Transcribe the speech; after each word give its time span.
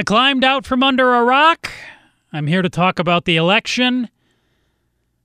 I 0.00 0.02
climbed 0.02 0.44
out 0.44 0.64
from 0.64 0.82
under 0.82 1.14
a 1.14 1.24
rock. 1.24 1.70
I'm 2.32 2.46
here 2.46 2.62
to 2.62 2.70
talk 2.70 2.98
about 2.98 3.26
the 3.26 3.36
election, 3.36 4.08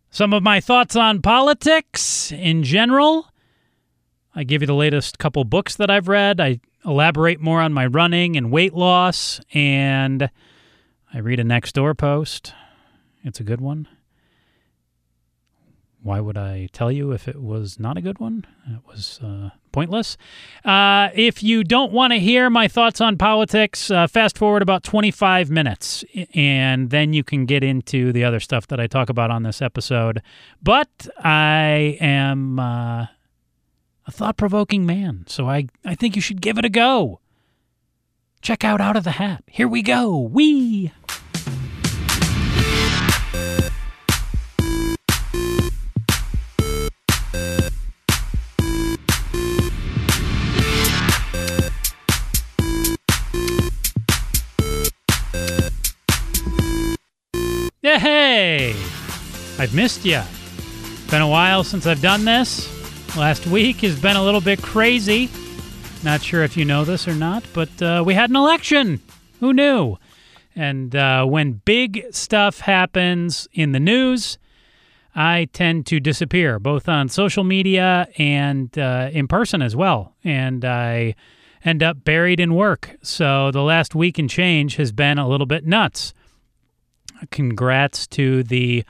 some 0.09 0.33
of 0.33 0.43
my 0.43 0.59
thoughts 0.59 0.97
on 0.97 1.21
politics 1.21 2.29
in 2.33 2.61
general. 2.63 3.31
I 4.35 4.43
give 4.43 4.61
you 4.61 4.65
the 4.65 4.75
latest 4.75 5.17
couple 5.17 5.45
books 5.45 5.77
that 5.77 5.89
I've 5.89 6.09
read. 6.09 6.41
I 6.41 6.59
elaborate 6.83 7.39
more 7.39 7.61
on 7.61 7.71
my 7.71 7.85
running 7.85 8.35
and 8.35 8.51
weight 8.51 8.73
loss, 8.73 9.39
and 9.53 10.29
I 11.13 11.19
read 11.19 11.39
a 11.39 11.45
Nextdoor 11.45 11.97
post. 11.97 12.53
It's 13.23 13.39
a 13.39 13.45
good 13.45 13.61
one. 13.61 13.87
Why 16.03 16.19
would 16.19 16.37
I 16.37 16.67
tell 16.73 16.91
you 16.91 17.13
if 17.13 17.29
it 17.29 17.41
was 17.41 17.79
not 17.79 17.95
a 17.95 18.01
good 18.01 18.19
one? 18.19 18.45
It 18.67 18.81
was 18.85 19.21
uh, 19.23 19.51
pointless. 19.75 20.15
Uh, 20.63 21.09
if 21.13 21.43
you 21.43 21.61
don't 21.61 21.91
want 21.91 22.13
to 22.13 22.17
hear 22.17 22.49
my 22.49 22.69
thoughts 22.69 23.01
on 23.01 23.17
politics, 23.17 23.91
uh, 23.91 24.07
fast 24.07 24.37
forward 24.37 24.61
about 24.61 24.83
25 24.83 25.51
minutes, 25.51 26.05
and 26.33 26.89
then 26.91 27.11
you 27.11 27.25
can 27.25 27.45
get 27.45 27.61
into 27.61 28.13
the 28.13 28.23
other 28.23 28.39
stuff 28.39 28.67
that 28.67 28.79
I 28.79 28.87
talk 28.87 29.09
about 29.09 29.31
on 29.31 29.43
this 29.43 29.61
episode. 29.61 30.21
But 30.63 31.09
I 31.19 31.97
am 31.99 32.57
uh, 32.57 33.07
a 34.07 34.11
thought 34.11 34.37
provoking 34.37 34.85
man, 34.85 35.25
so 35.27 35.49
I, 35.49 35.67
I 35.83 35.93
think 35.93 36.15
you 36.15 36.21
should 36.21 36.41
give 36.41 36.57
it 36.57 36.63
a 36.63 36.69
go. 36.69 37.19
Check 38.41 38.63
out 38.63 38.79
Out 38.79 38.95
of 38.95 39.03
the 39.03 39.11
Hat. 39.11 39.43
Here 39.45 39.67
we 39.67 39.81
go. 39.81 40.17
Wee! 40.17 40.93
I've 59.57 59.73
missed 59.73 60.03
you. 60.03 60.21
Been 61.09 61.21
a 61.21 61.27
while 61.27 61.63
since 61.63 61.87
I've 61.87 62.01
done 62.01 62.25
this. 62.25 62.67
Last 63.15 63.47
week 63.47 63.77
has 63.77 63.99
been 63.99 64.17
a 64.17 64.23
little 64.23 64.41
bit 64.41 64.61
crazy. 64.61 65.29
Not 66.03 66.21
sure 66.21 66.43
if 66.43 66.57
you 66.57 66.65
know 66.65 66.83
this 66.83 67.07
or 67.07 67.15
not, 67.15 67.43
but 67.53 67.81
uh, 67.81 68.03
we 68.05 68.13
had 68.13 68.29
an 68.29 68.35
election. 68.35 69.01
Who 69.39 69.53
knew? 69.53 69.97
And 70.55 70.95
uh, 70.95 71.25
when 71.25 71.61
big 71.63 72.05
stuff 72.11 72.59
happens 72.59 73.47
in 73.53 73.71
the 73.71 73.79
news, 73.79 74.37
I 75.15 75.47
tend 75.53 75.85
to 75.87 76.01
disappear, 76.01 76.59
both 76.59 76.89
on 76.89 77.07
social 77.07 77.43
media 77.45 78.09
and 78.17 78.77
uh, 78.77 79.09
in 79.13 79.27
person 79.27 79.61
as 79.61 79.75
well. 79.75 80.15
And 80.23 80.65
I 80.65 81.15
end 81.63 81.81
up 81.81 82.03
buried 82.03 82.41
in 82.41 82.55
work. 82.55 82.97
So 83.01 83.51
the 83.51 83.61
last 83.61 83.95
week 83.95 84.19
and 84.19 84.29
change 84.29 84.75
has 84.75 84.91
been 84.91 85.17
a 85.17 85.27
little 85.27 85.47
bit 85.47 85.65
nuts 85.65 86.13
congrats 87.31 88.07
to 88.07 88.43
the 88.43 88.83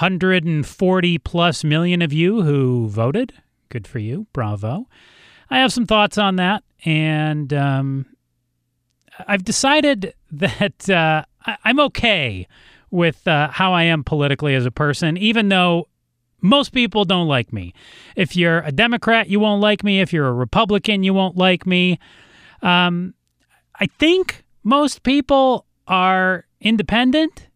140 0.00 1.18
plus 1.18 1.64
million 1.64 2.02
of 2.02 2.12
you 2.12 2.42
who 2.42 2.88
voted. 2.88 3.32
Good 3.68 3.86
for 3.86 3.98
you. 3.98 4.26
Bravo. 4.32 4.86
I 5.50 5.58
have 5.58 5.72
some 5.72 5.86
thoughts 5.86 6.18
on 6.18 6.36
that. 6.36 6.62
And 6.84 7.52
um, 7.52 8.06
I've 9.26 9.44
decided 9.44 10.14
that 10.32 10.88
uh, 10.88 11.24
I'm 11.64 11.80
okay 11.80 12.46
with 12.90 13.26
uh, 13.26 13.48
how 13.48 13.72
I 13.72 13.84
am 13.84 14.04
politically 14.04 14.54
as 14.54 14.64
a 14.66 14.70
person, 14.70 15.16
even 15.16 15.48
though 15.48 15.88
most 16.40 16.72
people 16.72 17.04
don't 17.04 17.26
like 17.26 17.52
me. 17.52 17.74
If 18.14 18.36
you're 18.36 18.60
a 18.60 18.72
Democrat, 18.72 19.28
you 19.28 19.40
won't 19.40 19.60
like 19.60 19.82
me. 19.82 20.00
If 20.00 20.12
you're 20.12 20.28
a 20.28 20.32
Republican, 20.32 21.02
you 21.02 21.12
won't 21.12 21.36
like 21.36 21.66
me. 21.66 21.98
Um, 22.62 23.14
I 23.80 23.86
think 23.98 24.44
most 24.62 25.02
people 25.02 25.66
are 25.88 26.44
independent 26.60 27.48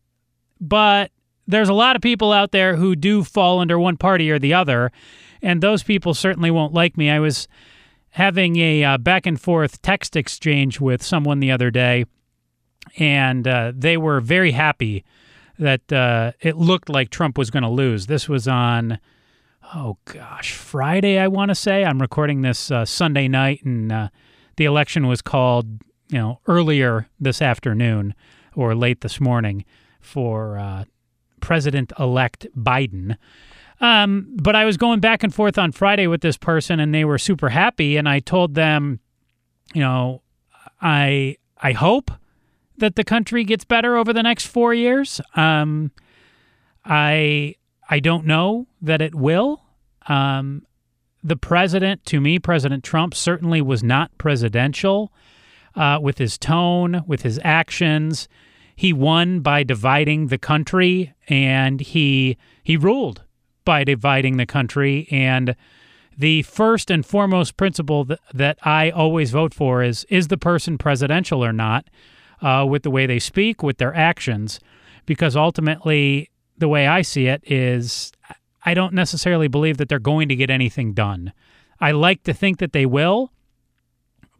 but 0.62 1.10
there's 1.46 1.68
a 1.68 1.74
lot 1.74 1.96
of 1.96 2.02
people 2.02 2.32
out 2.32 2.52
there 2.52 2.76
who 2.76 2.94
do 2.94 3.24
fall 3.24 3.58
under 3.58 3.78
one 3.78 3.96
party 3.96 4.30
or 4.30 4.38
the 4.38 4.54
other, 4.54 4.92
and 5.40 5.60
those 5.60 5.82
people 5.82 6.14
certainly 6.14 6.50
won't 6.50 6.72
like 6.72 6.96
me. 6.96 7.10
I 7.10 7.18
was 7.18 7.48
having 8.10 8.56
a 8.56 8.84
uh, 8.84 8.98
back 8.98 9.26
and 9.26 9.40
forth 9.40 9.80
text 9.82 10.16
exchange 10.16 10.80
with 10.80 11.02
someone 11.02 11.40
the 11.40 11.50
other 11.50 11.70
day, 11.70 12.04
and 12.98 13.46
uh, 13.48 13.72
they 13.74 13.96
were 13.96 14.20
very 14.20 14.52
happy 14.52 15.04
that 15.58 15.92
uh, 15.92 16.32
it 16.40 16.56
looked 16.56 16.88
like 16.88 17.10
Trump 17.10 17.38
was 17.38 17.50
going 17.50 17.62
to 17.62 17.68
lose. 17.68 18.06
This 18.06 18.28
was 18.28 18.46
on, 18.48 18.98
oh 19.74 19.96
gosh, 20.04 20.52
Friday, 20.52 21.18
I 21.18 21.28
want 21.28 21.50
to 21.50 21.54
say. 21.54 21.84
I'm 21.84 22.00
recording 22.00 22.42
this 22.42 22.70
uh, 22.70 22.84
Sunday 22.84 23.28
night, 23.28 23.62
and 23.64 23.90
uh, 23.90 24.08
the 24.56 24.64
election 24.64 25.06
was 25.06 25.22
called, 25.22 25.66
you 26.08 26.18
know, 26.18 26.40
earlier 26.46 27.08
this 27.18 27.40
afternoon 27.40 28.14
or 28.54 28.74
late 28.74 29.00
this 29.00 29.20
morning 29.20 29.64
for 30.00 30.58
uh, 30.58 30.84
President 31.42 31.92
elect 31.98 32.46
Biden. 32.56 33.18
Um, 33.80 34.28
but 34.40 34.56
I 34.56 34.64
was 34.64 34.78
going 34.78 35.00
back 35.00 35.22
and 35.22 35.34
forth 35.34 35.58
on 35.58 35.72
Friday 35.72 36.06
with 36.06 36.22
this 36.22 36.38
person, 36.38 36.80
and 36.80 36.94
they 36.94 37.04
were 37.04 37.18
super 37.18 37.50
happy. 37.50 37.98
And 37.98 38.08
I 38.08 38.20
told 38.20 38.54
them, 38.54 39.00
you 39.74 39.82
know, 39.82 40.22
I 40.80 41.36
I 41.60 41.72
hope 41.72 42.10
that 42.78 42.96
the 42.96 43.04
country 43.04 43.44
gets 43.44 43.64
better 43.64 43.96
over 43.96 44.12
the 44.12 44.22
next 44.22 44.46
four 44.46 44.72
years. 44.72 45.20
Um, 45.34 45.90
I 46.84 47.56
I 47.90 48.00
don't 48.00 48.24
know 48.24 48.68
that 48.80 49.02
it 49.02 49.14
will. 49.14 49.62
Um, 50.06 50.64
the 51.24 51.36
president, 51.36 52.04
to 52.06 52.20
me, 52.20 52.38
President 52.38 52.82
Trump 52.82 53.14
certainly 53.14 53.60
was 53.60 53.82
not 53.82 54.16
presidential 54.18 55.12
uh, 55.74 55.98
with 56.00 56.18
his 56.18 56.38
tone, 56.38 57.02
with 57.06 57.22
his 57.22 57.38
actions 57.44 58.28
he 58.82 58.92
won 58.92 59.38
by 59.38 59.62
dividing 59.62 60.26
the 60.26 60.36
country 60.36 61.14
and 61.28 61.80
he 61.80 62.36
he 62.64 62.76
ruled 62.76 63.22
by 63.64 63.84
dividing 63.84 64.38
the 64.38 64.44
country 64.44 65.06
and 65.08 65.54
the 66.18 66.42
first 66.42 66.90
and 66.90 67.06
foremost 67.06 67.56
principle 67.56 68.04
that, 68.04 68.18
that 68.34 68.58
I 68.64 68.90
always 68.90 69.30
vote 69.30 69.54
for 69.54 69.84
is 69.84 70.04
is 70.08 70.26
the 70.26 70.36
person 70.36 70.78
presidential 70.78 71.44
or 71.44 71.52
not 71.52 71.86
uh, 72.40 72.66
with 72.68 72.82
the 72.82 72.90
way 72.90 73.06
they 73.06 73.20
speak 73.20 73.62
with 73.62 73.78
their 73.78 73.94
actions 73.94 74.58
because 75.06 75.36
ultimately 75.36 76.28
the 76.58 76.66
way 76.66 76.88
I 76.88 77.02
see 77.02 77.28
it 77.28 77.44
is 77.48 78.10
I 78.66 78.74
don't 78.74 78.94
necessarily 78.94 79.46
believe 79.46 79.76
that 79.76 79.88
they're 79.88 80.00
going 80.00 80.28
to 80.28 80.34
get 80.34 80.50
anything 80.50 80.92
done. 80.92 81.32
I 81.78 81.92
like 81.92 82.24
to 82.24 82.34
think 82.34 82.58
that 82.58 82.72
they 82.72 82.86
will, 82.86 83.30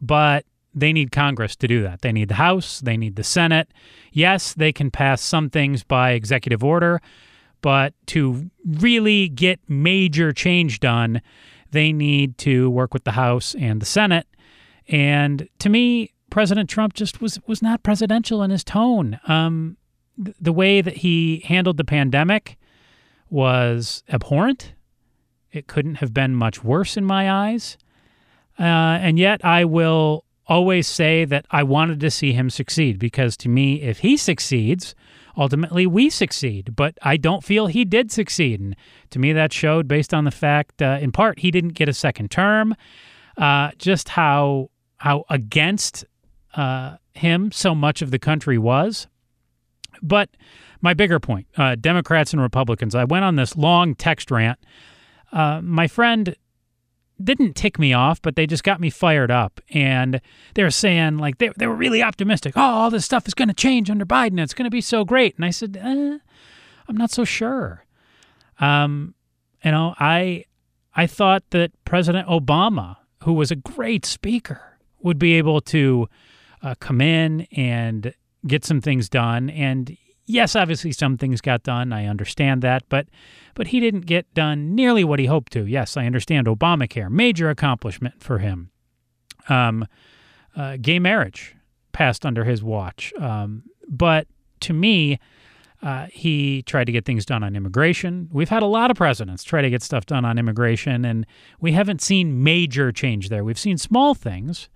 but 0.01 0.43
they 0.73 0.93
need 0.93 1.11
Congress 1.11 1.55
to 1.57 1.67
do 1.67 1.83
that. 1.83 2.01
They 2.01 2.11
need 2.11 2.29
the 2.29 2.35
House, 2.35 2.79
they 2.79 2.97
need 2.97 3.15
the 3.15 3.23
Senate. 3.23 3.69
Yes, 4.11 4.53
they 4.53 4.71
can 4.71 4.91
pass 4.91 5.21
some 5.21 5.49
things 5.49 5.83
by 5.83 6.11
executive 6.11 6.63
order, 6.63 7.01
but 7.61 7.93
to 8.07 8.49
really 8.65 9.29
get 9.29 9.59
major 9.67 10.31
change 10.31 10.79
done, 10.79 11.21
they 11.71 11.91
need 11.91 12.37
to 12.39 12.69
work 12.69 12.93
with 12.93 13.03
the 13.03 13.11
House 13.11 13.55
and 13.55 13.81
the 13.81 13.85
Senate. 13.85 14.27
And 14.87 15.47
to 15.59 15.69
me, 15.69 16.13
President 16.29 16.69
Trump 16.69 16.93
just 16.93 17.21
was 17.21 17.39
was 17.45 17.61
not 17.61 17.83
presidential 17.83 18.41
in 18.41 18.49
his 18.49 18.63
tone. 18.63 19.19
Um, 19.27 19.77
th- 20.23 20.35
the 20.41 20.51
way 20.51 20.81
that 20.81 20.97
he 20.97 21.43
handled 21.45 21.77
the 21.77 21.83
pandemic 21.83 22.57
was 23.29 24.03
abhorrent. 24.09 24.73
It 25.51 25.67
couldn't 25.67 25.95
have 25.95 26.13
been 26.13 26.35
much 26.35 26.63
worse 26.63 26.97
in 26.97 27.05
my 27.05 27.31
eyes. 27.31 27.77
Uh, 28.59 28.63
and 28.63 29.19
yet, 29.19 29.45
I 29.45 29.65
will 29.65 30.25
always 30.47 30.87
say 30.87 31.25
that 31.25 31.45
I 31.51 31.63
wanted 31.63 31.99
to 32.01 32.11
see 32.11 32.33
him 32.33 32.49
succeed 32.49 32.99
because 32.99 33.37
to 33.37 33.49
me, 33.49 33.81
if 33.81 33.99
he 33.99 34.17
succeeds, 34.17 34.95
ultimately 35.37 35.87
we 35.87 36.09
succeed. 36.09 36.75
But 36.75 36.97
I 37.01 37.17
don't 37.17 37.43
feel 37.43 37.67
he 37.67 37.85
did 37.85 38.11
succeed. 38.11 38.59
And 38.59 38.75
to 39.11 39.19
me, 39.19 39.33
that 39.33 39.53
showed 39.53 39.87
based 39.87 40.13
on 40.13 40.25
the 40.25 40.31
fact, 40.31 40.81
uh, 40.81 40.97
in 41.01 41.11
part, 41.11 41.39
he 41.39 41.51
didn't 41.51 41.73
get 41.73 41.89
a 41.89 41.93
second 41.93 42.31
term, 42.31 42.75
uh, 43.37 43.71
just 43.77 44.09
how 44.09 44.69
how 44.97 45.25
against 45.29 46.05
uh, 46.55 46.97
him 47.13 47.51
so 47.51 47.75
much 47.75 48.01
of 48.01 48.11
the 48.11 48.19
country 48.19 48.57
was. 48.57 49.07
But 50.01 50.29
my 50.81 50.93
bigger 50.93 51.19
point, 51.19 51.47
uh, 51.57 51.75
Democrats 51.75 52.33
and 52.33 52.41
Republicans, 52.41 52.95
I 52.95 53.05
went 53.05 53.25
on 53.25 53.35
this 53.35 53.55
long 53.55 53.95
text 53.95 54.31
rant. 54.31 54.59
Uh, 55.31 55.61
my 55.61 55.87
friend 55.87 56.35
didn't 57.21 57.53
tick 57.53 57.77
me 57.79 57.93
off, 57.93 58.21
but 58.21 58.35
they 58.35 58.47
just 58.47 58.63
got 58.63 58.79
me 58.79 58.89
fired 58.89 59.31
up. 59.31 59.59
And 59.69 60.21
they 60.55 60.63
were 60.63 60.71
saying, 60.71 61.17
like, 61.17 61.37
they, 61.37 61.49
they 61.57 61.67
were 61.67 61.75
really 61.75 62.01
optimistic. 62.01 62.53
Oh, 62.55 62.61
all 62.61 62.89
this 62.89 63.05
stuff 63.05 63.27
is 63.27 63.33
going 63.33 63.47
to 63.47 63.53
change 63.53 63.89
under 63.89 64.05
Biden. 64.05 64.39
It's 64.39 64.53
going 64.53 64.65
to 64.65 64.71
be 64.71 64.81
so 64.81 65.05
great. 65.05 65.35
And 65.35 65.45
I 65.45 65.49
said, 65.49 65.77
eh, 65.79 66.17
I'm 66.87 66.97
not 66.97 67.11
so 67.11 67.23
sure. 67.23 67.85
Um, 68.59 69.15
you 69.63 69.71
know, 69.71 69.95
I 69.99 70.45
I 70.95 71.07
thought 71.07 71.43
that 71.51 71.71
President 71.85 72.27
Obama, 72.27 72.97
who 73.23 73.33
was 73.33 73.51
a 73.51 73.55
great 73.55 74.05
speaker, 74.05 74.77
would 74.99 75.17
be 75.17 75.33
able 75.33 75.61
to 75.61 76.07
uh, 76.61 76.75
come 76.79 77.01
in 77.01 77.41
and 77.55 78.13
get 78.45 78.65
some 78.65 78.81
things 78.81 79.09
done. 79.09 79.49
And 79.49 79.97
yes, 80.25 80.55
obviously 80.55 80.91
some 80.91 81.17
things 81.17 81.41
got 81.41 81.63
done. 81.63 81.93
I 81.93 82.05
understand 82.05 82.61
that, 82.61 82.83
but 82.89 83.07
but 83.55 83.67
he 83.67 83.79
didn't 83.79 84.05
get 84.05 84.31
done 84.33 84.75
nearly 84.75 85.03
what 85.03 85.19
he 85.19 85.25
hoped 85.25 85.51
to. 85.53 85.65
Yes, 85.65 85.95
I 85.97 86.05
understand 86.05 86.47
Obamacare, 86.47 87.09
major 87.09 87.49
accomplishment 87.49 88.21
for 88.21 88.39
him. 88.39 88.71
Um, 89.49 89.87
uh, 90.55 90.77
gay 90.81 90.99
marriage, 90.99 91.55
passed 91.91 92.25
under 92.25 92.43
his 92.43 92.63
watch. 92.63 93.13
Um, 93.19 93.63
but 93.87 94.27
to 94.61 94.73
me, 94.73 95.19
uh, 95.81 96.07
he 96.11 96.61
tried 96.63 96.85
to 96.85 96.91
get 96.91 97.05
things 97.05 97.25
done 97.25 97.43
on 97.43 97.55
immigration. 97.55 98.29
We've 98.31 98.49
had 98.49 98.63
a 98.63 98.67
lot 98.67 98.89
of 98.89 98.97
presidents 98.97 99.43
try 99.43 99.61
to 99.61 99.69
get 99.69 99.83
stuff 99.83 100.05
done 100.05 100.23
on 100.23 100.37
immigration, 100.37 101.03
and 101.03 101.25
we 101.59 101.73
haven't 101.73 102.01
seen 102.01 102.43
major 102.43 102.91
change 102.91 103.29
there. 103.29 103.43
We've 103.43 103.59
seen 103.59 103.77
small 103.77 104.15
things, 104.15 104.69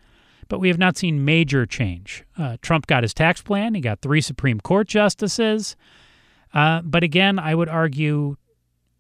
but 0.48 0.60
we 0.60 0.68
have 0.68 0.78
not 0.78 0.98
seen 0.98 1.26
major 1.26 1.66
change. 1.66 2.24
Uh, 2.38 2.58
Trump 2.62 2.88
got 2.88 3.04
his 3.04 3.14
tax 3.14 3.42
plan, 3.42 3.74
he 3.74 3.82
got 3.82 4.02
three 4.02 4.22
Supreme 4.22 4.60
Court 4.60 4.88
justices. 4.88 5.76
Uh, 6.54 6.82
but 6.82 7.04
again, 7.04 7.40
I 7.40 7.56
would 7.56 7.70
argue 7.70 8.38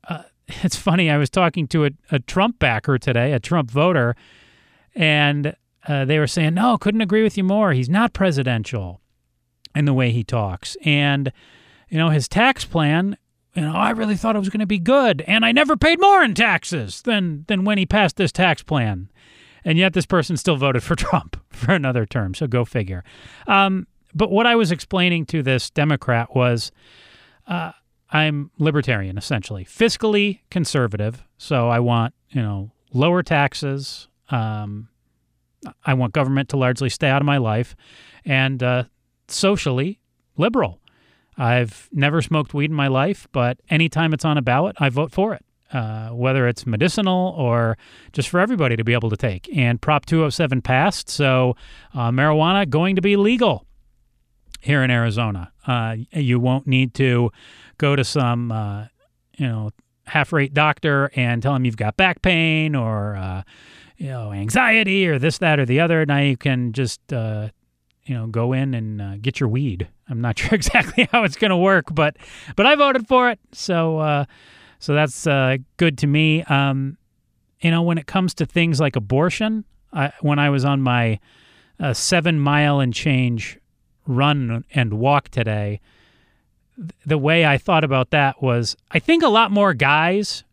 uh, 0.07 0.23
it's 0.47 0.75
funny. 0.75 1.09
I 1.09 1.17
was 1.17 1.29
talking 1.29 1.67
to 1.67 1.85
a, 1.85 1.91
a, 2.11 2.19
Trump 2.19 2.59
backer 2.59 2.97
today, 2.97 3.33
a 3.33 3.39
Trump 3.39 3.71
voter, 3.71 4.15
and 4.95 5.55
uh, 5.87 6.05
they 6.05 6.19
were 6.19 6.27
saying, 6.27 6.53
no, 6.53 6.77
couldn't 6.77 7.01
agree 7.01 7.23
with 7.23 7.37
you 7.37 7.43
more. 7.43 7.73
He's 7.73 7.89
not 7.89 8.13
presidential 8.13 9.01
in 9.75 9.85
the 9.85 9.93
way 9.93 10.11
he 10.11 10.23
talks. 10.23 10.75
And 10.83 11.31
you 11.89 11.97
know, 11.97 12.09
his 12.09 12.27
tax 12.27 12.65
plan, 12.65 13.17
you 13.53 13.61
know, 13.61 13.73
I 13.73 13.91
really 13.91 14.15
thought 14.15 14.35
it 14.35 14.39
was 14.39 14.49
going 14.49 14.59
to 14.59 14.65
be 14.65 14.79
good, 14.79 15.21
and 15.21 15.45
I 15.45 15.51
never 15.51 15.77
paid 15.77 15.99
more 15.99 16.21
in 16.21 16.33
taxes 16.33 17.01
than 17.01 17.45
than 17.47 17.63
when 17.63 17.77
he 17.77 17.85
passed 17.85 18.17
this 18.17 18.31
tax 18.31 18.63
plan. 18.63 19.09
And 19.67 19.77
yet, 19.77 19.91
this 19.91 20.05
person 20.05 20.37
still 20.37 20.55
voted 20.55 20.81
for 20.81 20.95
Trump 20.95 21.35
for 21.49 21.73
another 21.73 22.05
term. 22.05 22.33
So 22.33 22.47
go 22.47 22.63
figure. 22.63 23.03
Um, 23.47 23.85
but 24.15 24.31
what 24.31 24.47
I 24.47 24.55
was 24.55 24.71
explaining 24.71 25.25
to 25.27 25.43
this 25.43 25.69
Democrat 25.69 26.33
was, 26.33 26.71
uh, 27.47 27.73
I'm 28.09 28.49
libertarian 28.57 29.17
essentially, 29.17 29.65
fiscally 29.65 30.39
conservative. 30.49 31.21
So 31.37 31.67
I 31.67 31.81
want 31.81 32.13
you 32.29 32.41
know 32.41 32.71
lower 32.93 33.21
taxes. 33.21 34.07
Um, 34.29 34.87
I 35.85 35.95
want 35.95 36.13
government 36.13 36.47
to 36.49 36.57
largely 36.57 36.87
stay 36.89 37.09
out 37.09 37.21
of 37.21 37.25
my 37.25 37.37
life, 37.37 37.75
and 38.23 38.63
uh, 38.63 38.83
socially 39.27 39.99
liberal. 40.37 40.79
I've 41.37 41.89
never 41.91 42.21
smoked 42.21 42.53
weed 42.53 42.71
in 42.71 42.75
my 42.75 42.87
life, 42.87 43.27
but 43.33 43.59
anytime 43.69 44.13
it's 44.13 44.23
on 44.23 44.37
a 44.37 44.41
ballot, 44.41 44.77
I 44.79 44.87
vote 44.87 45.11
for 45.11 45.33
it, 45.33 45.43
uh, 45.73 46.09
whether 46.09 46.47
it's 46.47 46.65
medicinal 46.65 47.33
or 47.37 47.77
just 48.13 48.29
for 48.29 48.39
everybody 48.39 48.75
to 48.75 48.83
be 48.83 48.93
able 48.93 49.09
to 49.09 49.17
take. 49.17 49.49
And 49.55 49.81
Prop 49.81 50.05
207 50.05 50.61
passed, 50.61 51.09
so 51.09 51.55
uh, 51.93 52.11
marijuana 52.11 52.69
going 52.69 52.95
to 52.95 53.01
be 53.01 53.15
legal 53.17 53.65
here 54.61 54.83
in 54.83 54.91
Arizona. 54.91 55.51
Uh, 55.65 55.97
you 56.11 56.39
won't 56.39 56.67
need 56.67 56.93
to 56.95 57.31
go 57.77 57.95
to 57.95 58.03
some, 58.03 58.51
uh, 58.51 58.85
you 59.37 59.47
know, 59.47 59.71
half-rate 60.05 60.53
doctor 60.53 61.11
and 61.15 61.43
tell 61.43 61.53
him 61.53 61.65
you've 61.65 61.77
got 61.77 61.97
back 61.97 62.21
pain 62.21 62.75
or 62.75 63.17
uh, 63.17 63.43
you 63.97 64.07
know 64.07 64.31
anxiety 64.31 65.05
or 65.05 65.19
this, 65.19 65.39
that, 65.39 65.59
or 65.59 65.65
the 65.65 65.81
other. 65.81 66.05
Now 66.05 66.19
you 66.19 66.37
can 66.37 66.71
just 66.71 67.01
you 68.07 68.15
know 68.15 68.27
go 68.27 68.53
in 68.53 68.73
and 68.73 69.01
uh, 69.01 69.17
get 69.17 69.39
your 69.39 69.49
weed. 69.49 69.87
I'm 70.09 70.21
not 70.21 70.39
sure 70.39 70.53
exactly 70.53 71.07
how 71.11 71.23
it's 71.23 71.35
going 71.35 71.51
to 71.51 71.57
work, 71.57 71.93
but 71.93 72.17
but 72.55 72.65
I 72.65 72.75
voted 72.75 73.07
for 73.07 73.29
it, 73.29 73.39
so 73.51 73.99
uh, 73.99 74.25
so 74.79 74.93
that's 74.93 75.25
uh, 75.27 75.57
good 75.77 75.97
to 75.99 76.07
me. 76.07 76.43
Um, 76.43 76.97
you 77.61 77.71
know, 77.71 77.81
when 77.81 77.97
it 77.97 78.05
comes 78.05 78.33
to 78.35 78.45
things 78.45 78.79
like 78.79 78.95
abortion, 78.95 79.65
I, 79.91 80.11
when 80.21 80.39
I 80.39 80.49
was 80.49 80.63
on 80.63 80.81
my 80.81 81.19
uh, 81.79 81.93
seven 81.93 82.39
mile 82.39 82.79
and 82.79 82.93
change 82.93 83.57
run 84.05 84.63
and 84.73 84.93
walk 84.93 85.29
today, 85.29 85.81
the 87.05 87.17
way 87.17 87.45
I 87.45 87.57
thought 87.57 87.83
about 87.83 88.11
that 88.11 88.41
was 88.41 88.75
I 88.91 88.99
think 88.99 89.23
a 89.23 89.29
lot 89.29 89.51
more 89.51 89.73
guys 89.73 90.43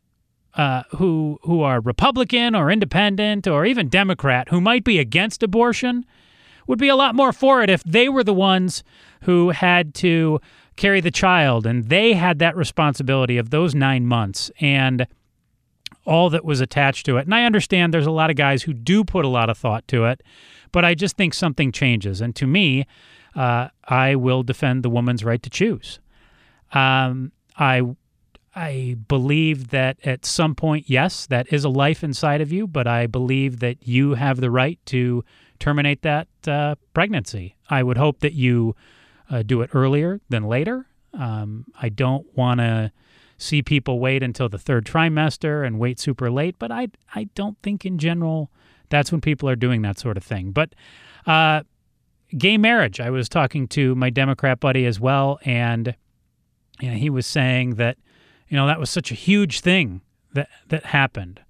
uh, 0.54 0.84
who 0.96 1.38
who 1.42 1.62
are 1.62 1.80
Republican 1.80 2.54
or 2.54 2.70
Independent 2.70 3.46
or 3.46 3.66
even 3.66 3.88
Democrat 3.88 4.48
who 4.48 4.60
might 4.60 4.84
be 4.84 4.98
against 4.98 5.42
abortion 5.42 6.06
would 6.66 6.78
be 6.78 6.88
a 6.88 6.96
lot 6.96 7.14
more 7.14 7.32
for 7.32 7.62
it 7.62 7.68
if 7.68 7.82
they 7.84 8.08
were 8.08 8.24
the 8.24 8.32
ones 8.32 8.82
who 9.22 9.50
had 9.50 9.94
to 9.94 10.40
carry 10.76 11.00
the 11.00 11.10
child 11.10 11.66
and 11.66 11.84
they 11.84 12.14
had 12.14 12.38
that 12.38 12.56
responsibility 12.56 13.38
of 13.38 13.50
those 13.50 13.74
nine 13.74 14.06
months 14.06 14.50
and 14.60 15.06
all 16.06 16.30
that 16.30 16.44
was 16.44 16.60
attached 16.60 17.06
to 17.06 17.16
it. 17.16 17.24
And 17.24 17.34
I 17.34 17.44
understand 17.44 17.94
there's 17.94 18.06
a 18.06 18.10
lot 18.10 18.30
of 18.30 18.36
guys 18.36 18.62
who 18.62 18.72
do 18.72 19.04
put 19.04 19.24
a 19.24 19.28
lot 19.28 19.48
of 19.48 19.56
thought 19.56 19.86
to 19.88 20.04
it, 20.04 20.22
but 20.72 20.84
I 20.84 20.94
just 20.94 21.16
think 21.16 21.34
something 21.34 21.72
changes. 21.72 22.20
And 22.20 22.34
to 22.36 22.46
me, 22.46 22.86
uh, 23.34 23.68
I 23.88 24.14
will 24.14 24.42
defend 24.42 24.82
the 24.82 24.90
woman's 24.90 25.24
right 25.24 25.42
to 25.42 25.50
choose. 25.50 26.00
Um, 26.72 27.32
I 27.56 27.82
I 28.56 28.96
believe 29.08 29.70
that 29.70 29.98
at 30.04 30.24
some 30.24 30.54
point, 30.54 30.88
yes, 30.88 31.26
that 31.26 31.52
is 31.52 31.64
a 31.64 31.68
life 31.68 32.04
inside 32.04 32.40
of 32.40 32.52
you, 32.52 32.68
but 32.68 32.86
I 32.86 33.08
believe 33.08 33.58
that 33.58 33.78
you 33.86 34.14
have 34.14 34.40
the 34.40 34.50
right 34.50 34.78
to 34.86 35.24
terminate 35.58 36.02
that 36.02 36.28
uh, 36.46 36.76
pregnancy. 36.92 37.56
I 37.68 37.82
would 37.82 37.98
hope 37.98 38.20
that 38.20 38.32
you 38.32 38.76
uh, 39.30 39.42
do 39.42 39.62
it 39.62 39.70
earlier 39.72 40.20
than 40.28 40.44
later. 40.44 40.86
Um, 41.12 41.66
I 41.80 41.88
don't 41.88 42.26
want 42.36 42.60
to 42.60 42.92
see 43.38 43.62
people 43.62 43.98
wait 43.98 44.22
until 44.22 44.48
the 44.48 44.58
third 44.58 44.84
trimester 44.84 45.66
and 45.66 45.78
wait 45.78 45.98
super 45.98 46.30
late, 46.30 46.56
but 46.58 46.70
I 46.70 46.88
I 47.14 47.24
don't 47.34 47.56
think 47.62 47.84
in 47.84 47.98
general 47.98 48.50
that's 48.90 49.10
when 49.10 49.20
people 49.20 49.48
are 49.48 49.56
doing 49.56 49.82
that 49.82 49.98
sort 49.98 50.16
of 50.16 50.24
thing. 50.24 50.52
But 50.52 50.74
uh, 51.26 51.62
gay 52.36 52.58
marriage, 52.58 53.00
I 53.00 53.10
was 53.10 53.28
talking 53.28 53.66
to 53.68 53.94
my 53.94 54.10
Democrat 54.10 54.60
buddy 54.60 54.86
as 54.86 55.00
well, 55.00 55.38
and 55.44 55.94
you 56.80 56.90
know, 56.90 56.96
he 56.96 57.10
was 57.10 57.26
saying 57.26 57.76
that 57.76 57.96
you 58.48 58.56
know 58.56 58.66
that 58.66 58.78
was 58.78 58.90
such 58.90 59.10
a 59.10 59.14
huge 59.14 59.60
thing 59.60 60.00
that 60.32 60.48
that 60.68 60.86
happened, 60.86 61.40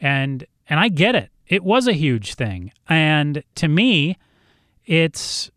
and 0.00 0.46
and 0.68 0.78
I 0.80 0.88
get 0.88 1.14
it 1.14 1.32
it 1.52 1.62
was 1.62 1.86
a 1.86 1.92
huge 1.92 2.32
thing. 2.32 2.72
And 2.88 3.42
to 3.56 3.68
me, 3.68 4.16
it's 4.86 5.50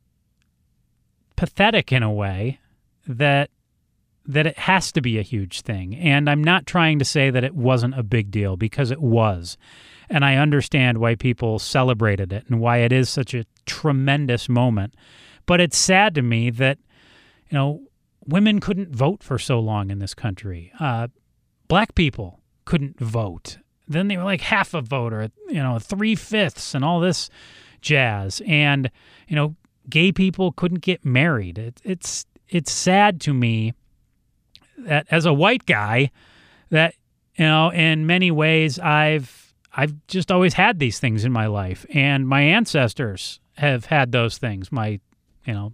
pathetic 1.35 1.91
in 1.91 2.03
a 2.03 2.11
way 2.11 2.59
that 3.07 3.49
that 4.27 4.47
it 4.47 4.57
has 4.57 4.91
to 4.91 5.01
be 5.01 5.19
a 5.19 5.23
huge 5.23 5.61
thing. 5.61 5.95
And 5.95 6.27
I'm 6.27 6.43
not 6.43 6.65
trying 6.65 6.97
to 6.97 7.05
say 7.05 7.29
that 7.29 7.43
it 7.43 7.53
wasn't 7.53 7.99
a 7.99 8.01
big 8.01 8.31
deal 8.31 8.57
because 8.57 8.89
it 8.89 8.99
was. 8.99 9.55
And 10.09 10.25
I 10.25 10.37
understand 10.37 10.97
why 10.97 11.13
people 11.13 11.59
celebrated 11.59 12.33
it 12.33 12.43
and 12.47 12.59
why 12.59 12.77
it 12.77 12.91
is 12.91 13.07
such 13.07 13.35
a 13.35 13.45
tremendous 13.67 14.49
moment. 14.49 14.95
But 15.45 15.61
it's 15.61 15.77
sad 15.77 16.15
to 16.15 16.23
me 16.23 16.49
that, 16.49 16.79
you 17.51 17.55
know, 17.55 17.83
women 18.25 18.59
couldn't 18.59 18.95
vote 18.95 19.21
for 19.21 19.37
so 19.37 19.59
long 19.59 19.91
in 19.91 19.99
this 19.99 20.15
country. 20.15 20.71
Uh, 20.79 21.09
black 21.67 21.93
people 21.93 22.39
couldn't 22.65 22.99
vote 22.99 23.59
then 23.87 24.07
they 24.07 24.17
were 24.17 24.23
like 24.23 24.41
half 24.41 24.73
a 24.73 24.81
voter, 24.81 25.29
you 25.47 25.61
know 25.61 25.79
three 25.79 26.15
fifths 26.15 26.73
and 26.73 26.83
all 26.83 26.99
this 26.99 27.29
jazz 27.81 28.41
and 28.47 28.89
you 29.27 29.35
know 29.35 29.55
gay 29.89 30.11
people 30.11 30.51
couldn't 30.51 30.81
get 30.81 31.05
married. 31.05 31.57
It, 31.57 31.81
it's 31.83 32.25
it's 32.49 32.71
sad 32.71 33.19
to 33.21 33.33
me 33.33 33.73
that 34.77 35.07
as 35.09 35.25
a 35.25 35.33
white 35.33 35.65
guy 35.65 36.11
that 36.69 36.95
you 37.35 37.45
know 37.45 37.69
in 37.69 38.05
many 38.05 38.29
ways 38.29 38.77
i've 38.79 39.53
i've 39.75 39.93
just 40.07 40.31
always 40.31 40.53
had 40.53 40.79
these 40.79 40.99
things 40.99 41.25
in 41.25 41.31
my 41.31 41.47
life. 41.47 41.85
And 41.93 42.27
my 42.27 42.41
ancestors 42.41 43.39
have 43.57 43.85
had 43.85 44.11
those 44.11 44.37
things. 44.37 44.71
My 44.71 44.99
you 45.45 45.53
know 45.53 45.73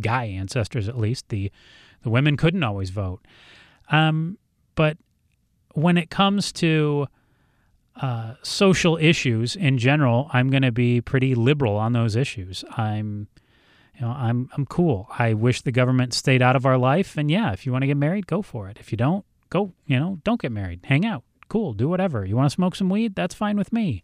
guy 0.00 0.24
ancestors 0.24 0.88
at 0.88 0.98
least 0.98 1.28
the 1.28 1.50
the 2.02 2.10
women 2.10 2.36
couldn't 2.36 2.62
always 2.62 2.90
vote. 2.90 3.20
Um 3.90 4.38
but 4.74 4.96
when 5.74 5.96
it 5.98 6.10
comes 6.10 6.52
to 6.52 7.06
uh, 7.96 8.34
social 8.42 8.96
issues 8.96 9.54
in 9.54 9.78
general, 9.78 10.30
I'm 10.32 10.50
going 10.50 10.62
to 10.62 10.72
be 10.72 11.00
pretty 11.00 11.34
liberal 11.34 11.76
on 11.76 11.92
those 11.92 12.16
issues. 12.16 12.64
I'm, 12.76 13.28
you 13.94 14.00
know, 14.00 14.08
I'm 14.08 14.48
I'm 14.56 14.64
cool. 14.66 15.08
I 15.18 15.34
wish 15.34 15.62
the 15.62 15.72
government 15.72 16.14
stayed 16.14 16.42
out 16.42 16.56
of 16.56 16.64
our 16.64 16.78
life. 16.78 17.16
And 17.16 17.30
yeah, 17.30 17.52
if 17.52 17.66
you 17.66 17.72
want 17.72 17.82
to 17.82 17.86
get 17.86 17.96
married, 17.96 18.26
go 18.26 18.40
for 18.42 18.68
it. 18.68 18.78
If 18.80 18.92
you 18.92 18.96
don't, 18.96 19.24
go. 19.50 19.72
You 19.86 19.98
know, 20.00 20.18
don't 20.24 20.40
get 20.40 20.52
married. 20.52 20.80
Hang 20.84 21.04
out. 21.04 21.22
Cool. 21.48 21.74
Do 21.74 21.88
whatever. 21.88 22.24
You 22.24 22.34
want 22.34 22.50
to 22.50 22.54
smoke 22.54 22.74
some 22.74 22.88
weed? 22.88 23.14
That's 23.14 23.34
fine 23.34 23.58
with 23.58 23.72
me. 23.72 24.02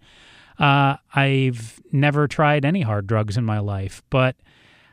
Uh, 0.59 0.97
I've 1.15 1.81
never 1.93 2.29
tried 2.29 2.65
any 2.65 2.83
hard 2.83 3.07
drugs 3.07 3.37
in 3.37 3.45
my 3.45 3.61
life, 3.61 4.03
but 4.11 4.37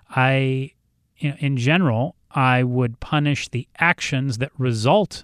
I, 0.10 0.72
you 1.18 1.30
know, 1.30 1.36
in 1.40 1.58
general, 1.58 2.16
I 2.32 2.64
would 2.64 3.00
punish 3.00 3.50
the 3.50 3.68
actions 3.80 4.38
that 4.38 4.52
result 4.58 5.24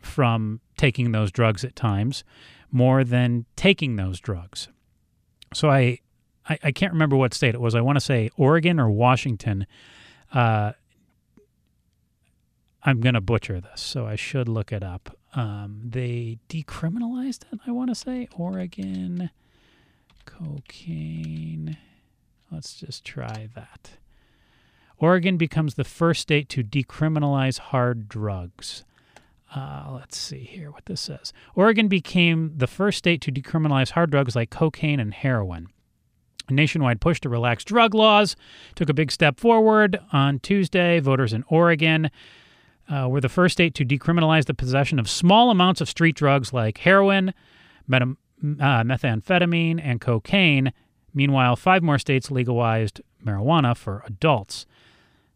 from 0.00 0.60
taking 0.76 1.12
those 1.12 1.30
drugs 1.30 1.64
at 1.64 1.76
times 1.76 2.24
more 2.76 3.04
than 3.04 3.46
taking 3.56 3.96
those 3.96 4.20
drugs. 4.20 4.68
So 5.54 5.70
I, 5.70 6.00
I, 6.46 6.58
I 6.64 6.72
can't 6.72 6.92
remember 6.92 7.16
what 7.16 7.32
state 7.32 7.54
it 7.54 7.60
was. 7.60 7.74
I 7.74 7.80
want 7.80 7.96
to 7.96 8.04
say 8.04 8.28
Oregon 8.36 8.78
or 8.78 8.90
Washington. 8.90 9.66
Uh, 10.30 10.72
I'm 12.82 13.00
going 13.00 13.14
to 13.14 13.22
butcher 13.22 13.62
this, 13.62 13.80
so 13.80 14.06
I 14.06 14.14
should 14.14 14.46
look 14.46 14.72
it 14.72 14.82
up. 14.82 15.16
Um, 15.32 15.80
they 15.82 16.38
decriminalized 16.50 17.44
it, 17.50 17.60
I 17.66 17.70
want 17.70 17.88
to 17.88 17.94
say. 17.94 18.28
Oregon, 18.36 19.30
cocaine. 20.26 21.78
Let's 22.52 22.74
just 22.74 23.06
try 23.06 23.48
that. 23.54 23.92
Oregon 24.98 25.38
becomes 25.38 25.74
the 25.76 25.84
first 25.84 26.20
state 26.20 26.50
to 26.50 26.62
decriminalize 26.62 27.58
hard 27.58 28.06
drugs. 28.06 28.84
Uh, 29.54 29.90
let's 29.92 30.16
see 30.18 30.40
here 30.40 30.70
what 30.70 30.86
this 30.86 31.00
says. 31.00 31.32
Oregon 31.54 31.88
became 31.88 32.52
the 32.56 32.66
first 32.66 32.98
state 32.98 33.20
to 33.22 33.32
decriminalize 33.32 33.90
hard 33.90 34.10
drugs 34.10 34.34
like 34.34 34.50
cocaine 34.50 35.00
and 35.00 35.14
heroin. 35.14 35.68
A 36.48 36.52
nationwide 36.52 37.00
push 37.00 37.20
to 37.20 37.28
relax 37.28 37.64
drug 37.64 37.94
laws 37.94 38.36
took 38.74 38.88
a 38.88 38.94
big 38.94 39.10
step 39.10 39.40
forward 39.40 39.98
on 40.12 40.38
Tuesday. 40.40 41.00
Voters 41.00 41.32
in 41.32 41.44
Oregon 41.48 42.10
uh, 42.88 43.08
were 43.08 43.20
the 43.20 43.28
first 43.28 43.54
state 43.54 43.74
to 43.74 43.84
decriminalize 43.84 44.44
the 44.46 44.54
possession 44.54 44.98
of 44.98 45.08
small 45.08 45.50
amounts 45.50 45.80
of 45.80 45.88
street 45.88 46.14
drugs 46.16 46.52
like 46.52 46.78
heroin, 46.78 47.34
meta- 47.88 48.16
uh, 48.42 48.82
methamphetamine, 48.84 49.80
and 49.82 50.00
cocaine. 50.00 50.72
Meanwhile, 51.14 51.56
five 51.56 51.82
more 51.82 51.98
states 51.98 52.30
legalized 52.30 53.00
marijuana 53.24 53.76
for 53.76 54.02
adults. 54.06 54.66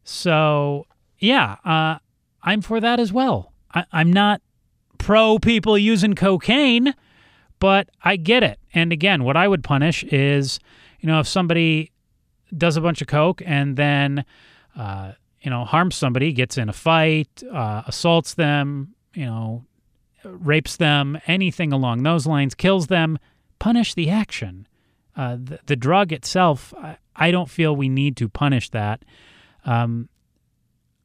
So, 0.05 0.87
yeah, 1.19 1.57
uh, 1.65 1.99
I'm 2.43 2.61
for 2.61 2.81
that 2.81 3.01
as 3.01 3.13
well. 3.13 3.53
I- 3.75 3.87
I'm 3.93 4.13
not 4.13 4.43
pro 4.99 5.39
people 5.39 5.79
using 5.79 6.15
cocaine, 6.15 6.95
but 7.59 7.89
I 8.03 8.17
get 8.17 8.43
it. 8.43 8.59
And 8.75 8.93
again, 8.93 9.25
what 9.25 9.37
I 9.37 9.49
would 9.49 9.65
punish 9.65 10.05
is, 10.05 10.61
you 11.01 11.07
know, 11.07 11.21
if 11.21 11.29
somebody 11.29 11.93
does 12.57 12.77
a 12.77 12.81
bunch 12.81 13.01
of 13.01 13.09
coke 13.09 13.43
and 13.45 13.77
then, 13.77 14.25
uh, 14.77 15.13
you 15.41 15.51
know, 15.51 15.65
harms 15.65 15.97
somebody, 15.97 16.33
gets 16.33 16.59
in 16.59 16.69
a 16.69 16.73
fight, 16.73 17.43
uh, 17.53 17.83
assaults 17.87 18.35
them, 18.35 18.95
you 19.15 19.25
know, 19.25 19.65
rapes 20.25 20.77
them, 20.77 21.19
anything 21.27 21.73
along 21.73 22.03
those 22.03 22.27
lines, 22.27 22.55
kills 22.55 22.89
them, 22.89 23.19
punish 23.59 23.95
the 23.95 24.11
action. 24.11 24.67
Uh, 25.17 25.37
the, 25.37 25.61
the, 25.67 25.77
drug 25.77 26.13
itself, 26.13 26.73
I, 26.79 26.97
I, 27.17 27.31
don't 27.31 27.51
feel 27.51 27.75
we 27.75 27.89
need 27.89 28.17
to 28.19 28.29
punish 28.29 28.71
that. 28.71 29.05
Um, 29.65 30.09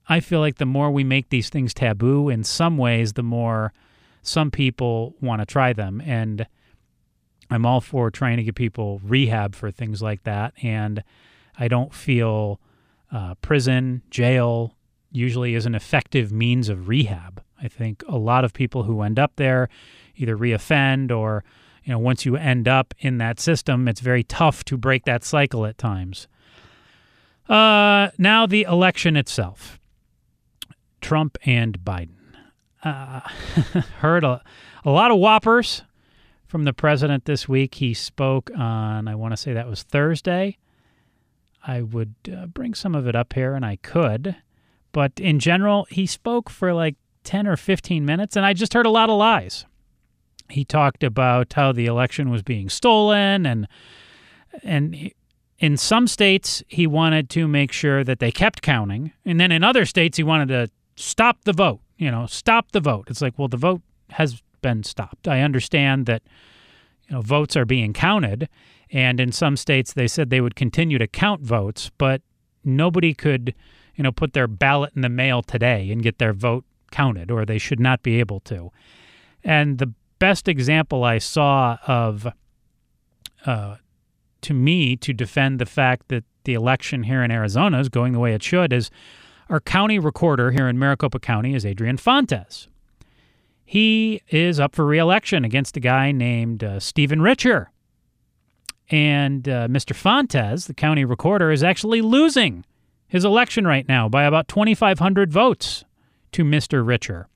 I 0.07 0.19
feel 0.19 0.39
like 0.39 0.57
the 0.57 0.65
more 0.65 0.91
we 0.91 1.03
make 1.03 1.29
these 1.29 1.49
things 1.49 1.73
taboo, 1.73 2.29
in 2.29 2.43
some 2.43 2.77
ways, 2.77 3.13
the 3.13 3.23
more 3.23 3.73
some 4.21 4.51
people 4.51 5.15
want 5.21 5.41
to 5.41 5.45
try 5.45 5.73
them. 5.73 6.01
And 6.05 6.47
I'm 7.49 7.65
all 7.65 7.81
for 7.81 8.09
trying 8.11 8.37
to 8.37 8.43
get 8.43 8.55
people 8.55 8.99
rehab 9.03 9.55
for 9.55 9.71
things 9.71 10.01
like 10.01 10.23
that. 10.23 10.53
And 10.61 11.03
I 11.57 11.67
don't 11.67 11.93
feel 11.93 12.59
uh, 13.11 13.35
prison, 13.35 14.01
jail 14.09 14.75
usually 15.11 15.55
is 15.55 15.65
an 15.65 15.75
effective 15.75 16.31
means 16.31 16.69
of 16.69 16.87
rehab. 16.87 17.41
I 17.61 17.67
think 17.67 18.03
a 18.07 18.17
lot 18.17 18.43
of 18.43 18.53
people 18.53 18.83
who 18.83 19.01
end 19.01 19.17
up 19.17 19.33
there 19.37 19.69
either 20.17 20.37
reoffend 20.37 21.15
or, 21.15 21.43
you 21.83 21.93
know, 21.93 21.99
once 21.99 22.25
you 22.25 22.35
end 22.35 22.67
up 22.67 22.93
in 22.99 23.17
that 23.19 23.39
system, 23.39 23.87
it's 23.87 24.01
very 24.01 24.23
tough 24.23 24.65
to 24.65 24.77
break 24.77 25.05
that 25.05 25.23
cycle 25.23 25.65
at 25.65 25.77
times. 25.77 26.27
Uh, 27.47 28.09
now, 28.17 28.45
the 28.45 28.63
election 28.63 29.15
itself 29.15 29.79
Trump 31.05 31.37
and 31.45 31.77
Biden. 31.81 32.15
Uh, 32.83 33.19
heard 33.99 34.23
a, 34.23 34.41
a 34.83 34.89
lot 34.89 35.11
of 35.11 35.19
whoppers 35.19 35.83
from 36.47 36.63
the 36.63 36.73
president 36.73 37.25
this 37.25 37.47
week. 37.47 37.75
He 37.75 37.93
spoke 37.93 38.49
on, 38.57 39.07
I 39.07 39.13
want 39.13 39.31
to 39.31 39.37
say 39.37 39.53
that 39.53 39.69
was 39.69 39.83
Thursday. 39.83 40.57
I 41.65 41.83
would 41.83 42.15
uh, 42.35 42.47
bring 42.47 42.73
some 42.73 42.95
of 42.95 43.05
it 43.07 43.15
up 43.15 43.33
here, 43.33 43.53
and 43.53 43.63
I 43.63 43.75
could. 43.75 44.35
But 44.93 45.11
in 45.19 45.37
general, 45.37 45.85
he 45.91 46.07
spoke 46.07 46.49
for 46.49 46.73
like 46.73 46.95
10 47.23 47.45
or 47.45 47.55
15 47.55 48.03
minutes, 48.03 48.35
and 48.35 48.43
I 48.43 48.53
just 48.53 48.73
heard 48.73 48.87
a 48.87 48.89
lot 48.89 49.11
of 49.11 49.19
lies. 49.19 49.63
He 50.49 50.65
talked 50.65 51.03
about 51.03 51.53
how 51.53 51.71
the 51.71 51.85
election 51.85 52.31
was 52.31 52.41
being 52.41 52.67
stolen, 52.67 53.45
and 53.45 53.67
and 54.63 55.11
in 55.59 55.77
some 55.77 56.07
states 56.07 56.63
he 56.67 56.87
wanted 56.87 57.29
to 57.29 57.47
make 57.47 57.71
sure 57.71 58.03
that 58.03 58.17
they 58.17 58.31
kept 58.31 58.63
counting, 58.63 59.13
and 59.23 59.39
then 59.39 59.51
in 59.51 59.63
other 59.63 59.85
states 59.85 60.17
he 60.17 60.23
wanted 60.23 60.47
to 60.47 60.67
stop 60.95 61.43
the 61.43 61.53
vote. 61.53 61.81
You 61.97 62.11
know, 62.11 62.25
stop 62.25 62.71
the 62.71 62.79
vote. 62.79 63.07
It's 63.09 63.21
like, 63.21 63.37
well, 63.37 63.47
the 63.47 63.57
vote 63.57 63.81
has 64.11 64.41
been 64.61 64.83
stopped. 64.83 65.27
I 65.27 65.41
understand 65.41 66.05
that 66.07 66.23
you 67.07 67.15
know 67.15 67.21
votes 67.21 67.55
are 67.55 67.65
being 67.65 67.93
counted, 67.93 68.49
and 68.91 69.19
in 69.19 69.31
some 69.31 69.57
states 69.57 69.93
they 69.93 70.07
said 70.07 70.29
they 70.29 70.41
would 70.41 70.55
continue 70.55 70.97
to 70.97 71.07
count 71.07 71.41
votes, 71.41 71.91
but 71.97 72.21
nobody 72.63 73.13
could 73.13 73.53
you 73.95 74.03
know 74.03 74.11
put 74.11 74.33
their 74.33 74.47
ballot 74.47 74.93
in 74.95 75.01
the 75.01 75.09
mail 75.09 75.41
today 75.41 75.91
and 75.91 76.03
get 76.03 76.17
their 76.17 76.33
vote 76.33 76.65
counted, 76.91 77.31
or 77.31 77.45
they 77.45 77.57
should 77.57 77.79
not 77.79 78.01
be 78.03 78.19
able 78.19 78.39
to. 78.41 78.71
And 79.43 79.77
the 79.77 79.93
best 80.19 80.47
example 80.47 81.03
I 81.03 81.19
saw 81.19 81.77
of 81.85 82.27
uh, 83.45 83.75
to 84.41 84.53
me 84.53 84.95
to 84.97 85.13
defend 85.13 85.59
the 85.59 85.65
fact 85.65 86.07
that 86.09 86.23
the 86.45 86.53
election 86.53 87.03
here 87.03 87.23
in 87.23 87.31
Arizona 87.31 87.79
is 87.79 87.89
going 87.89 88.13
the 88.13 88.19
way 88.19 88.33
it 88.33 88.43
should 88.43 88.71
is 88.71 88.89
our 89.49 89.59
county 89.59 89.99
recorder 89.99 90.51
here 90.51 90.67
in 90.67 90.79
Maricopa 90.79 91.19
County 91.19 91.53
is 91.53 91.65
Adrian 91.65 91.97
Fontes. 91.97 92.67
He 93.63 94.21
is 94.29 94.59
up 94.59 94.75
for 94.75 94.85
reelection 94.85 95.43
against 95.43 95.77
a 95.77 95.79
guy 95.79 96.11
named 96.11 96.63
uh, 96.63 96.79
Stephen 96.79 97.21
Richer. 97.21 97.71
And 98.89 99.49
uh, 99.49 99.67
Mr. 99.67 99.95
Fontes, 99.95 100.65
the 100.65 100.73
county 100.73 101.03
recorder, 101.03 101.51
is 101.51 101.63
actually 101.63 102.01
losing 102.01 102.63
his 103.07 103.25
election 103.25 103.65
right 103.65 103.87
now 103.87 104.07
by 104.07 104.23
about 104.23 104.47
2,500 104.47 105.31
votes 105.31 105.83
to 106.31 106.43
Mr. 106.43 106.85
Richer. 106.85 107.27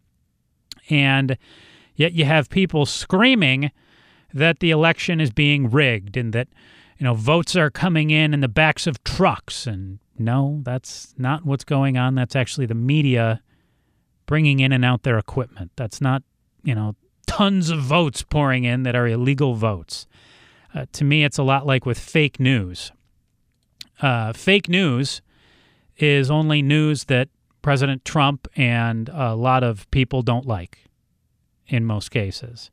And 0.90 1.38
yet 1.96 2.14
you 2.14 2.26
have 2.26 2.50
people 2.50 2.86
screaming 2.86 3.72
that 4.34 4.60
the 4.60 4.72
election 4.72 5.20
is 5.20 5.32
being 5.32 5.70
rigged 5.70 6.16
and 6.16 6.34
that 6.34 6.48
you 6.98 7.04
know 7.04 7.14
votes 7.14 7.56
are 7.56 7.72
coming 7.72 8.12
in 8.12 8.34
in 8.34 8.42
the 8.42 8.48
backs 8.48 8.86
of 8.86 9.04
trucks 9.04 9.66
and 9.66 10.00
no 10.20 10.62
that's 10.64 11.14
not 11.18 11.46
what's 11.46 11.64
going 11.64 11.98
on 11.98 12.16
that's 12.16 12.36
actually 12.36 12.66
the 12.66 12.76
media 12.76 13.42
bringing 14.30 14.60
in 14.60 14.72
and 14.72 14.86
out 14.86 15.02
their 15.02 15.18
equipment. 15.18 15.72
That's 15.76 16.00
not, 16.00 16.22
you 16.62 16.76
know, 16.76 16.96
tons 17.26 17.72
of 17.72 17.80
votes 17.80 18.22
pouring 18.22 18.64
in 18.64 18.84
that 18.84 18.96
are 18.96 19.08
illegal 19.08 19.56
votes. 19.56 20.06
Uh, 20.72 20.86
to 20.92 21.04
me, 21.04 21.24
it's 21.24 21.40
a 21.40 21.44
lot 21.44 21.66
like 21.66 21.84
with 21.84 21.98
fake 21.98 22.40
news. 22.40 22.92
Uh, 24.04 24.32
fake 24.34 24.70
news 24.70 25.24
is 25.98 26.30
only 26.30 26.62
news 26.62 27.06
that 27.06 27.30
President 27.64 28.06
Trump 28.06 28.48
and 28.56 29.10
a 29.10 29.34
lot 29.34 29.64
of 29.64 29.90
people 29.90 30.22
don't 30.22 30.46
like 30.46 30.78
in 31.66 31.84
most 31.84 32.12
cases. 32.12 32.70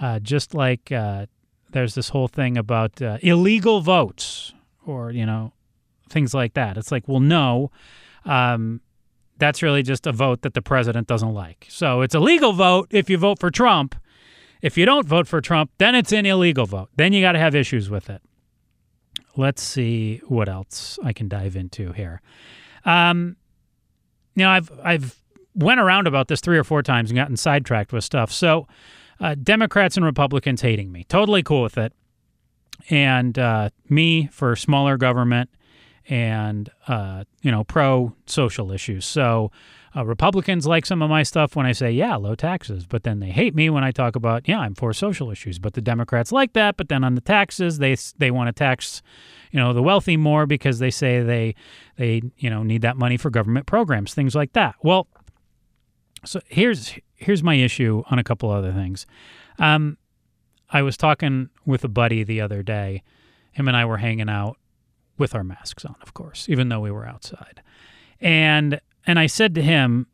Uh, 0.00 0.20
just 0.20 0.54
like 0.54 0.92
uh, 0.92 1.26
there's 1.72 1.96
this 1.96 2.10
whole 2.10 2.28
thing 2.28 2.56
about 2.56 3.02
uh, 3.02 3.18
illegal 3.20 3.80
votes 3.80 4.54
or, 4.86 5.10
you 5.10 5.26
know, 5.26 5.52
things 6.10 6.34
like 6.34 6.54
that. 6.54 6.76
It's 6.76 6.92
like, 6.92 7.06
well, 7.06 7.20
no. 7.20 7.70
Um, 8.24 8.80
that's 9.38 9.62
really 9.62 9.82
just 9.82 10.06
a 10.06 10.12
vote 10.12 10.42
that 10.42 10.54
the 10.54 10.62
president 10.62 11.06
doesn't 11.06 11.32
like. 11.32 11.66
So 11.68 12.02
it's 12.02 12.14
a 12.14 12.20
legal 12.20 12.52
vote 12.52 12.88
if 12.90 13.08
you 13.08 13.18
vote 13.18 13.38
for 13.38 13.50
Trump. 13.50 13.94
If 14.60 14.76
you 14.76 14.84
don't 14.84 15.06
vote 15.06 15.28
for 15.28 15.40
Trump, 15.40 15.70
then 15.78 15.94
it's 15.94 16.12
an 16.12 16.26
illegal 16.26 16.66
vote. 16.66 16.90
Then 16.96 17.12
you 17.12 17.20
got 17.20 17.32
to 17.32 17.38
have 17.38 17.54
issues 17.54 17.88
with 17.88 18.10
it. 18.10 18.20
Let's 19.36 19.62
see 19.62 20.20
what 20.26 20.48
else 20.48 20.98
I 21.04 21.12
can 21.12 21.28
dive 21.28 21.54
into 21.54 21.92
here. 21.92 22.20
Um, 22.84 23.36
you 24.34 24.42
know, 24.42 24.50
I've 24.50 24.70
I've 24.82 25.16
went 25.54 25.78
around 25.78 26.08
about 26.08 26.26
this 26.28 26.40
three 26.40 26.58
or 26.58 26.64
four 26.64 26.82
times 26.82 27.10
and 27.10 27.16
gotten 27.16 27.36
sidetracked 27.36 27.92
with 27.92 28.02
stuff. 28.02 28.32
So, 28.32 28.66
uh, 29.20 29.36
Democrats 29.40 29.96
and 29.96 30.04
Republicans 30.04 30.60
hating 30.60 30.90
me, 30.90 31.04
totally 31.04 31.42
cool 31.44 31.62
with 31.62 31.78
it, 31.78 31.92
and 32.90 33.38
uh, 33.38 33.70
me 33.88 34.28
for 34.32 34.56
smaller 34.56 34.96
government 34.96 35.50
and 36.08 36.70
uh, 36.88 37.24
you 37.42 37.50
know 37.50 37.64
pro 37.64 38.14
social 38.26 38.72
issues. 38.72 39.04
So 39.04 39.50
uh, 39.94 40.04
Republicans 40.04 40.66
like 40.66 40.86
some 40.86 41.02
of 41.02 41.10
my 41.10 41.22
stuff 41.22 41.54
when 41.54 41.66
I 41.66 41.72
say 41.72 41.90
yeah 41.90 42.16
low 42.16 42.34
taxes, 42.34 42.86
but 42.86 43.04
then 43.04 43.20
they 43.20 43.30
hate 43.30 43.54
me 43.54 43.70
when 43.70 43.84
I 43.84 43.90
talk 43.90 44.16
about 44.16 44.48
yeah 44.48 44.60
I'm 44.60 44.74
for 44.74 44.92
social 44.92 45.30
issues. 45.30 45.58
But 45.58 45.74
the 45.74 45.80
Democrats 45.80 46.32
like 46.32 46.54
that, 46.54 46.76
but 46.76 46.88
then 46.88 47.04
on 47.04 47.14
the 47.14 47.20
taxes 47.20 47.78
they 47.78 47.96
they 48.16 48.30
want 48.30 48.48
to 48.48 48.52
tax 48.52 49.02
you 49.50 49.60
know 49.60 49.72
the 49.72 49.82
wealthy 49.82 50.16
more 50.16 50.46
because 50.46 50.78
they 50.78 50.90
say 50.90 51.22
they 51.22 51.54
they 51.96 52.22
you 52.38 52.50
know 52.50 52.62
need 52.62 52.82
that 52.82 52.96
money 52.96 53.16
for 53.16 53.30
government 53.30 53.66
programs, 53.66 54.14
things 54.14 54.34
like 54.34 54.54
that. 54.54 54.76
Well, 54.82 55.08
so 56.24 56.40
here's 56.46 56.94
here's 57.16 57.42
my 57.42 57.54
issue 57.54 58.02
on 58.10 58.18
a 58.18 58.24
couple 58.24 58.50
other 58.50 58.72
things. 58.72 59.06
Um, 59.58 59.98
I 60.70 60.82
was 60.82 60.96
talking 60.96 61.48
with 61.66 61.84
a 61.84 61.88
buddy 61.88 62.24
the 62.24 62.40
other 62.40 62.62
day. 62.62 63.02
Him 63.52 63.68
and 63.68 63.76
I 63.76 63.84
were 63.86 63.96
hanging 63.96 64.28
out 64.28 64.58
with 65.18 65.34
our 65.34 65.44
masks 65.44 65.84
on, 65.84 65.96
of 66.02 66.14
course, 66.14 66.48
even 66.48 66.68
though 66.68 66.80
we 66.80 66.90
were 66.90 67.06
outside. 67.06 67.62
And 68.20 68.80
and 69.06 69.18
I 69.18 69.26
said 69.26 69.54
to 69.54 69.62
him, 69.62 70.06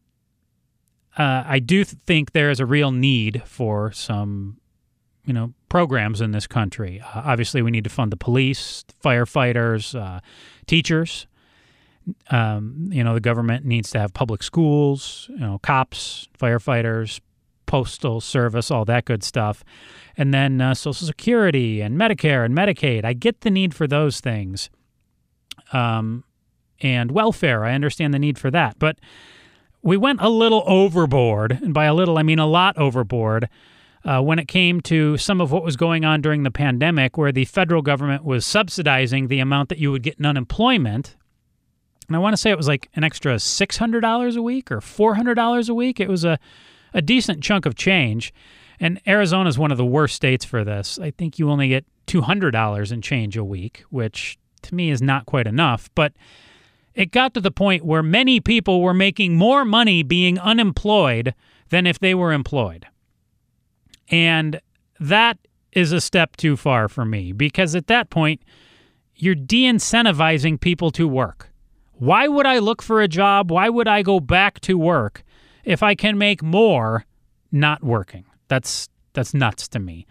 uh, 1.17 1.45
I 1.47 1.59
do 1.59 1.85
think 1.85 2.33
there 2.33 2.51
is 2.51 2.61
a 2.61 2.67
real 2.67 2.91
need 2.91 3.43
for 3.45 3.93
some, 3.93 4.59
you 5.25 5.33
know, 5.33 5.53
programs 5.69 6.21
in 6.21 6.33
this 6.33 6.47
country. 6.47 7.01
Uh, 7.01 7.23
obviously, 7.25 7.63
we 7.63 7.71
need 7.71 7.85
to 7.85 7.91
fund 7.91 8.13
the 8.13 8.17
police, 8.17 8.85
firefighters, 9.03 9.99
uh, 9.99 10.21
teachers. 10.67 11.27
Um, 12.31 12.91
you 12.93 13.03
know, 13.03 13.15
the 13.15 13.21
government 13.21 13.65
needs 13.65 13.91
to 13.93 13.99
have 13.99 14.13
public 14.13 14.43
schools, 14.43 15.27
you 15.31 15.39
know, 15.39 15.59
cops, 15.63 16.29
firefighters, 16.39 17.21
postal 17.67 18.21
service, 18.21 18.71
all 18.71 18.85
that 18.85 19.05
good 19.05 19.23
stuff. 19.23 19.65
And 20.17 20.35
then 20.35 20.61
uh, 20.61 20.75
Social 20.75 21.07
Security 21.07 21.81
and 21.81 21.99
Medicare 21.99 22.45
and 22.45 22.55
Medicaid. 22.55 23.05
I 23.05 23.15
get 23.15 23.41
the 23.41 23.51
need 23.51 23.75
for 23.75 23.87
those 23.87 24.21
things 24.21 24.69
um, 25.73 26.25
and 26.81 27.11
welfare. 27.11 27.65
I 27.65 27.75
understand 27.75 28.13
the 28.15 28.19
need 28.19 28.39
for 28.39 28.51
that. 28.51 28.79
But 28.79 28.99
we 29.83 29.97
went 29.97 30.21
a 30.21 30.29
little 30.29 30.65
overboard, 30.67 31.53
and 31.53 31.75
by 31.75 31.85
a 31.85 31.95
little, 31.95 32.19
I 32.19 32.23
mean 32.23 32.39
a 32.39 32.47
lot 32.47 32.77
overboard, 32.79 33.49
uh, 34.05 34.21
when 34.21 34.39
it 34.39 34.49
came 34.49 34.81
to 34.83 35.17
some 35.17 35.41
of 35.41 35.51
what 35.51 35.65
was 35.65 35.77
going 35.77 36.05
on 36.05 36.21
during 36.21 36.43
the 36.43 36.51
pandemic, 36.51 37.17
where 37.17 37.33
the 37.33 37.45
federal 37.45 37.83
government 37.83 38.25
was 38.25 38.45
subsidizing 38.45 39.29
the 39.29 39.41
amount 39.41 39.69
that 39.71 39.79
you 39.79 39.91
would 39.91 40.03
get 40.03 40.19
in 40.19 40.27
unemployment. 40.27 41.17
And 42.07 42.17
I 42.17 42.19
want 42.19 42.35
to 42.35 42.37
say 42.37 42.51
it 42.51 42.57
was 42.57 42.69
like 42.69 42.91
an 42.95 43.05
extra 43.05 43.37
$600 43.37 44.37
a 44.37 44.43
week 44.43 44.71
or 44.71 44.81
$400 44.81 45.69
a 45.69 45.75
week. 45.75 46.01
It 46.01 46.09
was 46.09 46.25
a, 46.25 46.39
a 46.93 47.01
decent 47.01 47.43
chunk 47.43 47.65
of 47.65 47.75
change. 47.75 48.33
And 48.79 49.01
Arizona 49.07 49.49
is 49.49 49.59
one 49.59 49.71
of 49.71 49.79
the 49.79 49.87
worst 49.87 50.15
states 50.15 50.45
for 50.45 50.65
this. 50.65 50.99
I 50.99 51.11
think 51.11 51.39
you 51.39 51.51
only 51.51 51.69
get 51.69 51.87
$200 52.07 52.93
in 52.93 53.01
change 53.01 53.37
a 53.37 53.45
week, 53.45 53.85
which 53.89 54.39
to 54.65 54.75
me 54.75 54.91
is 54.91 55.01
not 55.01 55.27
quite 55.27 55.47
enough. 55.47 55.91
But 55.95 56.13
it 56.95 57.11
got 57.11 57.35
to 57.35 57.41
the 57.41 57.51
point 57.51 57.85
where 57.85 58.03
many 58.03 58.41
people 58.41 58.81
were 58.81 58.95
making 58.95 59.37
more 59.37 59.65
money 59.65 60.03
being 60.03 60.39
unemployed 60.39 61.35
than 61.71 61.87
if 61.87 61.99
they 61.99 62.15
were 62.15 62.33
employed. 62.33 62.87
And 64.09 64.61
that 65.01 65.39
is 65.73 65.93
a 65.93 66.01
step 66.01 66.37
too 66.37 66.57
far 66.57 66.89
for 66.89 67.05
me 67.05 67.33
because 67.33 67.75
at 67.75 67.89
that 67.89 68.11
point, 68.11 68.43
you're 69.17 69.35
de 69.35 69.65
incentivizing 69.65 70.61
people 70.61 70.91
to 70.93 71.07
work. 71.07 71.51
Why 71.93 72.29
would 72.29 72.47
I 72.47 72.59
look 72.59 72.83
for 72.83 73.01
a 73.01 73.09
job? 73.09 73.51
Why 73.51 73.69
would 73.69 73.89
I 73.89 74.03
go 74.03 74.21
back 74.21 74.61
to 74.61 74.77
work 74.77 75.23
if 75.65 75.83
I 75.83 75.95
can 75.95 76.19
make 76.19 76.43
more 76.43 77.05
not 77.53 77.83
working? 77.83 78.25
That's 78.49 78.89
that's 79.13 79.33
nuts 79.33 79.69
to 79.69 79.79
me. 79.79 80.07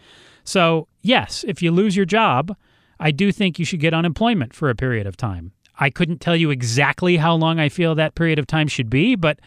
So, 0.46 0.88
yes, 1.02 1.44
if 1.48 1.62
you 1.62 1.72
lose 1.72 1.96
your 1.96 2.06
job, 2.06 2.56
I 3.04 3.12
do 3.12 3.34
think 3.34 3.60
you 3.60 3.66
should 3.66 3.82
get 3.82 3.94
unemployment 3.94 4.54
for 4.54 4.70
a 4.70 4.76
period 4.76 5.08
of 5.08 5.18
time. 5.18 5.52
I 5.78 5.90
couldn't 5.90 6.22
tell 6.22 6.38
you 6.38 6.52
exactly 6.52 7.18
how 7.18 7.36
long 7.36 7.60
I 7.60 7.68
feel 7.68 7.96
that 7.96 8.16
period 8.16 8.40
of 8.40 8.48
time 8.48 8.70
should 8.70 8.90
be, 8.90 9.16
but 9.16 9.40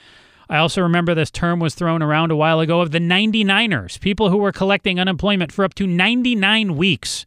I 0.51 0.59
also 0.59 0.83
remember 0.83 1.15
this 1.15 1.31
term 1.31 1.59
was 1.59 1.75
thrown 1.75 2.03
around 2.03 2.31
a 2.31 2.37
while 2.37 2.61
ago 2.61 2.83
of 2.83 2.91
the 2.91 2.99
99ers, 2.99 3.99
people 3.99 4.29
who 4.29 4.37
were 4.37 4.53
collecting 4.53 5.01
unemployment 5.01 5.53
for 5.53 5.65
up 5.65 5.73
to 5.77 5.87
99 5.87 6.77
weeks, 6.77 7.25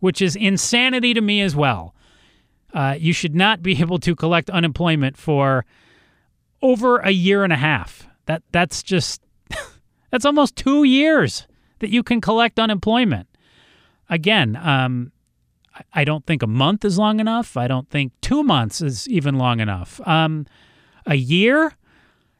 which 0.00 0.20
is 0.20 0.34
insanity 0.34 1.14
to 1.14 1.20
me 1.20 1.40
as 1.42 1.54
well. 1.54 1.94
Uh, 2.74 2.96
you 2.98 3.12
should 3.12 3.36
not 3.36 3.62
be 3.62 3.80
able 3.80 4.00
to 4.00 4.16
collect 4.16 4.50
unemployment 4.50 5.16
for 5.16 5.64
over 6.60 6.98
a 6.98 7.10
year 7.10 7.44
and 7.44 7.52
a 7.52 7.56
half. 7.56 8.08
That 8.26 8.42
that's 8.50 8.82
just 8.82 9.22
that's 10.10 10.24
almost 10.24 10.56
two 10.56 10.82
years 10.82 11.46
that 11.78 11.90
you 11.90 12.02
can 12.02 12.20
collect 12.20 12.58
unemployment. 12.58 13.28
Again, 14.10 14.56
um, 14.56 15.12
I 15.92 16.04
don't 16.04 16.26
think 16.26 16.42
a 16.42 16.46
month 16.46 16.84
is 16.84 16.98
long 16.98 17.20
enough. 17.20 17.56
I 17.56 17.68
don't 17.68 17.88
think 17.90 18.12
two 18.20 18.42
months 18.42 18.80
is 18.80 19.08
even 19.08 19.36
long 19.36 19.60
enough. 19.60 20.00
Um, 20.06 20.46
a 21.06 21.14
year 21.14 21.74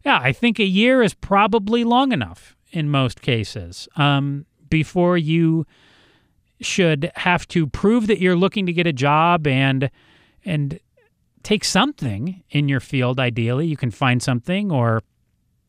yeah, 0.04 0.20
I 0.22 0.32
think 0.32 0.58
a 0.58 0.64
year 0.64 1.02
is 1.02 1.12
probably 1.12 1.84
long 1.84 2.12
enough 2.12 2.56
in 2.70 2.88
most 2.88 3.20
cases 3.20 3.88
um, 3.96 4.46
before 4.70 5.18
you 5.18 5.66
should 6.60 7.10
have 7.16 7.46
to 7.48 7.66
prove 7.66 8.06
that 8.06 8.18
you're 8.18 8.36
looking 8.36 8.64
to 8.66 8.72
get 8.72 8.86
a 8.86 8.92
job 8.92 9.46
and 9.46 9.90
and 10.44 10.80
take 11.42 11.64
something 11.64 12.42
in 12.50 12.68
your 12.68 12.80
field 12.80 13.20
ideally 13.20 13.66
you 13.66 13.76
can 13.76 13.90
find 13.90 14.22
something 14.22 14.72
or 14.72 15.02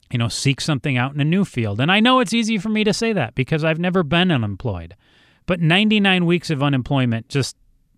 you 0.09 0.17
know 0.17 0.27
seek 0.27 0.59
something 0.59 0.97
out 0.97 1.13
in 1.13 1.21
a 1.21 1.25
new 1.25 1.45
field 1.45 1.79
and 1.79 1.91
i 1.91 1.99
know 1.99 2.19
it's 2.19 2.33
easy 2.33 2.57
for 2.57 2.69
me 2.69 2.83
to 2.83 2.91
say 2.91 3.13
that 3.13 3.35
because 3.35 3.63
i've 3.63 3.77
never 3.77 4.01
been 4.01 4.31
unemployed 4.31 4.95
but 5.49 5.59
99 5.59 6.25
weeks 6.25 6.49
of 6.49 6.61
unemployment 6.61 7.27
just 7.27 7.57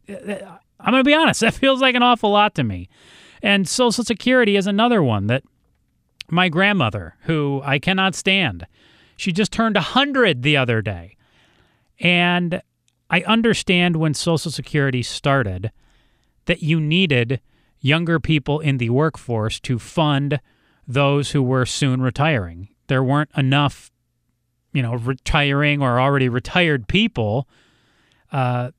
uh, 0.10 0.13
uh, 0.13 0.58
i'm 0.79 0.91
going 0.91 1.03
to 1.03 1.08
be 1.08 1.13
honest 1.13 1.39
that 1.41 1.53
feels 1.53 1.81
like 1.81 1.96
an 1.96 2.03
awful 2.03 2.31
lot 2.31 2.55
to 2.55 2.63
me 2.63 2.88
and 3.43 3.67
social 3.67 4.03
security 4.03 4.55
is 4.55 4.67
another 4.67 5.03
one 5.03 5.27
that 5.27 5.43
my 6.31 6.48
grandmother, 6.50 7.15
who 7.24 7.62
I 7.63 7.77
cannot 7.77 8.15
stand. 8.15 8.65
She 9.17 9.31
just 9.31 9.51
turned 9.51 9.75
100 9.75 10.41
the 10.41 10.58
other 10.58 10.81
day. 10.81 11.17
And 12.00 12.62
I 13.10 13.22
understand 13.22 13.98
when 13.98 14.13
Social 14.13 14.50
Security 14.50 15.03
started 15.03 15.72
that 16.46 16.63
you 16.63 16.79
needed 16.79 17.41
younger 17.81 18.20
people 18.20 18.60
in 18.60 18.77
the 18.77 18.89
workforce 18.89 19.60
to 19.60 19.77
fund 19.77 20.39
those 20.88 21.31
who 21.31 21.43
were 21.43 21.65
soon 21.65 22.01
retiring. 22.01 22.70
There 22.88 23.03
weren't 23.03 23.29
enough, 23.35 23.90
you 24.74 24.81
know, 24.81 24.96
retiring 24.96 25.81
or 25.81 26.00
already 26.00 26.29
retired 26.29 26.88
people 26.88 27.48
uh, 28.31 28.72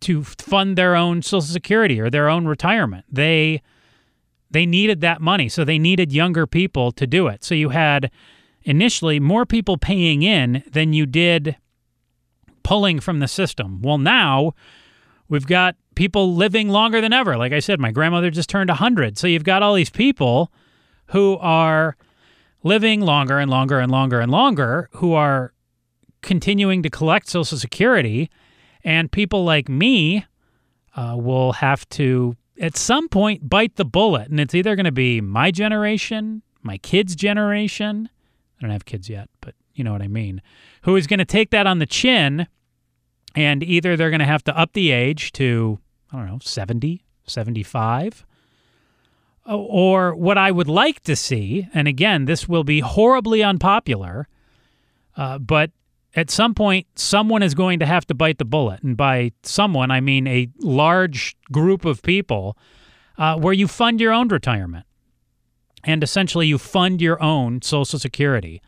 to 0.00 0.24
fund 0.24 0.76
their 0.76 0.96
own 0.96 1.22
Social 1.22 1.42
Security 1.42 2.00
or 2.00 2.10
their 2.10 2.28
own 2.28 2.46
retirement. 2.46 3.04
They 3.10 3.62
they 4.50 4.66
needed 4.66 5.00
that 5.00 5.20
money, 5.20 5.48
so 5.48 5.64
they 5.64 5.78
needed 5.78 6.12
younger 6.12 6.46
people 6.46 6.92
to 6.92 7.06
do 7.06 7.26
it. 7.26 7.42
So 7.42 7.54
you 7.54 7.70
had 7.70 8.10
initially 8.64 9.18
more 9.18 9.46
people 9.46 9.78
paying 9.78 10.22
in 10.22 10.62
than 10.70 10.92
you 10.92 11.06
did 11.06 11.56
pulling 12.62 13.00
from 13.00 13.20
the 13.20 13.28
system. 13.28 13.80
Well, 13.82 13.98
now 13.98 14.54
we've 15.28 15.46
got 15.46 15.76
people 15.94 16.34
living 16.34 16.68
longer 16.68 17.00
than 17.00 17.12
ever. 17.12 17.36
Like 17.36 17.52
I 17.52 17.60
said, 17.60 17.80
my 17.80 17.90
grandmother 17.90 18.30
just 18.30 18.48
turned 18.48 18.70
100. 18.70 19.18
So 19.18 19.26
you've 19.26 19.44
got 19.44 19.62
all 19.62 19.74
these 19.74 19.90
people 19.90 20.52
who 21.06 21.38
are 21.38 21.96
living 22.62 23.00
longer 23.00 23.38
and 23.38 23.50
longer 23.50 23.78
and 23.78 23.90
longer 23.90 24.20
and 24.20 24.30
longer 24.30 24.88
who 24.92 25.12
are 25.12 25.52
continuing 26.22 26.82
to 26.82 26.90
collect 26.90 27.28
Social 27.28 27.58
Security. 27.58 28.30
And 28.84 29.10
people 29.10 29.44
like 29.44 29.68
me 29.68 30.26
uh, 30.96 31.16
will 31.18 31.52
have 31.54 31.88
to 31.90 32.36
at 32.60 32.76
some 32.76 33.08
point 33.08 33.48
bite 33.48 33.76
the 33.76 33.84
bullet, 33.84 34.28
and 34.28 34.38
it's 34.38 34.54
either 34.54 34.76
going 34.76 34.84
to 34.84 34.92
be 34.92 35.20
my 35.20 35.50
generation, 35.50 36.42
my 36.62 36.78
kids' 36.78 37.16
generation. 37.16 38.08
I 38.58 38.62
don't 38.62 38.70
have 38.70 38.84
kids 38.84 39.08
yet, 39.08 39.28
but 39.40 39.54
you 39.74 39.84
know 39.84 39.92
what 39.92 40.02
I 40.02 40.08
mean. 40.08 40.42
Who 40.82 40.96
is 40.96 41.06
going 41.06 41.18
to 41.18 41.24
take 41.24 41.50
that 41.50 41.66
on 41.66 41.78
the 41.78 41.86
chin, 41.86 42.46
and 43.34 43.62
either 43.62 43.96
they're 43.96 44.10
going 44.10 44.20
to 44.20 44.26
have 44.26 44.44
to 44.44 44.58
up 44.58 44.72
the 44.72 44.90
age 44.90 45.32
to, 45.32 45.78
I 46.12 46.18
don't 46.18 46.26
know, 46.26 46.38
70, 46.40 47.04
75. 47.26 48.24
Or 49.44 50.14
what 50.14 50.38
I 50.38 50.52
would 50.52 50.68
like 50.68 51.00
to 51.02 51.16
see, 51.16 51.68
and 51.74 51.88
again, 51.88 52.26
this 52.26 52.48
will 52.48 52.62
be 52.62 52.80
horribly 52.80 53.42
unpopular, 53.42 54.28
uh, 55.16 55.38
but 55.38 55.72
at 56.14 56.30
some 56.30 56.54
point, 56.54 56.86
someone 56.94 57.42
is 57.42 57.54
going 57.54 57.78
to 57.80 57.86
have 57.86 58.06
to 58.06 58.14
bite 58.14 58.38
the 58.38 58.44
bullet. 58.44 58.82
And 58.82 58.96
by 58.96 59.32
someone, 59.42 59.90
I 59.90 60.00
mean 60.00 60.26
a 60.26 60.48
large 60.60 61.36
group 61.50 61.84
of 61.84 62.02
people 62.02 62.56
uh, 63.18 63.36
where 63.38 63.52
you 63.52 63.66
fund 63.66 64.00
your 64.00 64.12
own 64.12 64.28
retirement. 64.28 64.86
And 65.84 66.04
essentially, 66.04 66.46
you 66.46 66.58
fund 66.58 67.00
your 67.00 67.20
own 67.20 67.62
Social 67.62 67.98
Security. 67.98 68.62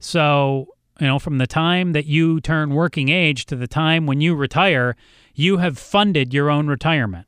So, 0.00 0.68
you 0.98 1.06
know, 1.06 1.18
from 1.18 1.38
the 1.38 1.46
time 1.46 1.92
that 1.92 2.06
you 2.06 2.40
turn 2.40 2.70
working 2.70 3.10
age 3.10 3.46
to 3.46 3.56
the 3.56 3.68
time 3.68 4.06
when 4.06 4.20
you 4.20 4.34
retire, 4.34 4.96
you 5.34 5.58
have 5.58 5.78
funded 5.78 6.34
your 6.34 6.50
own 6.50 6.66
retirement. 6.66 7.26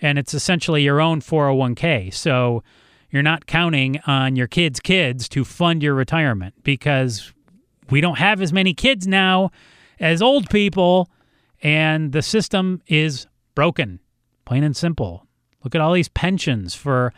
And 0.00 0.18
it's 0.18 0.34
essentially 0.34 0.82
your 0.82 1.00
own 1.00 1.20
401k. 1.20 2.12
So, 2.12 2.62
you're 3.10 3.22
not 3.22 3.46
counting 3.46 4.00
on 4.06 4.36
your 4.36 4.46
kids' 4.46 4.80
kids 4.80 5.28
to 5.30 5.44
fund 5.44 5.82
your 5.82 5.94
retirement 5.94 6.54
because 6.62 7.32
we 7.90 8.02
don't 8.02 8.18
have 8.18 8.42
as 8.42 8.52
many 8.52 8.74
kids 8.74 9.06
now 9.06 9.50
as 9.98 10.20
old 10.20 10.50
people, 10.50 11.08
and 11.62 12.12
the 12.12 12.20
system 12.20 12.82
is 12.86 13.26
broken, 13.54 13.98
plain 14.44 14.62
and 14.62 14.76
simple. 14.76 15.26
Look 15.64 15.74
at 15.74 15.80
all 15.80 15.94
these 15.94 16.10
pensions 16.10 16.74
for 16.74 17.12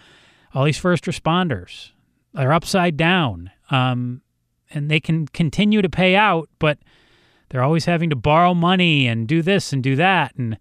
all 0.54 0.64
these 0.64 0.78
first 0.78 1.04
responders. 1.04 1.90
They're 2.34 2.52
upside 2.52 2.96
down. 2.96 3.50
Um, 3.70 4.22
and 4.70 4.90
they 4.90 5.00
can 5.00 5.26
continue 5.28 5.82
to 5.82 5.88
pay 5.88 6.14
out, 6.14 6.48
but 6.58 6.78
they're 7.48 7.62
always 7.62 7.84
having 7.84 8.10
to 8.10 8.16
borrow 8.16 8.54
money 8.54 9.06
and 9.06 9.26
do 9.26 9.42
this 9.42 9.72
and 9.72 9.82
do 9.82 9.96
that. 9.96 10.34
And 10.36 10.56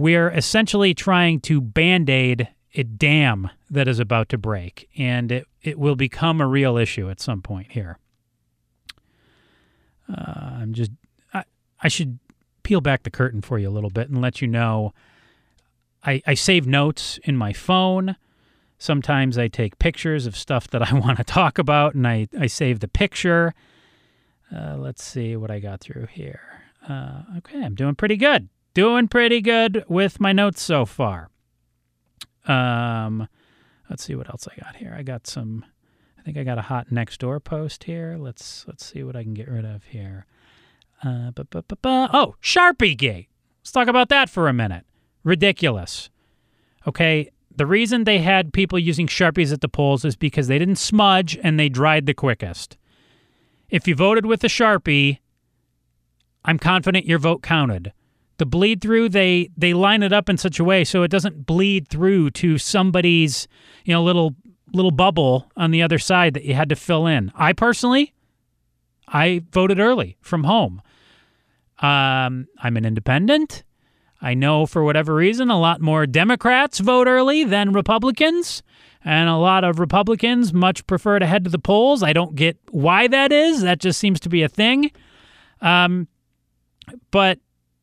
we're 0.00 0.30
essentially 0.30 0.94
trying 0.94 1.40
to 1.40 1.60
band 1.60 2.08
aid 2.08 2.48
a 2.74 2.82
dam 2.82 3.50
that 3.68 3.86
is 3.86 3.98
about 3.98 4.30
to 4.30 4.38
break, 4.38 4.88
and 4.96 5.30
it, 5.30 5.46
it 5.62 5.78
will 5.78 5.94
become 5.94 6.40
a 6.40 6.46
real 6.46 6.78
issue 6.78 7.10
at 7.10 7.20
some 7.20 7.42
point 7.42 7.72
here. 7.72 7.98
Uh, 10.08 10.52
I'm 10.60 10.72
just 10.72 10.90
I, 11.34 11.44
I 11.82 11.88
should 11.88 12.18
peel 12.62 12.80
back 12.80 13.02
the 13.02 13.10
curtain 13.10 13.42
for 13.42 13.58
you 13.58 13.68
a 13.68 13.70
little 13.70 13.90
bit 13.90 14.08
and 14.08 14.22
let 14.22 14.40
you 14.40 14.48
know 14.48 14.94
I, 16.02 16.22
I 16.26 16.32
save 16.32 16.66
notes 16.66 17.18
in 17.24 17.36
my 17.36 17.52
phone. 17.52 18.16
Sometimes 18.78 19.36
I 19.36 19.48
take 19.48 19.78
pictures 19.78 20.24
of 20.24 20.34
stuff 20.34 20.66
that 20.68 20.90
I 20.90 20.94
want 20.98 21.18
to 21.18 21.24
talk 21.24 21.58
about 21.58 21.94
and 21.94 22.08
I, 22.08 22.26
I 22.38 22.46
save 22.46 22.80
the 22.80 22.88
picture. 22.88 23.54
Uh, 24.54 24.76
let's 24.78 25.04
see 25.04 25.36
what 25.36 25.50
I 25.50 25.60
got 25.60 25.80
through 25.80 26.06
here. 26.06 26.40
Uh, 26.88 27.22
okay, 27.38 27.62
I'm 27.62 27.74
doing 27.74 27.94
pretty 27.94 28.16
good. 28.16 28.48
Doing 28.74 29.08
pretty 29.08 29.40
good 29.40 29.84
with 29.88 30.20
my 30.20 30.32
notes 30.32 30.62
so 30.62 30.86
far. 30.86 31.28
Um, 32.46 33.28
let's 33.88 34.04
see 34.04 34.14
what 34.14 34.28
else 34.28 34.46
I 34.46 34.60
got 34.60 34.76
here. 34.76 34.94
I 34.96 35.02
got 35.02 35.26
some 35.26 35.64
I 36.20 36.22
think 36.22 36.36
I 36.36 36.44
got 36.44 36.58
a 36.58 36.62
hot 36.62 36.88
Nextdoor 36.90 37.42
post 37.42 37.84
here. 37.84 38.16
Let's 38.18 38.66
let's 38.68 38.84
see 38.84 39.02
what 39.02 39.16
I 39.16 39.22
can 39.22 39.32
get 39.32 39.48
rid 39.48 39.64
of 39.64 39.84
here. 39.84 40.26
Uh, 41.02 41.30
bu- 41.30 41.44
bu- 41.44 41.62
bu- 41.62 41.76
oh, 41.82 42.34
Sharpie 42.42 42.96
Gate. 42.96 43.28
Let's 43.62 43.72
talk 43.72 43.88
about 43.88 44.10
that 44.10 44.28
for 44.28 44.46
a 44.46 44.52
minute. 44.52 44.84
Ridiculous. 45.24 46.10
Okay, 46.86 47.30
the 47.54 47.64
reason 47.64 48.04
they 48.04 48.18
had 48.18 48.52
people 48.52 48.78
using 48.78 49.06
Sharpies 49.06 49.52
at 49.52 49.62
the 49.62 49.68
polls 49.68 50.04
is 50.04 50.14
because 50.14 50.46
they 50.46 50.58
didn't 50.58 50.76
smudge 50.76 51.38
and 51.42 51.58
they 51.58 51.70
dried 51.70 52.04
the 52.04 52.14
quickest. 52.14 52.76
If 53.70 53.88
you 53.88 53.94
voted 53.94 54.26
with 54.26 54.44
a 54.44 54.48
Sharpie, 54.48 55.18
I'm 56.44 56.58
confident 56.58 57.06
your 57.06 57.18
vote 57.18 57.42
counted. 57.42 57.92
The 58.40 58.46
bleed 58.46 58.80
through, 58.80 59.10
they 59.10 59.50
they 59.54 59.74
line 59.74 60.02
it 60.02 60.14
up 60.14 60.30
in 60.30 60.38
such 60.38 60.58
a 60.58 60.64
way 60.64 60.82
so 60.82 61.02
it 61.02 61.10
doesn't 61.10 61.44
bleed 61.44 61.88
through 61.88 62.30
to 62.30 62.56
somebody's, 62.56 63.46
you 63.84 63.92
know, 63.92 64.02
little 64.02 64.34
little 64.72 64.92
bubble 64.92 65.52
on 65.58 65.72
the 65.72 65.82
other 65.82 65.98
side 65.98 66.32
that 66.32 66.46
you 66.46 66.54
had 66.54 66.70
to 66.70 66.74
fill 66.74 67.06
in. 67.06 67.30
I 67.34 67.52
personally, 67.52 68.14
I 69.06 69.42
voted 69.52 69.78
early 69.78 70.16
from 70.22 70.44
home. 70.44 70.80
Um, 71.80 72.46
I'm 72.62 72.78
an 72.78 72.86
independent. 72.86 73.62
I 74.22 74.32
know 74.32 74.64
for 74.64 74.84
whatever 74.84 75.14
reason, 75.14 75.50
a 75.50 75.60
lot 75.60 75.82
more 75.82 76.06
Democrats 76.06 76.78
vote 76.78 77.08
early 77.08 77.44
than 77.44 77.74
Republicans, 77.74 78.62
and 79.04 79.28
a 79.28 79.36
lot 79.36 79.64
of 79.64 79.78
Republicans 79.78 80.54
much 80.54 80.86
prefer 80.86 81.18
to 81.18 81.26
head 81.26 81.44
to 81.44 81.50
the 81.50 81.58
polls. 81.58 82.02
I 82.02 82.14
don't 82.14 82.36
get 82.36 82.56
why 82.70 83.06
that 83.06 83.32
is. 83.32 83.60
That 83.60 83.80
just 83.80 84.00
seems 84.00 84.18
to 84.20 84.30
be 84.30 84.42
a 84.42 84.48
thing. 84.48 84.92
Um, 85.60 86.08
but 87.10 87.38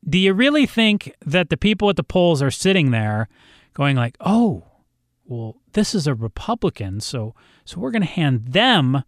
do 0.08 0.18
you 0.18 0.34
really 0.34 0.66
think 0.66 1.14
that 1.26 1.50
the 1.50 1.58
people 1.58 1.90
at 1.90 1.96
the 1.96 2.04
polls 2.04 2.42
are 2.42 2.52
sitting 2.52 2.92
there 2.92 3.28
going 3.74 3.96
like, 3.96 4.16
"Oh, 4.20 4.64
well, 5.26 5.58
this 5.74 5.94
is 5.94 6.08
a 6.08 6.16
Republican, 6.16 7.00
so 7.00 7.36
so 7.66 7.80
we're 7.80 7.92
going 7.92 8.02
to 8.02 8.08
hand 8.08 8.48
them 8.50 9.04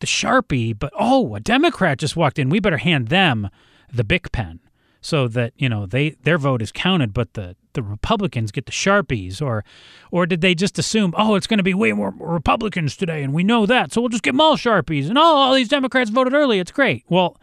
the 0.00 0.06
Sharpie, 0.06 0.78
but 0.78 0.92
oh, 0.98 1.34
a 1.34 1.40
Democrat 1.40 1.98
just 1.98 2.16
walked 2.16 2.38
in. 2.38 2.50
We 2.50 2.60
better 2.60 2.76
hand 2.78 3.08
them 3.08 3.48
the 3.92 4.04
Bic 4.04 4.32
pen." 4.32 4.60
so 5.06 5.28
that 5.28 5.52
you 5.56 5.68
know 5.68 5.86
they 5.86 6.10
their 6.24 6.36
vote 6.36 6.60
is 6.60 6.72
counted, 6.72 7.14
but 7.14 7.34
the 7.34 7.54
the 7.74 7.82
Republicans 7.82 8.50
get 8.50 8.66
the 8.66 8.72
sharpies, 8.72 9.40
or 9.40 9.64
or 10.10 10.26
did 10.26 10.40
they 10.40 10.52
just 10.52 10.80
assume, 10.80 11.14
oh, 11.16 11.36
it's 11.36 11.46
going 11.46 11.58
to 11.58 11.62
be 11.62 11.74
way 11.74 11.92
more 11.92 12.12
Republicans 12.18 12.96
today, 12.96 13.22
and 13.22 13.32
we 13.32 13.44
know 13.44 13.66
that, 13.66 13.92
so 13.92 14.00
we'll 14.00 14.08
just 14.08 14.24
get 14.24 14.32
them 14.32 14.40
all 14.40 14.56
sharpies, 14.56 15.08
and 15.08 15.16
oh, 15.16 15.22
all 15.22 15.54
these 15.54 15.68
Democrats 15.68 16.10
voted 16.10 16.34
early, 16.34 16.58
it's 16.58 16.72
great. 16.72 17.04
Well, 17.08 17.40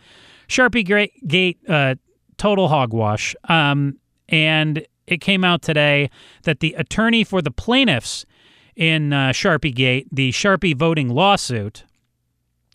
Sharpie 0.49 1.11
Gate, 1.25 1.57
uh, 1.69 1.95
total 2.43 2.67
hogwash, 2.67 3.37
um, 3.47 3.97
and 4.27 4.85
it 5.07 5.21
came 5.21 5.45
out 5.45 5.61
today 5.61 6.09
that 6.43 6.59
the 6.59 6.73
attorney 6.73 7.23
for 7.23 7.41
the 7.41 7.49
plaintiffs 7.49 8.25
in 8.75 9.13
uh, 9.13 9.29
Sharpie 9.29 9.73
Gate, 9.73 10.09
the 10.11 10.29
Sharpie 10.33 10.75
voting 10.75 11.07
lawsuit, 11.07 11.85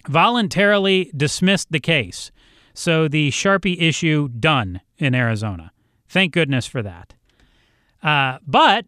voluntarily 0.08 1.12
dismissed 1.14 1.70
the 1.70 1.80
case. 1.80 2.30
So 2.72 3.08
the 3.08 3.30
Sharpie 3.30 3.78
issue 3.78 4.28
done 4.28 4.80
in 4.96 5.14
Arizona. 5.14 5.70
Thank 6.08 6.32
goodness 6.32 6.66
for 6.66 6.80
that. 6.80 7.12
Uh, 8.02 8.38
but 8.46 8.86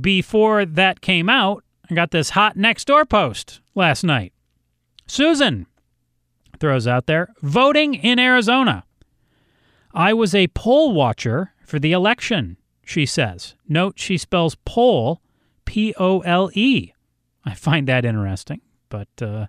before 0.00 0.64
that 0.64 1.00
came 1.00 1.28
out, 1.28 1.64
I 1.90 1.94
got 1.94 2.12
this 2.12 2.30
hot 2.30 2.56
Nextdoor 2.56 3.08
post 3.08 3.62
last 3.74 4.04
night. 4.04 4.32
Susan 5.08 5.66
throws 6.60 6.86
out 6.86 7.06
there 7.06 7.30
voting 7.42 7.94
in 7.94 8.20
Arizona. 8.20 8.84
I 9.94 10.12
was 10.12 10.34
a 10.34 10.48
poll 10.48 10.92
watcher 10.92 11.52
for 11.64 11.78
the 11.78 11.92
election, 11.92 12.56
she 12.84 13.06
says. 13.06 13.54
Note 13.68 13.98
she 13.98 14.16
spells 14.16 14.56
poll 14.64 15.20
P 15.64 15.94
O 15.98 16.20
L 16.20 16.50
E. 16.54 16.92
I 17.44 17.54
find 17.54 17.88
that 17.88 18.04
interesting, 18.04 18.60
but 18.88 19.08
uh, 19.20 19.46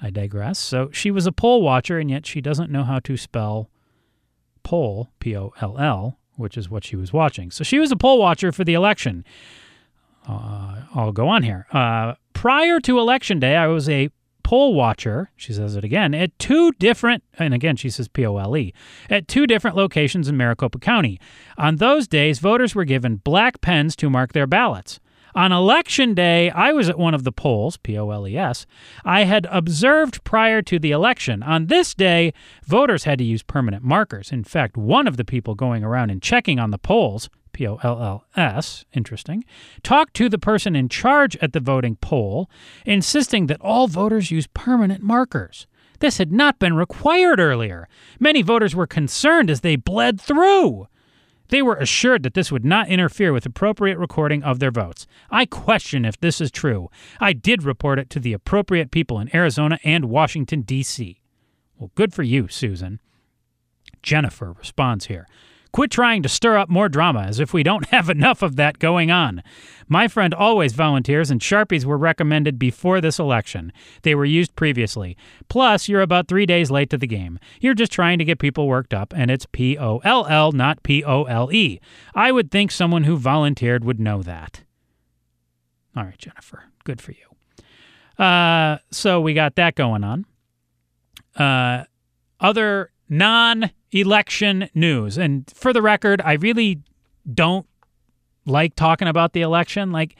I 0.00 0.10
digress. 0.10 0.58
So 0.58 0.90
she 0.92 1.10
was 1.10 1.26
a 1.26 1.32
poll 1.32 1.62
watcher, 1.62 1.98
and 1.98 2.10
yet 2.10 2.26
she 2.26 2.40
doesn't 2.40 2.70
know 2.70 2.84
how 2.84 2.98
to 3.00 3.16
spell 3.16 3.70
poll, 4.62 5.10
P 5.18 5.36
O 5.36 5.52
L 5.60 5.78
L, 5.78 6.18
which 6.36 6.56
is 6.56 6.70
what 6.70 6.84
she 6.84 6.96
was 6.96 7.12
watching. 7.12 7.50
So 7.50 7.64
she 7.64 7.78
was 7.78 7.90
a 7.90 7.96
poll 7.96 8.18
watcher 8.18 8.52
for 8.52 8.64
the 8.64 8.74
election. 8.74 9.24
Uh, 10.28 10.82
I'll 10.94 11.12
go 11.12 11.28
on 11.28 11.42
here. 11.42 11.66
Uh, 11.72 12.14
prior 12.34 12.80
to 12.80 12.98
election 12.98 13.40
day, 13.40 13.56
I 13.56 13.66
was 13.66 13.88
a 13.88 14.10
poll 14.50 14.74
watcher, 14.74 15.30
she 15.36 15.52
says 15.52 15.76
it 15.76 15.84
again, 15.84 16.12
at 16.12 16.36
two 16.40 16.72
different, 16.72 17.22
and 17.38 17.54
again, 17.54 17.76
she 17.76 17.88
says 17.88 18.08
P 18.08 18.26
O 18.26 18.36
L 18.36 18.56
E, 18.56 18.74
at 19.08 19.28
two 19.28 19.46
different 19.46 19.76
locations 19.76 20.26
in 20.26 20.36
Maricopa 20.36 20.80
County. 20.80 21.20
On 21.56 21.76
those 21.76 22.08
days, 22.08 22.40
voters 22.40 22.74
were 22.74 22.84
given 22.84 23.18
black 23.22 23.60
pens 23.60 23.94
to 23.94 24.10
mark 24.10 24.32
their 24.32 24.48
ballots. 24.48 24.98
On 25.36 25.52
election 25.52 26.14
day, 26.14 26.50
I 26.50 26.72
was 26.72 26.88
at 26.88 26.98
one 26.98 27.14
of 27.14 27.22
the 27.22 27.30
polls, 27.30 27.76
P 27.76 27.96
O 27.96 28.10
L 28.10 28.26
E 28.26 28.36
S, 28.36 28.66
I 29.04 29.22
had 29.22 29.46
observed 29.52 30.24
prior 30.24 30.62
to 30.62 30.80
the 30.80 30.90
election. 30.90 31.44
On 31.44 31.66
this 31.66 31.94
day, 31.94 32.32
voters 32.66 33.04
had 33.04 33.18
to 33.18 33.24
use 33.24 33.44
permanent 33.44 33.84
markers. 33.84 34.32
In 34.32 34.42
fact, 34.42 34.76
one 34.76 35.06
of 35.06 35.16
the 35.16 35.24
people 35.24 35.54
going 35.54 35.84
around 35.84 36.10
and 36.10 36.20
checking 36.20 36.58
on 36.58 36.72
the 36.72 36.78
polls, 36.78 37.30
P 37.60 37.66
O 37.66 37.78
L 37.82 38.02
L 38.02 38.24
S, 38.38 38.86
interesting, 38.94 39.44
talked 39.82 40.14
to 40.14 40.30
the 40.30 40.38
person 40.38 40.74
in 40.74 40.88
charge 40.88 41.36
at 41.42 41.52
the 41.52 41.60
voting 41.60 41.96
poll, 41.96 42.48
insisting 42.86 43.48
that 43.48 43.60
all 43.60 43.86
voters 43.86 44.30
use 44.30 44.46
permanent 44.46 45.02
markers. 45.02 45.66
This 45.98 46.16
had 46.16 46.32
not 46.32 46.58
been 46.58 46.72
required 46.72 47.38
earlier. 47.38 47.86
Many 48.18 48.40
voters 48.40 48.74
were 48.74 48.86
concerned 48.86 49.50
as 49.50 49.60
they 49.60 49.76
bled 49.76 50.18
through. 50.18 50.88
They 51.48 51.60
were 51.60 51.76
assured 51.76 52.22
that 52.22 52.32
this 52.32 52.50
would 52.50 52.64
not 52.64 52.88
interfere 52.88 53.30
with 53.30 53.44
appropriate 53.44 53.98
recording 53.98 54.42
of 54.42 54.58
their 54.58 54.70
votes. 54.70 55.06
I 55.30 55.44
question 55.44 56.06
if 56.06 56.18
this 56.18 56.40
is 56.40 56.50
true. 56.50 56.88
I 57.20 57.34
did 57.34 57.62
report 57.62 57.98
it 57.98 58.08
to 58.08 58.20
the 58.20 58.32
appropriate 58.32 58.90
people 58.90 59.20
in 59.20 59.36
Arizona 59.36 59.78
and 59.84 60.06
Washington, 60.06 60.62
D.C. 60.62 61.20
Well, 61.76 61.90
good 61.94 62.14
for 62.14 62.22
you, 62.22 62.48
Susan. 62.48 63.00
Jennifer 64.02 64.50
responds 64.52 65.08
here. 65.08 65.26
Quit 65.72 65.90
trying 65.90 66.22
to 66.22 66.28
stir 66.28 66.58
up 66.58 66.68
more 66.68 66.88
drama 66.88 67.22
as 67.22 67.38
if 67.38 67.52
we 67.52 67.62
don't 67.62 67.86
have 67.90 68.08
enough 68.08 68.42
of 68.42 68.56
that 68.56 68.78
going 68.78 69.10
on. 69.10 69.42
My 69.88 70.08
friend 70.08 70.32
always 70.32 70.72
volunteers, 70.72 71.30
and 71.30 71.40
Sharpies 71.40 71.84
were 71.84 71.98
recommended 71.98 72.58
before 72.58 73.00
this 73.00 73.18
election. 73.18 73.72
They 74.02 74.14
were 74.14 74.24
used 74.24 74.54
previously. 74.56 75.16
Plus, 75.48 75.88
you're 75.88 76.00
about 76.00 76.28
three 76.28 76.46
days 76.46 76.70
late 76.70 76.90
to 76.90 76.98
the 76.98 77.06
game. 77.06 77.38
You're 77.60 77.74
just 77.74 77.92
trying 77.92 78.18
to 78.18 78.24
get 78.24 78.38
people 78.38 78.68
worked 78.68 78.94
up, 78.94 79.12
and 79.16 79.30
it's 79.30 79.46
P 79.50 79.76
O 79.78 79.98
L 80.04 80.26
L, 80.26 80.52
not 80.52 80.82
P 80.82 81.04
O 81.04 81.24
L 81.24 81.52
E. 81.52 81.80
I 82.14 82.32
would 82.32 82.50
think 82.50 82.70
someone 82.70 83.04
who 83.04 83.16
volunteered 83.16 83.84
would 83.84 84.00
know 84.00 84.22
that. 84.22 84.62
All 85.96 86.04
right, 86.04 86.18
Jennifer, 86.18 86.64
good 86.84 87.00
for 87.00 87.12
you. 87.12 88.24
Uh, 88.24 88.78
so 88.90 89.20
we 89.20 89.34
got 89.34 89.56
that 89.56 89.74
going 89.74 90.04
on. 90.04 90.24
Uh, 91.36 91.84
other 92.38 92.90
non 93.08 93.70
election 93.92 94.68
news. 94.74 95.18
And 95.18 95.50
for 95.54 95.72
the 95.72 95.82
record, 95.82 96.20
I 96.24 96.34
really 96.34 96.80
don't 97.32 97.66
like 98.46 98.74
talking 98.74 99.08
about 99.08 99.32
the 99.32 99.42
election. 99.42 99.92
Like, 99.92 100.16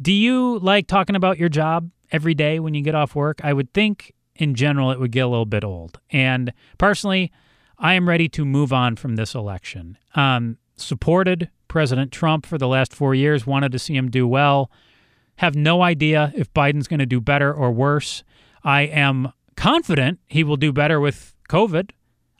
do 0.00 0.12
you 0.12 0.58
like 0.60 0.86
talking 0.86 1.16
about 1.16 1.38
your 1.38 1.48
job 1.48 1.90
every 2.10 2.34
day 2.34 2.58
when 2.58 2.74
you 2.74 2.82
get 2.82 2.94
off 2.94 3.14
work? 3.14 3.40
I 3.44 3.52
would 3.52 3.72
think 3.72 4.12
in 4.36 4.54
general 4.54 4.90
it 4.90 4.98
would 4.98 5.12
get 5.12 5.20
a 5.20 5.28
little 5.28 5.46
bit 5.46 5.64
old. 5.64 6.00
And 6.10 6.52
personally, 6.78 7.30
I 7.78 7.94
am 7.94 8.08
ready 8.08 8.28
to 8.30 8.44
move 8.44 8.72
on 8.72 8.96
from 8.96 9.16
this 9.16 9.34
election. 9.34 9.98
Um, 10.14 10.58
supported 10.76 11.50
President 11.68 12.12
Trump 12.12 12.46
for 12.46 12.58
the 12.58 12.68
last 12.68 12.94
four 12.94 13.14
years, 13.14 13.46
wanted 13.46 13.72
to 13.72 13.78
see 13.78 13.96
him 13.96 14.10
do 14.10 14.26
well. 14.26 14.70
Have 15.36 15.54
no 15.54 15.82
idea 15.82 16.32
if 16.36 16.52
Biden's 16.52 16.88
going 16.88 17.00
to 17.00 17.06
do 17.06 17.20
better 17.20 17.52
or 17.52 17.70
worse. 17.72 18.22
I 18.62 18.82
am 18.82 19.32
confident 19.56 20.20
he 20.26 20.44
will 20.44 20.56
do 20.56 20.72
better 20.72 21.00
with 21.00 21.34
COVID. 21.48 21.90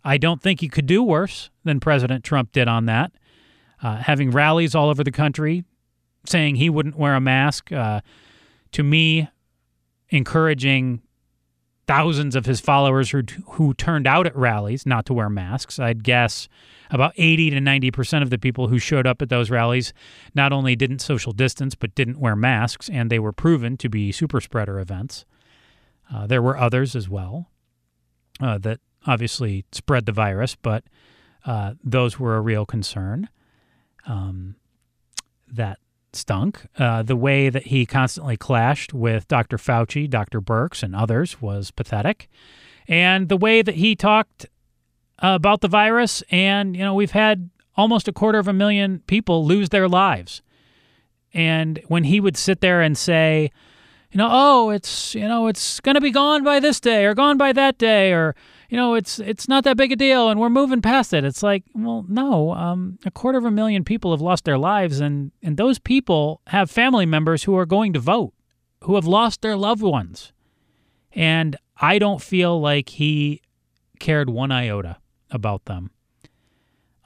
I 0.04 0.18
don't 0.18 0.42
think 0.42 0.60
he 0.60 0.68
could 0.68 0.86
do 0.86 1.02
worse 1.02 1.50
than 1.64 1.80
President 1.80 2.24
Trump 2.24 2.52
did 2.52 2.68
on 2.68 2.86
that. 2.86 3.12
Uh, 3.82 3.96
having 3.96 4.30
rallies 4.30 4.74
all 4.74 4.88
over 4.88 5.02
the 5.02 5.10
country 5.10 5.64
saying 6.26 6.56
he 6.56 6.70
wouldn't 6.70 6.96
wear 6.96 7.14
a 7.14 7.20
mask, 7.20 7.72
uh, 7.72 8.00
to 8.72 8.82
me, 8.82 9.28
encouraging 10.10 11.02
thousands 11.86 12.36
of 12.36 12.46
his 12.46 12.60
followers 12.60 13.10
who, 13.10 13.22
who 13.50 13.74
turned 13.74 14.06
out 14.06 14.26
at 14.26 14.36
rallies 14.36 14.86
not 14.86 15.04
to 15.06 15.12
wear 15.12 15.28
masks. 15.28 15.78
I'd 15.78 16.04
guess 16.04 16.48
about 16.90 17.12
80 17.16 17.50
to 17.50 17.56
90% 17.58 18.22
of 18.22 18.30
the 18.30 18.38
people 18.38 18.68
who 18.68 18.78
showed 18.78 19.06
up 19.06 19.20
at 19.20 19.30
those 19.30 19.50
rallies 19.50 19.92
not 20.34 20.52
only 20.52 20.76
didn't 20.76 21.00
social 21.00 21.32
distance, 21.32 21.74
but 21.74 21.94
didn't 21.94 22.20
wear 22.20 22.36
masks, 22.36 22.88
and 22.88 23.10
they 23.10 23.18
were 23.18 23.32
proven 23.32 23.76
to 23.78 23.88
be 23.88 24.12
super 24.12 24.40
spreader 24.40 24.78
events. 24.78 25.24
Uh, 26.12 26.26
there 26.26 26.42
were 26.42 26.56
others 26.56 26.94
as 26.94 27.08
well 27.08 27.50
uh, 28.40 28.58
that 28.58 28.80
obviously 29.06 29.64
spread 29.72 30.06
the 30.06 30.12
virus, 30.12 30.56
but 30.56 30.84
uh, 31.44 31.74
those 31.82 32.18
were 32.18 32.36
a 32.36 32.40
real 32.40 32.66
concern. 32.66 33.28
Um, 34.06 34.56
that 35.48 35.78
stunk. 36.12 36.66
Uh, 36.78 37.02
the 37.02 37.16
way 37.16 37.48
that 37.48 37.66
he 37.66 37.86
constantly 37.86 38.36
clashed 38.36 38.92
with 38.92 39.28
Dr. 39.28 39.56
Fauci, 39.56 40.08
Dr. 40.08 40.40
Birx, 40.40 40.82
and 40.82 40.94
others 40.94 41.40
was 41.40 41.70
pathetic. 41.70 42.28
And 42.88 43.28
the 43.28 43.36
way 43.36 43.62
that 43.62 43.76
he 43.76 43.94
talked 43.94 44.46
about 45.18 45.60
the 45.60 45.68
virus, 45.68 46.22
and, 46.30 46.76
you 46.76 46.82
know, 46.82 46.94
we've 46.94 47.12
had 47.12 47.50
almost 47.76 48.08
a 48.08 48.12
quarter 48.12 48.38
of 48.38 48.48
a 48.48 48.52
million 48.52 49.00
people 49.06 49.44
lose 49.44 49.70
their 49.70 49.88
lives. 49.88 50.42
And 51.32 51.80
when 51.86 52.04
he 52.04 52.20
would 52.20 52.36
sit 52.36 52.60
there 52.60 52.82
and 52.82 52.98
say, 52.98 53.50
you 54.10 54.18
know, 54.18 54.28
oh, 54.30 54.70
it's, 54.70 55.14
you 55.14 55.26
know, 55.26 55.46
it's 55.46 55.80
going 55.80 55.94
to 55.94 56.00
be 56.00 56.10
gone 56.10 56.44
by 56.44 56.60
this 56.60 56.80
day 56.80 57.06
or 57.06 57.14
gone 57.14 57.38
by 57.38 57.52
that 57.52 57.78
day 57.78 58.12
or, 58.12 58.34
you 58.72 58.78
know, 58.78 58.94
it's 58.94 59.18
it's 59.18 59.48
not 59.48 59.64
that 59.64 59.76
big 59.76 59.92
a 59.92 59.96
deal, 59.96 60.30
and 60.30 60.40
we're 60.40 60.48
moving 60.48 60.80
past 60.80 61.12
it. 61.12 61.24
It's 61.24 61.42
like, 61.42 61.62
well, 61.74 62.06
no, 62.08 62.54
um, 62.54 62.98
a 63.04 63.10
quarter 63.10 63.36
of 63.36 63.44
a 63.44 63.50
million 63.50 63.84
people 63.84 64.12
have 64.12 64.22
lost 64.22 64.46
their 64.46 64.56
lives, 64.56 64.98
and 64.98 65.30
and 65.42 65.58
those 65.58 65.78
people 65.78 66.40
have 66.46 66.70
family 66.70 67.04
members 67.04 67.42
who 67.42 67.54
are 67.54 67.66
going 67.66 67.92
to 67.92 68.00
vote, 68.00 68.32
who 68.84 68.94
have 68.94 69.04
lost 69.04 69.42
their 69.42 69.56
loved 69.56 69.82
ones, 69.82 70.32
and 71.12 71.54
I 71.82 71.98
don't 71.98 72.22
feel 72.22 72.58
like 72.62 72.88
he 72.88 73.42
cared 74.00 74.30
one 74.30 74.50
iota 74.50 74.96
about 75.30 75.66
them. 75.66 75.90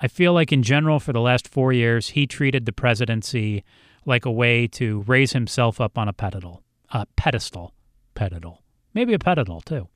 I 0.00 0.06
feel 0.06 0.32
like, 0.32 0.52
in 0.52 0.62
general, 0.62 1.00
for 1.00 1.12
the 1.12 1.20
last 1.20 1.48
four 1.48 1.72
years, 1.72 2.10
he 2.10 2.28
treated 2.28 2.66
the 2.66 2.72
presidency 2.72 3.64
like 4.04 4.24
a 4.24 4.30
way 4.30 4.68
to 4.68 5.02
raise 5.08 5.32
himself 5.32 5.80
up 5.80 5.98
on 5.98 6.06
a 6.06 6.12
pedestal, 6.12 6.62
a 6.92 7.06
pedestal, 7.16 7.74
pedestal, 8.14 8.62
maybe 8.94 9.14
a 9.14 9.18
pedestal 9.18 9.62
too. 9.62 9.88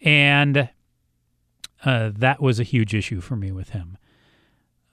And 0.00 0.68
uh, 1.84 2.10
that 2.16 2.40
was 2.40 2.58
a 2.58 2.64
huge 2.64 2.94
issue 2.94 3.20
for 3.20 3.36
me 3.36 3.52
with 3.52 3.70
him. 3.70 3.98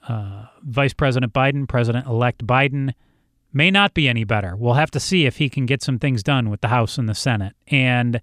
Uh, 0.08 0.48
Vice 0.64 0.94
President 0.94 1.34
Biden, 1.34 1.68
President 1.68 2.06
elect 2.08 2.46
Biden, 2.46 2.94
may 3.54 3.72
not 3.72 3.94
be 3.94 4.10
any 4.10 4.24
better. 4.24 4.56
We'll 4.56 4.74
have 4.74 4.92
to 4.92 5.00
see 5.00 5.26
if 5.26 5.38
he 5.38 5.50
can 5.50 5.66
get 5.66 5.82
some 5.82 6.00
things 6.00 6.24
done 6.24 6.50
with 6.50 6.62
the 6.62 6.68
House 6.68 6.98
and 6.98 7.08
the 7.08 7.16
Senate. 7.16 7.56
And 7.68 8.22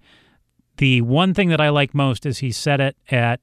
the 0.77 1.01
one 1.03 1.33
thing 1.33 1.49
that 1.49 1.61
I 1.61 1.69
like 1.69 1.95
most 1.95 2.27
is 2.27 2.39
he 2.39 2.53
said 2.53 2.81
it 2.81 2.97
at, 3.11 3.41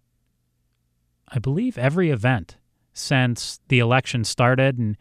I 1.29 1.39
believe, 1.39 1.77
every 1.77 2.09
event 2.09 2.57
since 2.93 3.59
the 3.69 3.79
election 3.79 4.23
started 4.23 4.77
and 4.77 4.97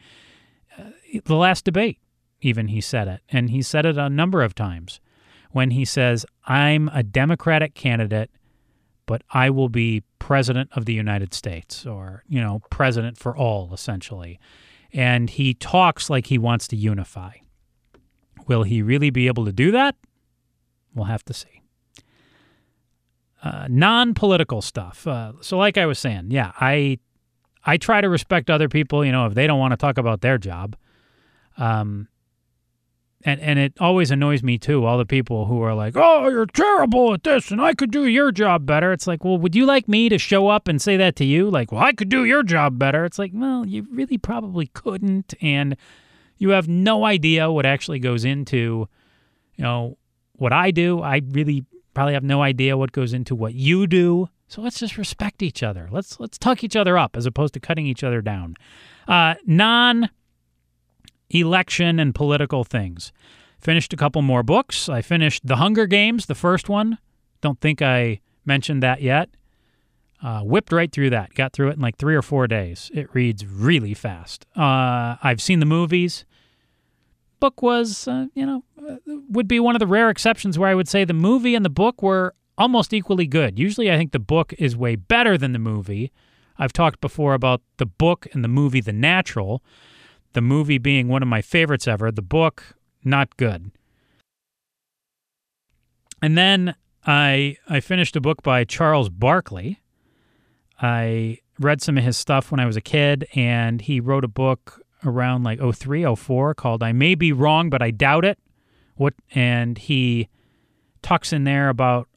uh, 0.79 0.91
the 1.25 1.37
last 1.37 1.65
debate, 1.65 1.99
even 2.41 2.69
he 2.69 2.81
said 2.81 3.09
it. 3.09 3.21
And 3.31 3.51
he 3.51 3.63
said 3.63 3.85
it 3.85 3.99
a 3.99 4.09
number 4.09 4.43
of 4.43 4.55
times 4.55 5.01
when 5.51 5.71
he 5.71 5.85
says, 5.85 6.27
I'm 6.45 6.89
a 6.93 7.03
Democratic 7.03 7.75
candidate, 7.75 8.31
but 9.07 9.23
I 9.31 9.51
will 9.51 9.69
be 9.69 10.03
president 10.19 10.71
of 10.75 10.85
the 10.85 10.93
United 10.93 11.33
States 11.33 11.87
or, 11.87 12.25
you 12.29 12.41
know, 12.41 12.61
president 12.71 13.17
for 13.19 13.37
all, 13.37 13.73
essentially 13.73 14.39
and 14.97 15.29
he 15.29 15.53
talks 15.53 16.09
like 16.09 16.27
he 16.27 16.39
wants 16.39 16.67
to 16.69 16.77
unify. 16.77 17.33
Will 18.47 18.63
he 18.63 18.83
really 18.83 19.11
be 19.11 19.27
able 19.27 19.45
to 19.45 19.53
do 19.53 19.71
that? 19.73 19.95
We'll 20.95 21.05
have 21.05 21.25
to 21.27 21.35
see. 21.35 21.63
Uh, 23.43 23.67
non-political 23.69 24.63
stuff. 24.63 25.07
Uh, 25.07 25.33
so, 25.41 25.59
like 25.59 25.77
I 25.77 25.87
was 25.87 25.99
saying, 25.99 26.29
yeah, 26.31 26.53
I 26.59 26.99
I 27.65 27.77
try 27.77 28.01
to 28.01 28.09
respect 28.09 28.49
other 28.49 28.69
people. 28.69 29.05
You 29.05 29.13
know, 29.13 29.27
if 29.27 29.35
they 29.35 29.47
don't 29.47 29.59
want 29.59 29.73
to 29.73 29.77
talk 29.77 29.99
about 29.99 30.23
their 30.23 30.39
job, 30.39 30.77
um, 31.59 32.09
and 33.25 33.41
and 33.41 33.59
it 33.59 33.73
always 33.81 34.11
annoys 34.11 34.43
me 34.43 34.59
too. 34.59 34.85
All 34.85 34.99
the 34.99 35.07
people 35.07 35.47
who 35.47 35.61
are 35.63 35.75
like, 35.75 35.95
"Oh, 35.97 36.29
you're 36.29 36.47
terrible 36.47 37.15
at 37.15 37.25
this, 37.25 37.51
and 37.51 37.61
I 37.61 37.75
could 37.75 37.91
do 37.91 38.07
your 38.07 38.31
job 38.31 38.67
better." 38.67 38.93
It's 38.93 39.07
like, 39.07 39.25
well, 39.25 39.39
would 39.39 39.55
you 39.55 39.67
like 39.67 39.89
me 39.89 40.09
to 40.09 40.19
show 40.19 40.49
up 40.49 40.69
and 40.69 40.81
say 40.81 40.97
that 40.97 41.17
to 41.17 41.25
you? 41.25 41.51
Like, 41.51 41.73
well, 41.73 41.83
I 41.83 41.93
could 41.93 42.09
do 42.09 42.25
your 42.25 42.43
job 42.43 42.79
better. 42.79 43.05
It's 43.05 43.19
like, 43.19 43.33
well, 43.35 43.67
you 43.67 43.87
really 43.91 44.19
probably 44.19 44.67
couldn't, 44.69 45.35
and 45.41 45.77
you 46.39 46.51
have 46.51 46.69
no 46.69 47.05
idea 47.05 47.51
what 47.51 47.67
actually 47.67 47.99
goes 47.99 48.25
into, 48.25 48.89
you 49.57 49.65
know, 49.65 49.97
what 50.35 50.53
I 50.53 50.71
do. 50.71 51.01
I 51.01 51.23
really 51.31 51.65
probably 51.95 52.15
have 52.15 52.25
no 52.25 52.43
idea 52.43 52.77
what 52.77 52.93
goes 52.93 53.15
into 53.15 53.35
what 53.35 53.55
you 53.55 53.87
do. 53.87 54.29
So 54.49 54.61
let's 54.61 54.79
just 54.79 54.99
respect 54.99 55.43
each 55.43 55.63
other. 55.63 55.89
Let's 55.91 56.21
let's 56.21 56.39
tuck 56.39 56.63
each 56.63 56.77
other 56.77 56.97
up 56.97 57.17
as 57.17 57.27
opposed 57.27 57.55
to 57.55 57.61
cutting 57.61 57.87
each 57.87 58.05
other 58.05 58.21
down. 58.21 58.55
Uh, 59.09 59.35
non 59.47 60.11
election 61.31 61.99
and 61.99 62.15
political 62.15 62.65
things. 62.65 63.13
Finished 63.59 63.93
a 63.93 63.97
couple 63.97 64.23
more 64.23 64.43
books. 64.43 64.89
I 64.89 65.03
finished 65.03 65.47
The 65.47 65.57
Hunger 65.57 65.87
Games, 65.87 66.27
the 66.27 66.35
first 66.35 66.69
one. 66.69 66.99
Don't 67.41 67.61
think 67.61 67.83
I 67.83 68.21
mentioned 68.45 68.83
that 68.83 69.03
yet. 69.03 69.31
Uh, 70.23 70.41
whipped 70.41 70.73
right 70.73 70.91
through 70.91 71.11
that. 71.11 71.35
Got 71.35 71.53
through 71.53 71.69
it 71.69 71.77
in 71.77 71.81
like 71.81 71.97
three 71.97 72.15
or 72.15 72.23
four 72.23 72.47
days. 72.47 72.91
It 72.95 73.15
reads 73.15 73.45
really 73.47 73.95
fast. 73.95 74.47
Uh, 74.57 75.17
I've 75.23 75.43
seen 75.43 75.61
the 75.61 75.67
movies. 75.67 76.25
Book 77.39 77.61
was, 77.61 78.09
uh, 78.09 78.27
you 78.35 78.47
know, 78.47 78.65
uh, 78.89 78.97
would 79.29 79.47
be 79.47 79.61
one 79.61 79.75
of 79.75 79.81
the 79.81 79.87
rare 79.87 80.09
exceptions 80.09 80.59
where 80.59 80.71
I 80.71 80.75
would 80.75 80.89
say 80.89 81.05
the 81.05 81.13
movie 81.13 81.55
and 81.55 81.65
the 81.65 81.71
book 81.71 82.03
were 82.03 82.35
almost 82.57 82.95
equally 82.95 83.27
good. 83.27 83.59
Usually 83.59 83.91
I 83.93 83.99
think 83.99 84.13
the 84.13 84.19
book 84.19 84.55
is 84.59 84.75
way 84.77 84.97
better 84.97 85.37
than 85.37 85.53
the 85.53 85.59
movie. 85.59 86.13
I've 86.59 86.73
talked 86.73 87.01
before 87.03 87.35
about 87.35 87.61
the 87.77 87.87
book 87.87 88.27
and 88.33 88.43
the 88.43 88.49
movie 88.49 88.81
The 88.81 88.95
Natural 88.95 89.63
the 90.37 90.43
movie 90.43 90.77
being 90.77 91.09
one 91.09 91.23
of 91.23 91.29
my 91.29 91.41
favorites 91.41 91.89
ever, 91.89 92.13
the 92.13 92.21
book 92.21 92.77
not 93.03 93.39
good. 93.39 93.71
And 96.21 96.37
then 96.37 96.75
I 97.07 97.57
I 97.67 97.81
finished 97.81 98.17
a 98.17 98.21
book 98.21 98.43
by 98.43 98.65
Charles 98.65 99.09
Barkley. 99.09 99.81
I 100.79 101.39
read 101.59 101.81
some 101.81 101.97
of 101.97 102.05
his 102.05 102.19
stuff 102.19 102.51
when 102.51 102.61
I 102.61 102.67
was 102.67 102.77
a 102.77 102.83
kid 102.83 103.27
and 103.35 103.81
he 103.81 103.99
wrote 103.99 104.25
a 104.25 104.29
book 104.29 104.83
around 105.07 105.43
like 105.43 105.59
03, 105.59 106.15
04 106.15 106.55
called 106.55 106.83
I 106.83 106.93
May 106.93 107.15
Be 107.15 107.33
Wrong 107.33 107.71
but 107.71 107.81
I 107.81 107.91
Doubt 107.91 108.27
It. 108.27 108.39
What 108.95 109.15
and 109.35 109.79
he 109.79 110.29
talks 111.01 111.33
in 111.33 111.45
there 111.45 111.71
about 111.71 112.09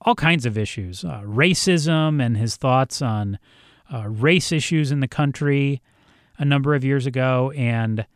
all 0.00 0.16
kinds 0.16 0.44
of 0.44 0.58
issues, 0.58 1.04
uh, 1.04 1.22
racism 1.24 2.20
and 2.20 2.36
his 2.36 2.56
thoughts 2.56 3.00
on 3.00 3.38
uh, 3.94 4.08
race 4.08 4.50
issues 4.50 4.90
in 4.90 4.98
the 4.98 5.06
country, 5.08 5.80
a 6.40 6.44
number 6.44 6.74
of 6.74 6.82
years 6.82 7.06
ago, 7.06 7.52
and 7.54 8.06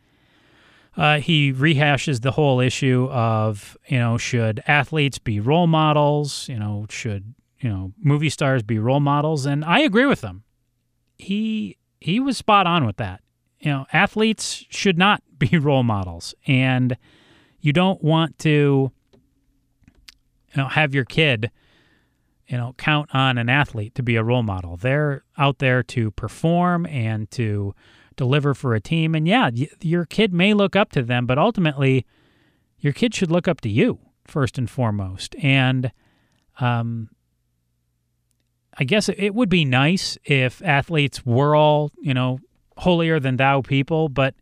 uh, 0.97 1.19
he 1.19 1.53
rehashes 1.53 2.21
the 2.21 2.31
whole 2.31 2.59
issue 2.59 3.07
of 3.11 3.77
you 3.87 3.99
know 3.99 4.17
should 4.17 4.61
athletes 4.67 5.19
be 5.19 5.39
role 5.39 5.67
models? 5.67 6.49
You 6.49 6.59
know 6.59 6.87
should 6.89 7.35
you 7.59 7.69
know 7.69 7.93
movie 8.01 8.29
stars 8.29 8.63
be 8.63 8.79
role 8.79 8.99
models? 8.99 9.45
And 9.45 9.63
I 9.63 9.79
agree 9.81 10.05
with 10.07 10.21
him. 10.21 10.43
He 11.17 11.77
he 12.01 12.19
was 12.19 12.37
spot 12.37 12.67
on 12.67 12.85
with 12.85 12.97
that. 12.97 13.21
You 13.59 13.71
know 13.71 13.85
athletes 13.93 14.65
should 14.69 14.97
not 14.97 15.21
be 15.37 15.57
role 15.57 15.83
models, 15.83 16.33
and 16.47 16.97
you 17.61 17.71
don't 17.71 18.03
want 18.03 18.39
to 18.39 18.91
you 20.53 20.57
know 20.57 20.67
have 20.67 20.95
your 20.95 21.05
kid 21.05 21.51
you 22.47 22.57
know 22.57 22.73
count 22.77 23.09
on 23.13 23.37
an 23.37 23.49
athlete 23.49 23.95
to 23.95 24.03
be 24.03 24.15
a 24.15 24.23
role 24.23 24.43
model. 24.43 24.77
They're 24.77 25.23
out 25.37 25.59
there 25.59 25.83
to 25.83 26.11
perform 26.11 26.85
and 26.85 27.29
to 27.31 27.75
deliver 28.15 28.53
for 28.53 28.75
a 28.75 28.81
team. 28.81 29.15
And 29.15 29.27
yeah, 29.27 29.49
y- 29.53 29.69
your 29.81 30.05
kid 30.05 30.33
may 30.33 30.53
look 30.53 30.75
up 30.75 30.91
to 30.91 31.01
them, 31.03 31.25
but 31.25 31.37
ultimately, 31.37 32.05
your 32.79 32.93
kid 32.93 33.13
should 33.13 33.31
look 33.31 33.47
up 33.47 33.61
to 33.61 33.69
you 33.69 33.99
first 34.25 34.57
and 34.57 34.69
foremost. 34.69 35.35
And 35.41 35.91
um, 36.59 37.09
I 38.77 38.83
guess 38.83 39.09
it 39.09 39.33
would 39.33 39.49
be 39.49 39.65
nice 39.65 40.17
if 40.25 40.61
athletes 40.63 41.25
were 41.25 41.55
all, 41.55 41.91
you 42.01 42.13
know, 42.13 42.39
holier 42.77 43.19
than 43.19 43.37
thou 43.37 43.61
people, 43.61 44.09
but 44.09 44.35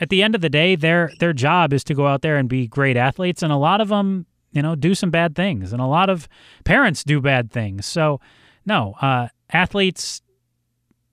at 0.00 0.08
the 0.10 0.22
end 0.22 0.34
of 0.34 0.40
the 0.40 0.48
day, 0.48 0.76
their 0.76 1.10
their 1.18 1.32
job 1.32 1.72
is 1.72 1.82
to 1.84 1.94
go 1.94 2.06
out 2.06 2.22
there 2.22 2.36
and 2.36 2.48
be 2.48 2.66
great 2.66 2.96
athletes, 2.96 3.42
and 3.42 3.52
a 3.52 3.56
lot 3.56 3.80
of 3.80 3.88
them, 3.88 4.26
you 4.52 4.62
know, 4.62 4.74
do 4.74 4.94
some 4.94 5.10
bad 5.10 5.34
things, 5.34 5.72
and 5.72 5.80
a 5.82 5.86
lot 5.86 6.08
of 6.08 6.28
parents 6.64 7.02
do 7.04 7.20
bad 7.20 7.50
things. 7.50 7.86
So, 7.86 8.20
no, 8.64 8.94
uh, 9.00 9.28
athletes 9.50 10.22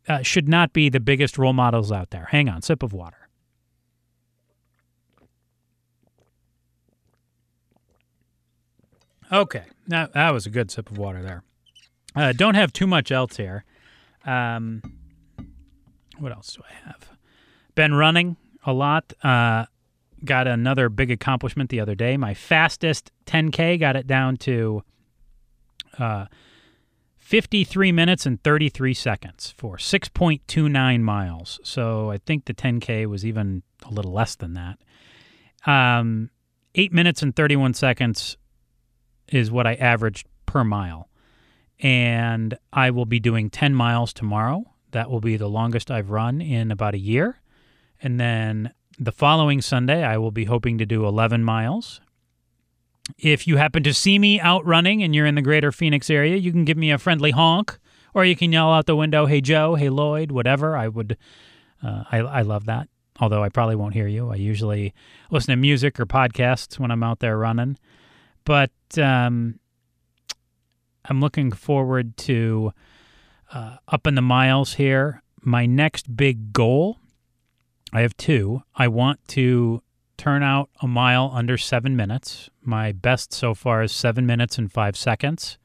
uh, 0.07 0.21
should 0.21 0.47
not 0.47 0.73
be 0.73 0.89
the 0.89 0.99
biggest 0.99 1.37
role 1.37 1.53
models 1.53 1.91
out 1.91 2.11
there. 2.11 2.27
Hang 2.31 2.49
on, 2.49 2.61
sip 2.61 2.83
of 2.83 2.93
water. 2.93 3.29
Okay, 9.31 9.63
that, 9.87 10.13
that 10.13 10.31
was 10.31 10.45
a 10.45 10.49
good 10.49 10.69
sip 10.69 10.91
of 10.91 10.97
water 10.97 11.23
there. 11.23 11.43
Uh, 12.15 12.31
don't 12.31 12.55
have 12.55 12.71
too 12.71 12.87
much 12.87 13.11
else 13.11 13.37
here. 13.37 13.65
Um, 14.25 14.81
what 16.19 16.31
else 16.31 16.53
do 16.53 16.61
I 16.69 16.87
have? 16.87 17.09
Been 17.73 17.93
running 17.93 18.37
a 18.65 18.71
lot. 18.71 19.13
Uh, 19.23 19.65
got 20.23 20.47
another 20.47 20.89
big 20.89 21.11
accomplishment 21.11 21.69
the 21.69 21.79
other 21.79 21.95
day. 21.95 22.17
My 22.17 22.33
fastest 22.33 23.11
10K 23.25 23.79
got 23.79 23.95
it 23.95 24.07
down 24.07 24.37
to 24.37 24.83
uh, 25.99 26.25
53 27.25 27.91
minutes 27.91 28.27
and 28.27 28.41
33 28.43 28.93
seconds 28.93 29.51
for 29.57 29.77
6.29 29.77 31.01
miles. 31.01 31.59
So 31.63 32.11
I 32.11 32.19
think 32.19 32.45
the 32.45 32.53
10K 32.53 33.07
was 33.07 33.25
even 33.25 33.63
a 33.83 33.89
little 33.89 34.13
less 34.13 34.35
than 34.35 34.53
that. 34.53 34.77
Um, 35.65 36.29
8 36.75 36.93
minutes 36.93 37.23
and 37.23 37.35
31 37.35 37.73
seconds 37.73 38.37
is 39.27 39.49
what 39.49 39.65
I 39.65 39.73
averaged 39.73 40.27
per 40.45 40.63
mile. 40.63 41.09
And 41.79 42.59
I 42.71 42.91
will 42.91 43.07
be 43.07 43.19
doing 43.19 43.49
10 43.49 43.73
miles 43.73 44.13
tomorrow. 44.13 44.63
That 44.91 45.09
will 45.09 45.19
be 45.19 45.35
the 45.35 45.49
longest 45.49 45.89
I've 45.89 46.11
run 46.11 46.41
in 46.41 46.69
about 46.69 46.93
a 46.93 46.99
year. 46.99 47.41
And 47.99 48.19
then 48.19 48.71
the 48.99 49.11
following 49.11 49.63
Sunday, 49.63 50.03
I 50.03 50.19
will 50.19 50.29
be 50.29 50.45
hoping 50.45 50.77
to 50.77 50.85
do 50.85 51.07
11 51.07 51.43
miles. 51.43 52.01
If 53.17 53.47
you 53.47 53.57
happen 53.57 53.83
to 53.83 53.93
see 53.93 54.17
me 54.17 54.39
out 54.39 54.65
running 54.65 55.03
and 55.03 55.13
you're 55.13 55.25
in 55.25 55.35
the 55.35 55.41
greater 55.41 55.71
Phoenix 55.71 56.09
area, 56.09 56.37
you 56.37 56.51
can 56.51 56.65
give 56.65 56.77
me 56.77 56.91
a 56.91 56.97
friendly 56.97 57.31
honk 57.31 57.77
or 58.13 58.25
you 58.25 58.35
can 58.35 58.51
yell 58.51 58.71
out 58.71 58.85
the 58.85 58.95
window, 58.95 59.25
hey, 59.25 59.41
Joe, 59.41 59.75
hey, 59.75 59.89
Lloyd, 59.89 60.31
whatever. 60.31 60.75
I 60.75 60.87
would, 60.87 61.17
uh, 61.83 62.05
I, 62.11 62.19
I 62.19 62.41
love 62.41 62.65
that. 62.65 62.87
Although 63.19 63.43
I 63.43 63.49
probably 63.49 63.75
won't 63.75 63.93
hear 63.93 64.07
you. 64.07 64.31
I 64.31 64.35
usually 64.35 64.93
listen 65.31 65.51
to 65.51 65.55
music 65.55 65.99
or 65.99 66.05
podcasts 66.05 66.79
when 66.79 66.91
I'm 66.91 67.03
out 67.03 67.19
there 67.19 67.37
running. 67.37 67.77
But 68.43 68.71
um, 68.97 69.59
I'm 71.05 71.21
looking 71.21 71.51
forward 71.51 72.17
to 72.17 72.73
uh, 73.53 73.77
up 73.87 74.07
in 74.07 74.15
the 74.15 74.21
miles 74.21 74.73
here. 74.73 75.21
My 75.41 75.65
next 75.65 76.15
big 76.15 76.51
goal, 76.51 76.99
I 77.93 78.01
have 78.01 78.17
two. 78.17 78.63
I 78.75 78.87
want 78.87 79.25
to 79.29 79.81
turn 80.17 80.43
out 80.43 80.69
a 80.81 80.87
mile 80.87 81.31
under 81.33 81.57
seven 81.57 81.95
minutes. 81.95 82.49
My 82.61 82.91
best 82.91 83.33
so 83.33 83.53
far 83.53 83.83
is 83.83 83.91
seven 83.91 84.25
minutes 84.25 84.57
and 84.57 84.71
five 84.71 84.95
seconds. 84.95 85.57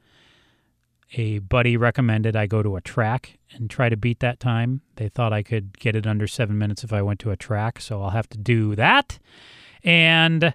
a 1.13 1.39
buddy 1.39 1.75
recommended 1.75 2.35
I 2.37 2.45
go 2.47 2.63
to 2.63 2.77
a 2.77 2.81
track 2.81 3.37
and 3.51 3.69
try 3.69 3.89
to 3.89 3.97
beat 3.97 4.19
that 4.21 4.39
time. 4.39 4.81
They 4.95 5.09
thought 5.09 5.33
I 5.33 5.43
could 5.43 5.77
get 5.77 5.95
it 5.95 6.07
under 6.07 6.25
seven 6.27 6.57
minutes 6.57 6.83
if 6.83 6.93
I 6.93 7.01
went 7.01 7.19
to 7.21 7.31
a 7.31 7.35
track, 7.35 7.81
so 7.81 8.01
I'll 8.01 8.11
have 8.11 8.29
to 8.29 8.37
do 8.37 8.75
that. 8.75 9.19
And 9.83 10.53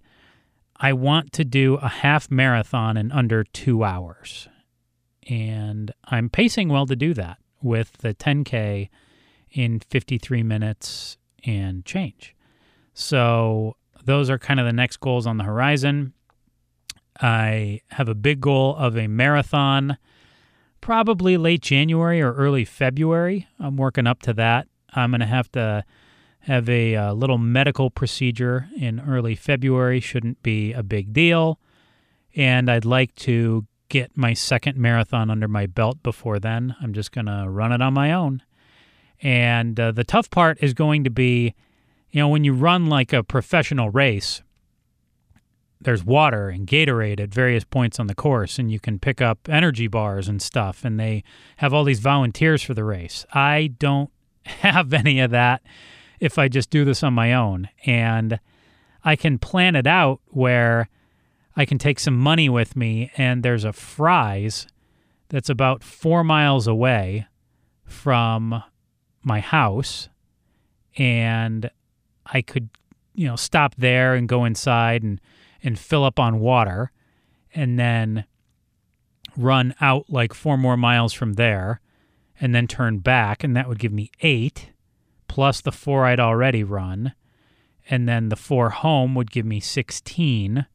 I 0.76 0.92
want 0.92 1.32
to 1.32 1.44
do 1.44 1.74
a 1.74 1.88
half 1.88 2.30
marathon 2.30 2.96
in 2.96 3.12
under 3.12 3.44
two 3.44 3.85
hours. 3.85 4.48
And 5.28 5.90
I'm 6.04 6.30
pacing 6.30 6.68
well 6.68 6.87
to 6.87 6.96
do 6.96 7.12
that 7.14 7.38
with 7.62 7.92
the 7.98 8.14
10K 8.14 8.88
in 9.50 9.80
53 9.80 10.42
minutes 10.42 11.18
and 11.44 11.85
change. 11.85 12.35
So 12.94 13.76
those 14.07 14.31
are 14.31 14.38
kind 14.38 14.59
of 14.59 14.66
the 14.66 14.73
next 14.73 14.99
goals 14.99 15.27
on 15.27 15.37
the 15.37 15.45
horizon. 15.45 16.14
I 17.21 17.81
have 17.90 18.09
a 18.09 18.14
big 18.14 18.40
goal 18.40 18.77
of 18.77 18.97
a 18.97 19.07
marathon, 19.07 19.99
probably 20.81 21.37
late 21.37 21.62
January 21.62 22.21
or 22.21 22.33
early 22.33 22.64
February. 22.64 23.47
I'm 23.59 23.77
working 23.77 24.07
up 24.07 24.23
to 24.23 24.33
that. 24.35 24.69
I'm 24.95 25.11
going 25.11 25.21
to 25.21 25.27
have 25.27 25.51
to 25.53 25.85
have 26.40 26.69
a, 26.69 26.95
a, 26.95 27.09
uh, 27.09 27.12
little 27.12 27.38
medical 27.38 27.90
procedure 27.90 28.69
in 28.77 29.01
early 29.01 29.35
February. 29.35 30.01
Shouldn't 30.01 30.42
be 30.42 30.73
a 30.73 30.83
big 30.83 31.12
deal. 31.12 31.59
And 32.35 32.71
I'd 32.71 32.85
like 32.85 33.14
to 33.16 33.66
get 33.88 34.16
my 34.16 34.33
second 34.33 34.77
marathon 34.77 35.31
under 35.31 35.49
my 35.49 35.66
belt 35.66 36.03
before 36.03 36.38
then. 36.38 36.77
I'm 36.81 36.92
just 36.92 37.12
going 37.12 37.27
to 37.27 37.47
run 37.49 37.73
it 37.73 37.83
on 37.83 37.95
my 37.95 38.12
own. 38.12 38.42
And 39.23 39.79
uh, 39.81 39.92
the 39.92 40.05
tough 40.05 40.31
part 40.31 40.59
is 40.61 40.75
going 40.75 41.05
to 41.05 41.11
be, 41.11 41.55
you 42.16 42.22
know, 42.22 42.29
when 42.29 42.44
you 42.44 42.55
run 42.55 42.87
like 42.87 43.12
a 43.12 43.22
professional 43.22 43.90
race, 43.90 44.40
there's 45.79 46.02
water 46.02 46.48
and 46.48 46.66
Gatorade 46.66 47.20
at 47.20 47.29
various 47.29 47.62
points 47.62 48.00
on 48.00 48.07
the 48.07 48.14
course, 48.14 48.59
and 48.59 48.72
you 48.72 48.81
can 48.81 48.98
pick 48.98 49.20
up 49.20 49.50
energy 49.50 49.87
bars 49.87 50.26
and 50.26 50.40
stuff, 50.40 50.83
and 50.83 50.98
they 50.98 51.22
have 51.59 51.74
all 51.74 51.85
these 51.85 52.00
volunteers 52.00 52.62
for 52.62 52.72
the 52.72 52.85
race. 52.85 53.26
I 53.35 53.74
don't 53.79 54.09
have 54.46 54.94
any 54.94 55.20
of 55.20 55.31
that 55.33 55.61
if 56.18 56.38
I 56.38 56.48
just 56.48 56.70
do 56.70 56.87
this 56.87 57.02
on 57.02 57.12
my 57.12 57.35
own. 57.35 57.68
And 57.85 58.40
I 59.05 59.14
can 59.14 59.38
plan 59.38 59.76
it 59.76 59.87
out 59.87 60.22
where 60.29 60.88
I 61.55 61.66
can 61.66 61.76
take 61.76 62.00
some 62.00 62.16
money 62.16 62.48
with 62.48 62.76
me, 62.76 63.11
and 63.18 63.42
there's 63.42 63.64
a 63.64 63.74
Fry's 63.74 64.66
that's 65.29 65.50
about 65.50 65.85
four 65.85 66.24
miles 66.24 66.66
away 66.66 67.26
from 67.85 68.62
my 69.22 69.40
house, 69.40 70.09
and 70.96 71.70
I 72.32 72.42
could, 72.42 72.68
you 73.14 73.26
know, 73.26 73.36
stop 73.36 73.74
there 73.76 74.14
and 74.14 74.28
go 74.28 74.44
inside 74.44 75.02
and 75.02 75.20
and 75.62 75.78
fill 75.78 76.04
up 76.04 76.18
on 76.18 76.38
water 76.38 76.92
and 77.54 77.78
then 77.78 78.24
run 79.36 79.74
out 79.80 80.04
like 80.08 80.34
four 80.34 80.56
more 80.56 80.76
miles 80.76 81.12
from 81.12 81.34
there 81.34 81.80
and 82.40 82.54
then 82.54 82.66
turn 82.66 82.98
back 82.98 83.42
and 83.42 83.56
that 83.56 83.68
would 83.68 83.78
give 83.78 83.92
me 83.92 84.10
8 84.20 84.70
plus 85.28 85.60
the 85.60 85.72
4 85.72 86.06
I'd 86.06 86.20
already 86.20 86.62
run. 86.62 87.14
And 87.88 88.08
then 88.08 88.28
the 88.28 88.36
4 88.36 88.70
home 88.70 89.14
would 89.14 89.30
give 89.30 89.46
me 89.46 89.60
16 89.60 90.66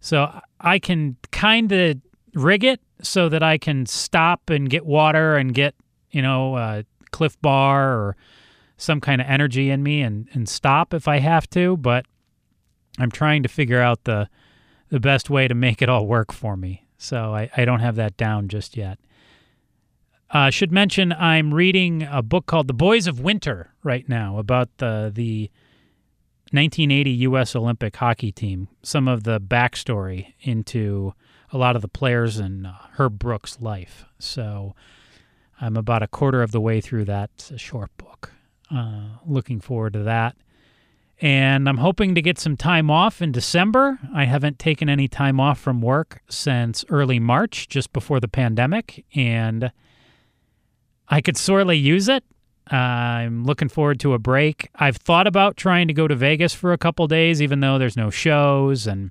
so 0.00 0.40
I 0.60 0.78
can 0.78 1.16
kind 1.30 1.72
of 1.72 2.00
rig 2.34 2.64
it 2.64 2.80
so 3.02 3.28
that 3.28 3.42
I 3.42 3.58
can 3.58 3.86
stop 3.86 4.50
and 4.50 4.70
get 4.70 4.86
water 4.86 5.36
and 5.36 5.54
get, 5.54 5.74
you 6.10 6.22
know, 6.22 6.56
a 6.56 6.84
Clif 7.10 7.40
Bar 7.40 7.92
or 7.92 8.16
some 8.78 9.00
kind 9.00 9.20
of 9.20 9.26
energy 9.26 9.68
in 9.68 9.82
me 9.82 10.00
and, 10.00 10.28
and 10.32 10.48
stop 10.48 10.94
if 10.94 11.06
I 11.06 11.18
have 11.18 11.50
to, 11.50 11.76
but 11.76 12.06
I'm 12.98 13.10
trying 13.10 13.42
to 13.42 13.48
figure 13.48 13.82
out 13.82 14.04
the 14.04 14.30
the 14.90 15.00
best 15.00 15.28
way 15.28 15.46
to 15.46 15.54
make 15.54 15.82
it 15.82 15.88
all 15.90 16.06
work 16.06 16.32
for 16.32 16.56
me. 16.56 16.86
So 16.96 17.34
I, 17.34 17.50
I 17.54 17.66
don't 17.66 17.80
have 17.80 17.96
that 17.96 18.16
down 18.16 18.48
just 18.48 18.74
yet. 18.74 18.98
Uh, 20.30 20.48
should 20.48 20.72
mention 20.72 21.12
I'm 21.12 21.52
reading 21.52 22.04
a 22.10 22.22
book 22.22 22.46
called 22.46 22.68
The 22.68 22.74
Boys 22.74 23.06
of 23.06 23.20
Winter 23.20 23.74
right 23.82 24.08
now 24.08 24.38
about 24.38 24.70
the 24.78 25.10
the 25.14 25.50
1980 26.52 27.10
U.S. 27.10 27.54
Olympic 27.54 27.96
hockey 27.96 28.32
team. 28.32 28.68
Some 28.82 29.08
of 29.08 29.24
the 29.24 29.38
backstory 29.38 30.32
into 30.40 31.12
a 31.52 31.58
lot 31.58 31.76
of 31.76 31.82
the 31.82 31.88
players 31.88 32.38
and 32.38 32.66
uh, 32.66 32.72
Herb 32.92 33.18
Brooks' 33.18 33.60
life. 33.60 34.06
So 34.18 34.74
I'm 35.60 35.76
about 35.76 36.02
a 36.02 36.08
quarter 36.08 36.42
of 36.42 36.52
the 36.52 36.60
way 36.60 36.80
through 36.80 37.04
that. 37.06 37.52
Short 37.56 37.90
book. 37.98 38.32
Uh, 38.74 39.16
looking 39.26 39.60
forward 39.60 39.94
to 39.94 40.02
that. 40.04 40.36
And 41.20 41.68
I'm 41.68 41.78
hoping 41.78 42.14
to 42.14 42.22
get 42.22 42.38
some 42.38 42.56
time 42.56 42.90
off 42.90 43.20
in 43.20 43.32
December. 43.32 43.98
I 44.14 44.24
haven't 44.24 44.58
taken 44.58 44.88
any 44.88 45.08
time 45.08 45.40
off 45.40 45.58
from 45.58 45.80
work 45.80 46.20
since 46.28 46.84
early 46.90 47.18
March, 47.18 47.68
just 47.68 47.92
before 47.92 48.20
the 48.20 48.28
pandemic, 48.28 49.04
and 49.14 49.72
I 51.08 51.20
could 51.20 51.36
sorely 51.36 51.76
use 51.76 52.08
it. 52.08 52.22
Uh, 52.70 52.76
I'm 52.76 53.44
looking 53.44 53.68
forward 53.68 53.98
to 54.00 54.12
a 54.12 54.18
break. 54.18 54.68
I've 54.74 54.96
thought 54.96 55.26
about 55.26 55.56
trying 55.56 55.88
to 55.88 55.94
go 55.94 56.06
to 56.06 56.14
Vegas 56.14 56.54
for 56.54 56.72
a 56.72 56.78
couple 56.78 57.06
days, 57.08 57.42
even 57.42 57.60
though 57.60 57.78
there's 57.78 57.96
no 57.96 58.10
shows 58.10 58.86
and 58.86 59.10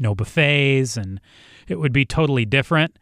no 0.00 0.14
buffets, 0.14 0.96
and 0.96 1.20
it 1.68 1.78
would 1.78 1.92
be 1.92 2.04
totally 2.04 2.44
different. 2.44 2.98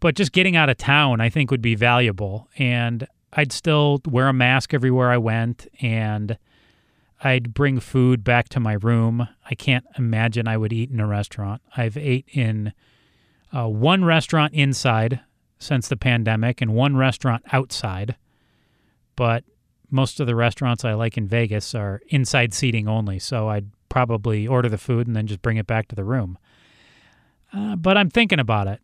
But 0.00 0.16
just 0.16 0.32
getting 0.32 0.56
out 0.56 0.68
of 0.68 0.76
town, 0.76 1.20
I 1.20 1.30
think, 1.30 1.50
would 1.50 1.62
be 1.62 1.74
valuable. 1.76 2.48
And 2.58 3.06
I'd 3.32 3.52
still 3.52 4.00
wear 4.06 4.28
a 4.28 4.32
mask 4.32 4.72
everywhere 4.72 5.10
I 5.10 5.18
went, 5.18 5.66
and 5.80 6.38
I'd 7.22 7.52
bring 7.52 7.80
food 7.80 8.24
back 8.24 8.48
to 8.50 8.60
my 8.60 8.74
room. 8.74 9.28
I 9.48 9.54
can't 9.54 9.84
imagine 9.96 10.48
I 10.48 10.56
would 10.56 10.72
eat 10.72 10.90
in 10.90 11.00
a 11.00 11.06
restaurant. 11.06 11.62
I've 11.76 11.96
ate 11.96 12.26
in 12.32 12.72
uh, 13.54 13.68
one 13.68 14.04
restaurant 14.04 14.54
inside 14.54 15.20
since 15.58 15.88
the 15.88 15.96
pandemic 15.96 16.60
and 16.60 16.74
one 16.74 16.96
restaurant 16.96 17.42
outside, 17.52 18.16
but 19.16 19.44
most 19.90 20.20
of 20.20 20.26
the 20.26 20.36
restaurants 20.36 20.84
I 20.84 20.94
like 20.94 21.16
in 21.16 21.26
Vegas 21.26 21.74
are 21.74 22.00
inside 22.08 22.54
seating 22.54 22.86
only. 22.88 23.18
So 23.18 23.48
I'd 23.48 23.70
probably 23.88 24.46
order 24.46 24.68
the 24.68 24.78
food 24.78 25.06
and 25.06 25.16
then 25.16 25.26
just 25.26 25.42
bring 25.42 25.56
it 25.56 25.66
back 25.66 25.88
to 25.88 25.96
the 25.96 26.04
room. 26.04 26.38
Uh, 27.52 27.74
but 27.76 27.96
I'm 27.96 28.10
thinking 28.10 28.38
about 28.38 28.68
it. 28.68 28.80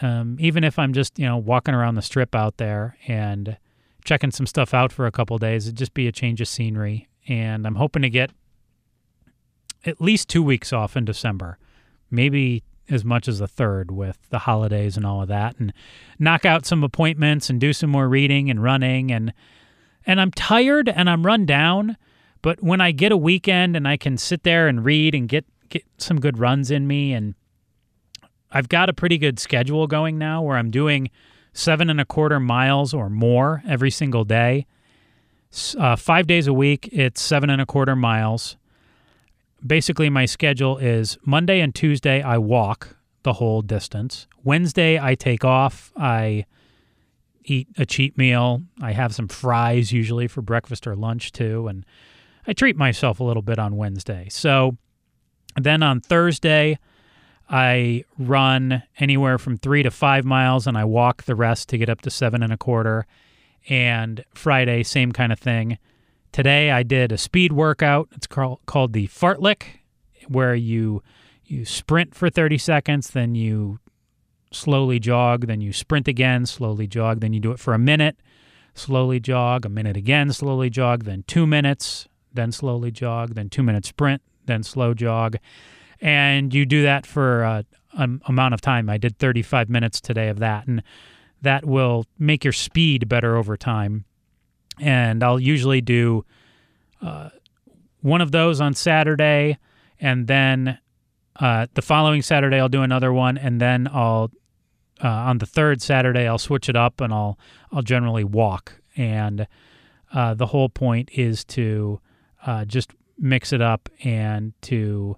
Um, 0.00 0.36
even 0.40 0.64
if 0.64 0.78
I'm 0.78 0.92
just 0.92 1.18
you 1.18 1.26
know 1.26 1.36
walking 1.36 1.74
around 1.74 1.94
the 1.94 2.02
strip 2.02 2.34
out 2.34 2.56
there 2.56 2.96
and 3.06 3.56
checking 4.04 4.30
some 4.30 4.46
stuff 4.46 4.74
out 4.74 4.92
for 4.92 5.06
a 5.06 5.12
couple 5.12 5.36
days, 5.38 5.66
it'd 5.66 5.78
just 5.78 5.94
be 5.94 6.06
a 6.06 6.12
change 6.12 6.40
of 6.40 6.48
scenery. 6.48 7.08
And 7.26 7.66
I'm 7.66 7.76
hoping 7.76 8.02
to 8.02 8.10
get 8.10 8.30
at 9.84 10.00
least 10.00 10.28
two 10.28 10.42
weeks 10.42 10.72
off 10.72 10.96
in 10.96 11.04
December, 11.04 11.58
maybe 12.10 12.62
as 12.90 13.04
much 13.04 13.28
as 13.28 13.40
a 13.40 13.46
third 13.46 13.90
with 13.90 14.18
the 14.28 14.40
holidays 14.40 14.96
and 14.96 15.06
all 15.06 15.22
of 15.22 15.28
that, 15.28 15.58
and 15.58 15.72
knock 16.18 16.44
out 16.44 16.66
some 16.66 16.84
appointments 16.84 17.48
and 17.48 17.60
do 17.60 17.72
some 17.72 17.90
more 17.90 18.08
reading 18.08 18.50
and 18.50 18.62
running. 18.62 19.10
And 19.10 19.32
and 20.06 20.20
I'm 20.20 20.30
tired 20.30 20.88
and 20.88 21.08
I'm 21.08 21.24
run 21.24 21.46
down, 21.46 21.96
but 22.42 22.62
when 22.62 22.82
I 22.82 22.92
get 22.92 23.10
a 23.10 23.16
weekend 23.16 23.74
and 23.74 23.88
I 23.88 23.96
can 23.96 24.18
sit 24.18 24.42
there 24.42 24.68
and 24.68 24.84
read 24.84 25.14
and 25.14 25.28
get 25.28 25.46
get 25.70 25.84
some 25.96 26.20
good 26.20 26.38
runs 26.38 26.70
in 26.70 26.86
me 26.86 27.14
and 27.14 27.34
I've 28.52 28.68
got 28.68 28.88
a 28.88 28.92
pretty 28.92 29.18
good 29.18 29.40
schedule 29.40 29.86
going 29.86 30.18
now 30.18 30.42
where 30.42 30.56
I'm 30.56 30.70
doing 30.70 31.10
seven 31.54 31.88
and 31.88 32.00
a 32.00 32.04
quarter 32.04 32.38
miles 32.38 32.92
or 32.92 33.08
more 33.08 33.62
every 33.66 33.90
single 33.90 34.24
day 34.24 34.66
uh, 35.78 35.96
five 35.96 36.26
days 36.26 36.46
a 36.46 36.52
week, 36.52 36.88
it's 36.92 37.22
seven 37.22 37.50
and 37.50 37.60
a 37.60 37.66
quarter 37.66 37.94
miles. 37.94 38.56
Basically, 39.64 40.10
my 40.10 40.26
schedule 40.26 40.78
is 40.78 41.16
Monday 41.24 41.60
and 41.60 41.74
Tuesday, 41.74 42.22
I 42.22 42.38
walk 42.38 42.96
the 43.22 43.34
whole 43.34 43.62
distance. 43.62 44.26
Wednesday, 44.42 44.98
I 45.00 45.14
take 45.14 45.44
off. 45.44 45.92
I 45.96 46.44
eat 47.44 47.68
a 47.78 47.86
cheat 47.86 48.18
meal. 48.18 48.62
I 48.82 48.92
have 48.92 49.14
some 49.14 49.28
fries 49.28 49.92
usually 49.92 50.28
for 50.28 50.42
breakfast 50.42 50.86
or 50.86 50.96
lunch 50.96 51.32
too. 51.32 51.68
And 51.68 51.86
I 52.46 52.52
treat 52.52 52.76
myself 52.76 53.20
a 53.20 53.24
little 53.24 53.42
bit 53.42 53.58
on 53.58 53.76
Wednesday. 53.76 54.28
So 54.30 54.76
then 55.56 55.82
on 55.82 56.00
Thursday, 56.00 56.78
I 57.48 58.04
run 58.18 58.82
anywhere 58.98 59.38
from 59.38 59.56
three 59.56 59.82
to 59.82 59.90
five 59.90 60.24
miles 60.24 60.66
and 60.66 60.78
I 60.78 60.84
walk 60.84 61.24
the 61.24 61.34
rest 61.34 61.68
to 61.70 61.78
get 61.78 61.88
up 61.88 62.00
to 62.02 62.10
seven 62.10 62.42
and 62.42 62.52
a 62.52 62.56
quarter 62.56 63.06
and 63.68 64.24
Friday, 64.34 64.82
same 64.82 65.12
kind 65.12 65.32
of 65.32 65.38
thing. 65.38 65.78
Today, 66.32 66.70
I 66.70 66.82
did 66.82 67.12
a 67.12 67.18
speed 67.18 67.52
workout. 67.52 68.08
It's 68.12 68.26
called, 68.26 68.92
the 68.92 69.06
fartlek, 69.08 69.64
where 70.28 70.54
you 70.54 71.02
you 71.46 71.64
sprint 71.64 72.14
for 72.14 72.30
30 72.30 72.58
seconds, 72.58 73.10
then 73.10 73.34
you 73.34 73.78
slowly 74.50 74.98
jog, 74.98 75.46
then 75.46 75.60
you 75.60 75.72
sprint 75.72 76.08
again, 76.08 76.46
slowly 76.46 76.86
jog, 76.86 77.20
then 77.20 77.32
you 77.32 77.40
do 77.40 77.52
it 77.52 77.58
for 77.58 77.74
a 77.74 77.78
minute, 77.78 78.16
slowly 78.74 79.20
jog, 79.20 79.66
a 79.66 79.68
minute 79.68 79.96
again, 79.96 80.32
slowly 80.32 80.70
jog, 80.70 81.04
then 81.04 81.22
two 81.26 81.46
minutes, 81.46 82.08
then 82.32 82.50
slowly 82.50 82.90
jog, 82.90 83.34
then 83.34 83.50
two 83.50 83.62
minute 83.62 83.84
sprint, 83.84 84.22
then 84.46 84.62
slow 84.62 84.94
jog. 84.94 85.36
And 86.04 86.52
you 86.52 86.66
do 86.66 86.82
that 86.82 87.06
for 87.06 87.42
a, 87.42 87.64
an 87.94 88.20
amount 88.26 88.52
of 88.52 88.60
time. 88.60 88.90
I 88.90 88.98
did 88.98 89.18
35 89.18 89.70
minutes 89.70 90.00
today 90.00 90.28
of 90.28 90.38
that. 90.38 90.66
And 90.66 90.82
that 91.40 91.64
will 91.64 92.06
make 92.18 92.44
your 92.44 92.52
speed 92.52 93.08
better 93.08 93.36
over 93.36 93.56
time. 93.56 94.04
And 94.78 95.24
I'll 95.24 95.40
usually 95.40 95.80
do 95.80 96.24
uh, 97.00 97.30
one 98.00 98.20
of 98.20 98.32
those 98.32 98.60
on 98.60 98.74
Saturday, 98.74 99.56
and 99.98 100.26
then 100.26 100.78
uh, 101.40 101.66
the 101.72 101.80
following 101.80 102.20
Saturday 102.20 102.58
I'll 102.58 102.68
do 102.68 102.82
another 102.82 103.12
one, 103.12 103.38
and 103.38 103.60
then 103.60 103.88
I'll 103.90 104.30
uh, 105.02 105.08
on 105.08 105.38
the 105.38 105.46
third 105.46 105.82
Saturday, 105.82 106.26
I'll 106.26 106.38
switch 106.38 106.68
it 106.68 106.76
up 106.76 107.00
and 107.00 107.12
I'll 107.12 107.38
I'll 107.72 107.82
generally 107.82 108.24
walk. 108.24 108.80
And 108.96 109.46
uh, 110.12 110.34
the 110.34 110.46
whole 110.46 110.68
point 110.68 111.10
is 111.12 111.44
to 111.46 112.00
uh, 112.46 112.64
just 112.64 112.90
mix 113.18 113.52
it 113.52 113.60
up 113.60 113.88
and 114.02 114.52
to 114.62 115.16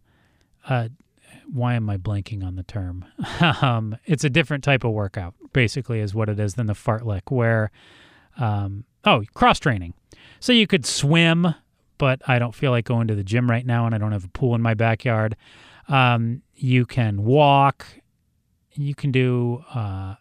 uh, 0.69 0.89
why 1.53 1.75
am 1.75 1.89
I 1.89 1.97
blanking 1.97 2.45
on 2.45 2.57
the 2.57 2.63
term? 2.63 3.05
um, 3.63 3.97
it's 4.05 4.25
a 4.25 4.31
different 4.31 4.65
type 4.65 4.85
of 4.85 4.93
workout, 4.93 5.35
basically, 5.53 6.01
is 6.01 6.15
what 6.15 6.29
it 6.29 6.39
is 6.39 6.55
than 6.55 6.67
the 6.67 6.75
fartlek, 6.75 7.23
where 7.31 7.71
um, 8.39 8.85
oh 9.05 9.23
cross 9.35 9.59
training. 9.59 9.95
So 10.41 10.53
you 10.53 10.67
could 10.67 10.85
swim, 10.85 11.55
but 11.99 12.21
I 12.29 12.39
don't 12.39 12.55
feel 12.55 12.71
like 12.71 12.85
going 12.85 13.09
to 13.09 13.15
the 13.15 13.25
gym 13.25 13.51
right 13.51 13.65
now, 13.65 13.87
and 13.87 13.95
I 13.95 13.99
don't 13.99 14.13
have 14.13 14.25
a 14.25 14.29
pool 14.29 14.55
in 14.55 14.63
my 14.63 14.75
backyard. 14.75 15.37
Um, 15.89 16.43
you 16.55 16.85
can 16.85 17.25
walk. 17.25 17.87
You 18.73 18.95
can 18.95 19.11
do 19.13 19.65
uh, 19.75 20.17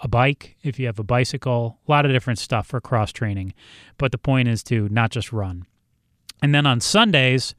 a 0.00 0.08
bike 0.08 0.56
if 0.62 0.78
you 0.78 0.86
have 0.86 0.98
a 0.98 1.04
bicycle. 1.04 1.78
A 1.86 1.90
lot 1.90 2.06
of 2.06 2.12
different 2.12 2.38
stuff 2.38 2.68
for 2.68 2.80
cross 2.80 3.12
training, 3.12 3.52
but 3.98 4.12
the 4.12 4.18
point 4.18 4.48
is 4.48 4.62
to 4.64 4.88
not 4.90 5.10
just 5.10 5.32
run. 5.32 5.66
And 6.42 6.54
then 6.54 6.66
on 6.66 6.80
Sundays 6.80 7.54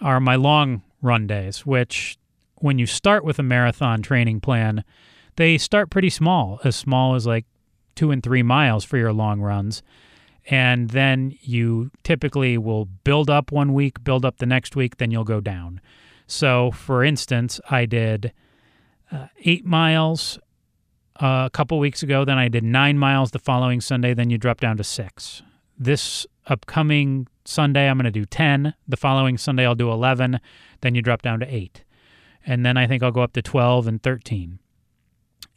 are 0.00 0.20
my 0.20 0.36
long 0.36 0.82
run 1.02 1.26
days, 1.26 1.66
which 1.66 2.16
when 2.56 2.78
you 2.78 2.86
start 2.86 3.24
with 3.24 3.38
a 3.38 3.42
marathon 3.42 4.00
training 4.00 4.40
plan, 4.40 4.84
they 5.36 5.58
start 5.58 5.90
pretty 5.90 6.10
small, 6.10 6.60
as 6.64 6.76
small 6.76 7.14
as 7.14 7.26
like 7.26 7.44
two 7.94 8.10
and 8.10 8.22
three 8.22 8.42
miles 8.42 8.84
for 8.84 8.96
your 8.96 9.12
long 9.12 9.40
runs. 9.40 9.82
And 10.46 10.90
then 10.90 11.36
you 11.40 11.90
typically 12.02 12.58
will 12.58 12.86
build 12.86 13.28
up 13.28 13.52
one 13.52 13.74
week, 13.74 14.02
build 14.02 14.24
up 14.24 14.38
the 14.38 14.46
next 14.46 14.74
week, 14.74 14.96
then 14.96 15.10
you'll 15.10 15.24
go 15.24 15.40
down. 15.40 15.80
So, 16.26 16.70
for 16.70 17.04
instance, 17.04 17.60
I 17.70 17.84
did 17.84 18.32
uh, 19.10 19.26
eight 19.44 19.64
miles 19.64 20.38
uh, 21.20 21.44
a 21.46 21.50
couple 21.50 21.78
weeks 21.78 22.02
ago, 22.02 22.24
then 22.24 22.38
I 22.38 22.48
did 22.48 22.64
nine 22.64 22.98
miles 22.98 23.30
the 23.32 23.38
following 23.38 23.80
Sunday, 23.80 24.14
then 24.14 24.30
you 24.30 24.38
drop 24.38 24.60
down 24.60 24.76
to 24.78 24.84
six. 24.84 25.42
This 25.78 26.26
upcoming 26.46 27.28
Sunday, 27.44 27.88
I'm 27.88 27.96
going 27.96 28.04
to 28.04 28.10
do 28.10 28.24
10. 28.24 28.74
The 28.86 28.96
following 28.96 29.38
Sunday, 29.38 29.66
I'll 29.66 29.74
do 29.74 29.90
11. 29.90 30.40
Then 30.80 30.94
you 30.94 31.02
drop 31.02 31.22
down 31.22 31.40
to 31.40 31.54
8. 31.54 31.84
And 32.44 32.64
then 32.64 32.76
I 32.76 32.86
think 32.86 33.02
I'll 33.02 33.12
go 33.12 33.22
up 33.22 33.32
to 33.34 33.42
12 33.42 33.86
and 33.86 34.02
13. 34.02 34.58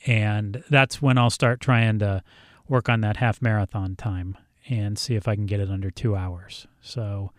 And 0.06 0.64
that's 0.70 1.02
when 1.02 1.18
I'll 1.18 1.30
start 1.30 1.60
trying 1.60 2.00
to 2.00 2.24
work 2.68 2.90
on 2.90 3.02
that 3.02 3.18
half 3.18 3.42
marathon 3.42 3.96
time 3.96 4.38
and 4.68 4.98
see 4.98 5.16
if 5.16 5.28
I 5.28 5.36
can 5.36 5.46
get 5.46 5.60
it 5.60 5.70
under 5.70 5.92
two 5.92 6.16
hours. 6.16 6.68
So 6.82 7.32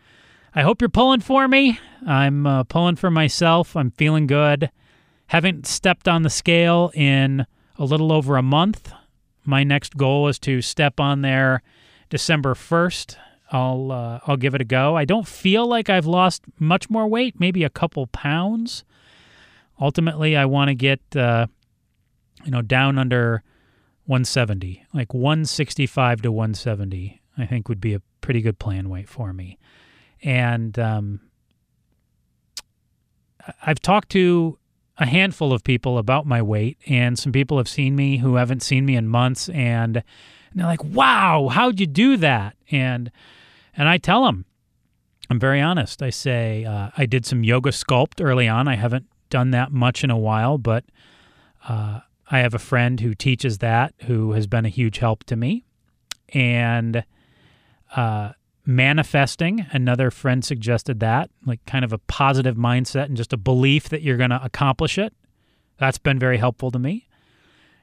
I 0.55 0.63
hope 0.63 0.81
you're 0.81 0.89
pulling 0.89 1.21
for 1.21 1.47
me. 1.49 1.79
I'm 2.07 2.47
uh, 2.47 2.65
pulling 2.65 2.97
for 2.97 3.11
myself. 3.11 3.77
I'm 3.77 3.91
feeling 3.93 4.27
good. 4.27 4.71
Haven't 5.29 5.67
stepped 5.67 6.07
on 6.07 6.23
the 6.23 6.31
scale 6.31 6.93
in 6.95 7.47
a 7.77 7.85
little 7.85 8.13
over 8.13 8.37
a 8.37 8.43
month. 8.43 8.93
My 9.45 9.65
next 9.65 9.97
goal 9.97 10.29
is 10.29 10.39
to 10.41 10.63
step 10.63 10.99
on 10.99 11.23
there 11.23 11.63
December 12.09 12.55
1st 12.55 13.17
I'll 13.51 13.93
uh, 13.93 14.21
I'll 14.27 14.37
give 14.37 14.55
it 14.55 14.61
a 14.61 14.65
go. 14.65 14.97
I 14.97 15.05
don't 15.05 15.27
feel 15.27 15.67
like 15.67 15.89
I've 15.89 16.07
lost 16.07 16.43
much 16.59 16.91
more 16.91 17.07
weight, 17.07 17.39
maybe 17.39 17.65
a 17.65 17.71
couple 17.71 18.07
pounds. 18.09 18.85
Ultimately, 19.81 20.37
I 20.37 20.47
want 20.47 20.69
to 20.69 20.75
get 20.75 21.01
uh, 21.15 21.47
you 22.45 22.51
know 22.51 22.63
down 22.63 22.99
under 22.99 23.43
170, 24.07 24.85
like 24.93 25.15
165 25.15 26.23
to 26.23 26.33
170. 26.33 27.21
I 27.39 27.47
think 27.47 27.69
would 27.69 27.81
be 27.81 27.95
a 27.95 28.01
pretty 28.21 28.41
good 28.41 28.59
plan 28.59 28.89
weight 28.89 29.09
for 29.09 29.33
me. 29.33 29.59
And 30.23 30.79
um, 30.79 31.21
I've 33.63 33.81
talked 33.81 34.09
to 34.11 34.59
a 34.99 35.07
handful 35.07 35.53
of 35.53 35.63
people 35.63 35.99
about 35.99 36.27
my 36.27 36.41
weight, 36.41 36.79
and 36.87 37.19
some 37.19 37.33
people 37.33 37.59
have 37.59 37.69
seen 37.69 37.95
me 37.95 38.19
who 38.19 38.37
haven't 38.37 38.63
seen 38.63 38.87
me 38.87 38.97
in 38.97 39.07
months, 39.07 39.49
and, 39.51 40.03
and 40.57 40.63
they're 40.63 40.71
like, 40.71 40.83
"Wow, 40.83 41.49
how'd 41.53 41.79
you 41.79 41.87
do 41.87 42.17
that?" 42.17 42.57
And 42.71 43.13
and 43.77 43.89
I 43.91 43.99
tell 43.99 44.25
them, 44.25 44.47
I'm 45.29 45.39
very 45.39 45.61
honest. 45.61 46.03
I 46.03 46.09
say, 46.09 46.65
uh, 46.65 46.89
I 46.97 47.05
did 47.05 47.27
some 47.27 47.45
yoga 47.45 47.71
sculpt 47.71 48.25
early 48.25 48.49
on. 48.49 48.67
I 48.67 48.77
haven't 48.77 49.07
done 49.29 49.51
that 49.51 49.71
much 49.71 50.03
in 50.03 50.11
a 50.11 50.17
while, 50.17 50.57
but 50.57 50.85
uh, 51.69 52.01
I 52.31 52.39
have 52.39 52.55
a 52.55 52.59
friend 52.59 53.01
who 53.01 53.15
teaches 53.15 53.59
that 53.59 53.93
who 54.05 54.33
has 54.33 54.47
been 54.47 54.65
a 54.65 54.71
huge 54.71 54.99
help 54.99 55.25
to 55.25 55.37
me. 55.37 55.65
And 56.31 57.05
uh, 57.95 58.33
manifesting, 58.65 59.67
another 59.73 60.11
friend 60.11 60.43
suggested 60.43 61.01
that, 61.01 61.31
like 61.45 61.65
kind 61.67 61.85
of 61.85 61.93
a 61.93 61.99
positive 61.99 62.57
mindset 62.57 63.05
and 63.05 63.17
just 63.17 63.35
a 63.35 63.37
belief 63.37 63.91
that 63.91 64.01
you're 64.01 64.17
going 64.17 64.31
to 64.31 64.43
accomplish 64.43 64.97
it. 64.97 65.13
That's 65.79 65.99
been 65.99 66.19
very 66.19 66.39
helpful 66.39 66.71
to 66.71 66.79
me. 66.79 67.09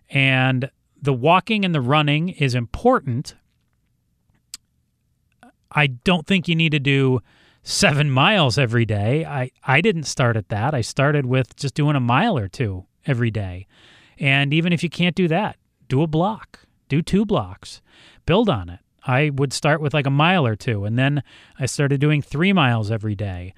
And 0.09 0.71
the 1.03 1.13
walking 1.13 1.63
and 1.63 1.75
the 1.75 1.81
running 1.81 2.29
is 2.29 2.55
important 2.55 3.35
I 5.73 5.87
don't 5.87 6.27
think 6.27 6.47
you 6.47 6.55
need 6.55 6.71
to 6.71 6.79
do 6.79 7.19
seven 7.63 8.11
miles 8.11 8.57
every 8.57 8.85
day. 8.85 9.25
I, 9.25 9.51
I 9.63 9.81
didn't 9.81 10.03
start 10.03 10.37
at 10.37 10.49
that. 10.49 10.73
I 10.73 10.81
started 10.81 11.25
with 11.25 11.55
just 11.55 11.73
doing 11.73 11.95
a 11.95 12.01
mile 12.01 12.37
or 12.37 12.47
two 12.47 12.85
every 13.05 13.31
day. 13.31 13.67
And 14.19 14.53
even 14.53 14.73
if 14.73 14.83
you 14.83 14.89
can't 14.89 15.15
do 15.15 15.27
that, 15.29 15.57
do 15.87 16.01
a 16.01 16.07
block, 16.07 16.59
do 16.89 17.01
two 17.01 17.25
blocks, 17.25 17.81
build 18.25 18.49
on 18.49 18.69
it. 18.69 18.79
I 19.05 19.31
would 19.31 19.51
start 19.51 19.81
with 19.81 19.93
like 19.93 20.05
a 20.05 20.11
mile 20.11 20.47
or 20.47 20.55
two, 20.55 20.85
and 20.85 20.97
then 20.97 21.23
I 21.59 21.65
started 21.65 21.99
doing 21.99 22.21
three 22.21 22.53
miles 22.53 22.89
every 22.89 23.15
day. 23.15 23.53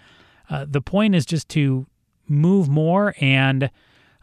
Uh, 0.49 0.65
the 0.67 0.81
point 0.81 1.13
is 1.13 1.23
just 1.23 1.49
to 1.49 1.85
move 2.27 2.67
more, 2.67 3.13
and 3.21 3.69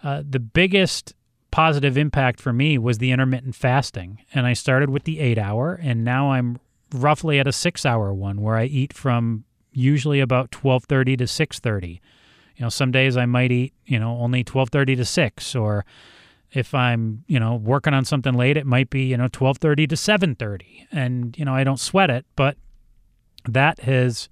uh, 0.03 0.23
the 0.29 0.41
biggest 0.41 1.15
positive 1.53 1.97
impact 1.97 2.41
for 2.41 2.53
me 2.53 2.79
was 2.79 2.99
the 2.99 3.13
intermittent 3.13 3.55
fasting. 3.55 4.19
And 4.35 4.47
I 4.47 4.55
started 4.55 4.91
with 4.91 5.05
the 5.05 5.21
eight 5.21 5.39
hour, 5.39 5.79
and 5.81 6.05
now 6.05 6.33
I'm 6.33 6.59
roughly 6.93 7.39
at 7.39 7.47
a 7.47 7.53
six 7.53 7.87
hour 7.87 8.13
one 8.13 8.41
where 8.41 8.57
I 8.57 8.65
eat 8.65 8.93
from 8.93 9.45
usually 9.73 10.21
about 10.21 10.55
1230 10.55 11.17
to 11.17 11.27
630 11.27 12.03
you 12.57 12.63
know 12.63 12.69
some 12.69 12.91
days 12.91 13.17
i 13.17 13.25
might 13.25 13.51
eat 13.51 13.73
you 13.87 13.99
know 13.99 14.19
only 14.19 14.41
1230 14.41 14.97
to 14.97 15.05
6 15.07 15.55
or 15.55 15.87
if 16.51 16.75
i'm 16.75 17.25
you 17.27 17.41
know 17.41 17.55
working 17.55 17.95
on 17.95 18.05
something 18.05 18.35
late 18.35 18.59
it 18.59 18.67
might 18.67 18.91
be 18.91 19.05
you 19.05 19.17
know 19.17 19.23
1230 19.23 19.87
to 19.87 19.97
730 19.97 20.89
and 20.93 21.39
you 21.39 21.47
know 21.47 21.55
i 21.55 21.65
don't 21.65 21.81
sweat 21.81 22.11
it 22.11 22.27
but 22.37 22.59
that 23.47 23.81
has 23.81 24.29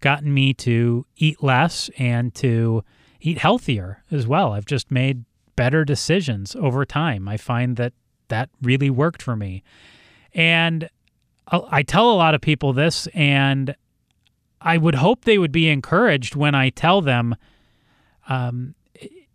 gotten 0.00 0.32
me 0.32 0.52
to 0.52 1.06
eat 1.16 1.42
less 1.42 1.90
and 1.98 2.34
to 2.34 2.84
eat 3.20 3.38
healthier 3.38 4.02
as 4.10 4.26
well. 4.26 4.52
I've 4.52 4.66
just 4.66 4.90
made 4.90 5.24
better 5.56 5.84
decisions 5.84 6.56
over 6.56 6.84
time 6.84 7.28
i 7.28 7.36
find 7.36 7.76
that 7.76 7.92
that 8.28 8.48
really 8.62 8.90
worked 8.90 9.22
for 9.22 9.36
me 9.36 9.62
and 10.34 10.88
I 11.46 11.82
tell 11.82 12.10
a 12.10 12.14
lot 12.14 12.34
of 12.34 12.40
people 12.40 12.72
this, 12.72 13.06
and 13.08 13.74
I 14.60 14.78
would 14.78 14.94
hope 14.94 15.24
they 15.24 15.38
would 15.38 15.52
be 15.52 15.68
encouraged 15.68 16.34
when 16.34 16.54
I 16.54 16.70
tell 16.70 17.02
them 17.02 17.36
um, 18.28 18.74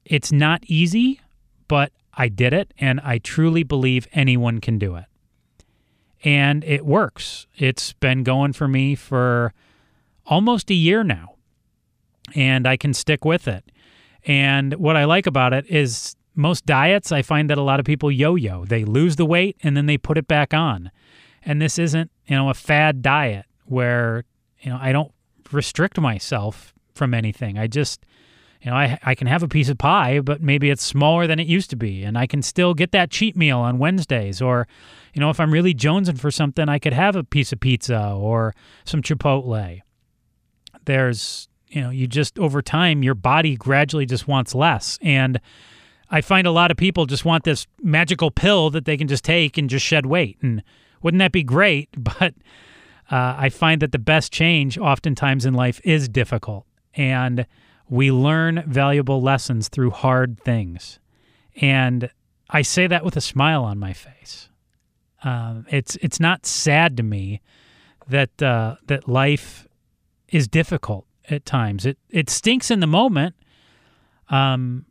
it's 0.06 0.32
not 0.32 0.64
easy, 0.66 1.22
but 1.68 1.92
I 2.14 2.28
did 2.28 2.52
it, 2.52 2.74
and 2.80 3.00
I 3.02 3.20
truly 3.20 3.64
believe 3.64 4.08
anyone 4.12 4.60
can 4.60 4.80
do 4.80 4.96
it. 4.96 5.06
And 6.24 6.64
it 6.64 6.86
works. 6.86 7.48
It's 7.56 7.94
been 7.94 8.24
going 8.24 8.54
for 8.54 8.68
me 8.68 8.96
for 8.96 9.54
almost 10.26 10.72
a 10.72 10.76
year 10.76 11.04
now, 11.04 11.36
and 12.36 12.68
I 12.68 12.76
can 12.76 12.94
stick 12.94 13.24
with 13.24 13.48
it. 13.48 13.72
And 14.26 14.74
what 14.76 14.98
I 14.98 15.06
like 15.06 15.28
about 15.28 15.54
it 15.54 15.66
is 15.68 16.16
most 16.36 16.66
diets, 16.66 17.12
I 17.12 17.22
find 17.22 17.50
that 17.50 17.58
a 17.58 17.64
lot 17.64 17.80
of 17.80 17.86
people 17.86 18.12
yo 18.12 18.36
yo. 18.36 18.66
They 18.66 18.86
lose 18.86 19.16
the 19.16 19.26
weight 19.26 19.58
and 19.62 19.76
then 19.76 19.86
they 19.86 19.98
put 19.98 20.18
it 20.18 20.28
back 20.28 20.54
on. 20.54 20.92
And 21.44 21.62
this 21.62 21.80
isn't, 21.80 22.12
you 22.28 22.36
know, 22.36 22.50
a 22.50 22.54
fad 22.54 23.02
diet 23.02 23.46
where, 23.66 24.24
you 24.62 24.70
know, 24.70 24.78
I 24.82 24.92
don't 24.92 25.12
restrict 25.52 26.00
myself 26.00 26.74
from 26.94 27.14
anything. 27.14 27.58
I 27.58 27.68
just, 27.68 28.06
you 28.62 28.70
know, 28.70 28.76
I, 28.76 29.00
I 29.04 29.16
can 29.16 29.28
have 29.28 29.42
a 29.42 29.48
piece 29.48 29.70
of 29.70 29.78
pie, 29.78 30.20
but 30.20 30.42
maybe 30.42 30.70
it's 30.70 30.84
smaller 30.84 31.28
than 31.28 31.40
it 31.40 31.48
used 31.48 31.70
to 31.70 31.76
be. 31.76 32.04
And 32.04 32.18
I 32.18 32.28
can 32.28 32.42
still 32.42 32.74
get 32.74 32.92
that 32.92 33.10
cheat 33.10 33.38
meal 33.38 33.60
on 33.60 33.80
Wednesdays. 33.80 34.42
Or, 34.42 34.68
you 35.14 35.22
know, 35.22 35.30
if 35.30 35.40
I'm 35.40 35.52
really 35.52 35.74
jonesing 35.74 36.20
for 36.20 36.30
something, 36.30 36.68
I 36.68 36.78
could 36.78 36.94
have 36.94 37.16
a 37.16 37.24
piece 37.24 37.54
of 37.54 37.60
pizza 37.60 38.12
or 38.12 38.54
some 38.84 39.02
Chipotle. 39.02 39.82
There's, 40.86 41.48
you 41.70 41.82
know, 41.82 41.90
you 41.90 42.08
just 42.08 42.38
over 42.40 42.62
time, 42.62 43.04
your 43.04 43.16
body 43.16 43.56
gradually 43.56 44.06
just 44.06 44.28
wants 44.28 44.56
less. 44.56 44.98
And 45.02 45.40
I 46.10 46.22
find 46.22 46.48
a 46.48 46.52
lot 46.52 46.72
of 46.72 46.78
people 46.78 47.06
just 47.06 47.26
want 47.26 47.44
this 47.44 47.68
magical 47.82 48.32
pill 48.32 48.70
that 48.72 48.86
they 48.86 48.98
can 48.98 49.08
just 49.08 49.24
take 49.24 49.58
and 49.58 49.70
just 49.70 49.86
shed 49.86 50.06
weight. 50.06 50.38
And 50.42 50.64
wouldn't 51.02 51.20
that 51.20 51.32
be 51.32 51.44
great? 51.44 51.90
But 52.20 52.34
uh, 53.12 53.36
I 53.40 53.50
find 53.50 53.82
that 53.82 53.92
the 53.92 54.00
best 54.00 54.32
change 54.32 54.78
oftentimes 54.78 55.44
in 55.44 55.56
life 55.56 55.82
is 55.84 56.08
difficult. 56.08 56.66
And 56.94 57.48
we 57.90 58.12
learn 58.12 58.64
valuable 58.68 59.20
lessons 59.20 59.68
through 59.68 59.92
hard 59.92 60.40
things. 60.42 61.00
And 61.56 62.12
I 62.50 62.62
say 62.62 62.86
that 62.86 63.04
with 63.04 63.18
a 63.18 63.22
smile 63.22 63.64
on 63.64 63.80
my 63.80 63.94
face. 63.94 64.50
Um, 65.24 65.66
it's 65.70 65.98
it's 65.98 66.20
not 66.20 66.46
sad 66.46 66.96
to 66.98 67.04
me 67.04 67.42
that 68.08 68.42
uh, 68.42 68.76
that 68.86 69.08
life 69.10 69.68
is 70.30 70.48
difficult 70.48 71.06
at 71.30 71.46
times. 71.46 71.86
It 71.86 71.98
it 72.10 72.30
stinks 72.30 72.72
in 72.72 72.80
the 72.80 72.88
moment, 72.88 73.36
um, 74.30 74.86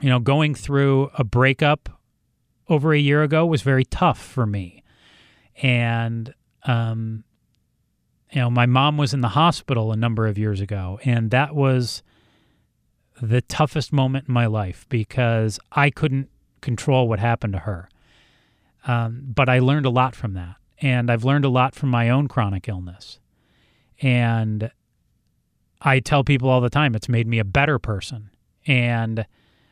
you 0.00 0.08
know, 0.08 0.18
going 0.18 0.54
through 0.54 1.10
a 1.14 1.24
breakup 1.24 1.88
over 2.68 2.92
a 2.92 2.98
year 2.98 3.22
ago 3.22 3.46
was 3.46 3.62
very 3.62 3.84
tough 3.84 4.20
for 4.20 4.46
me. 4.46 4.82
And, 5.62 6.34
um, 6.64 7.24
you 8.32 8.40
know, 8.40 8.50
my 8.50 8.66
mom 8.66 8.96
was 8.96 9.14
in 9.14 9.22
the 9.22 9.28
hospital 9.28 9.90
a 9.90 9.96
number 9.96 10.26
of 10.26 10.38
years 10.38 10.60
ago, 10.60 11.00
and 11.04 11.30
that 11.30 11.54
was 11.54 12.02
the 13.20 13.40
toughest 13.40 13.92
moment 13.92 14.28
in 14.28 14.34
my 14.34 14.46
life 14.46 14.86
because 14.88 15.58
I 15.72 15.90
couldn't 15.90 16.28
control 16.60 17.08
what 17.08 17.18
happened 17.18 17.54
to 17.54 17.60
her. 17.60 17.88
Um, 18.86 19.22
but 19.24 19.48
I 19.48 19.58
learned 19.58 19.86
a 19.86 19.90
lot 19.90 20.14
from 20.14 20.34
that. 20.34 20.56
And 20.80 21.10
I've 21.10 21.24
learned 21.24 21.44
a 21.44 21.48
lot 21.48 21.74
from 21.74 21.88
my 21.88 22.08
own 22.08 22.28
chronic 22.28 22.68
illness. 22.68 23.18
And 24.00 24.70
I 25.80 26.00
tell 26.00 26.24
people 26.24 26.48
all 26.48 26.60
the 26.60 26.70
time 26.70 26.94
it's 26.94 27.08
made 27.08 27.26
me 27.26 27.38
a 27.38 27.44
better 27.44 27.78
person. 27.78 28.30
And 28.66 29.26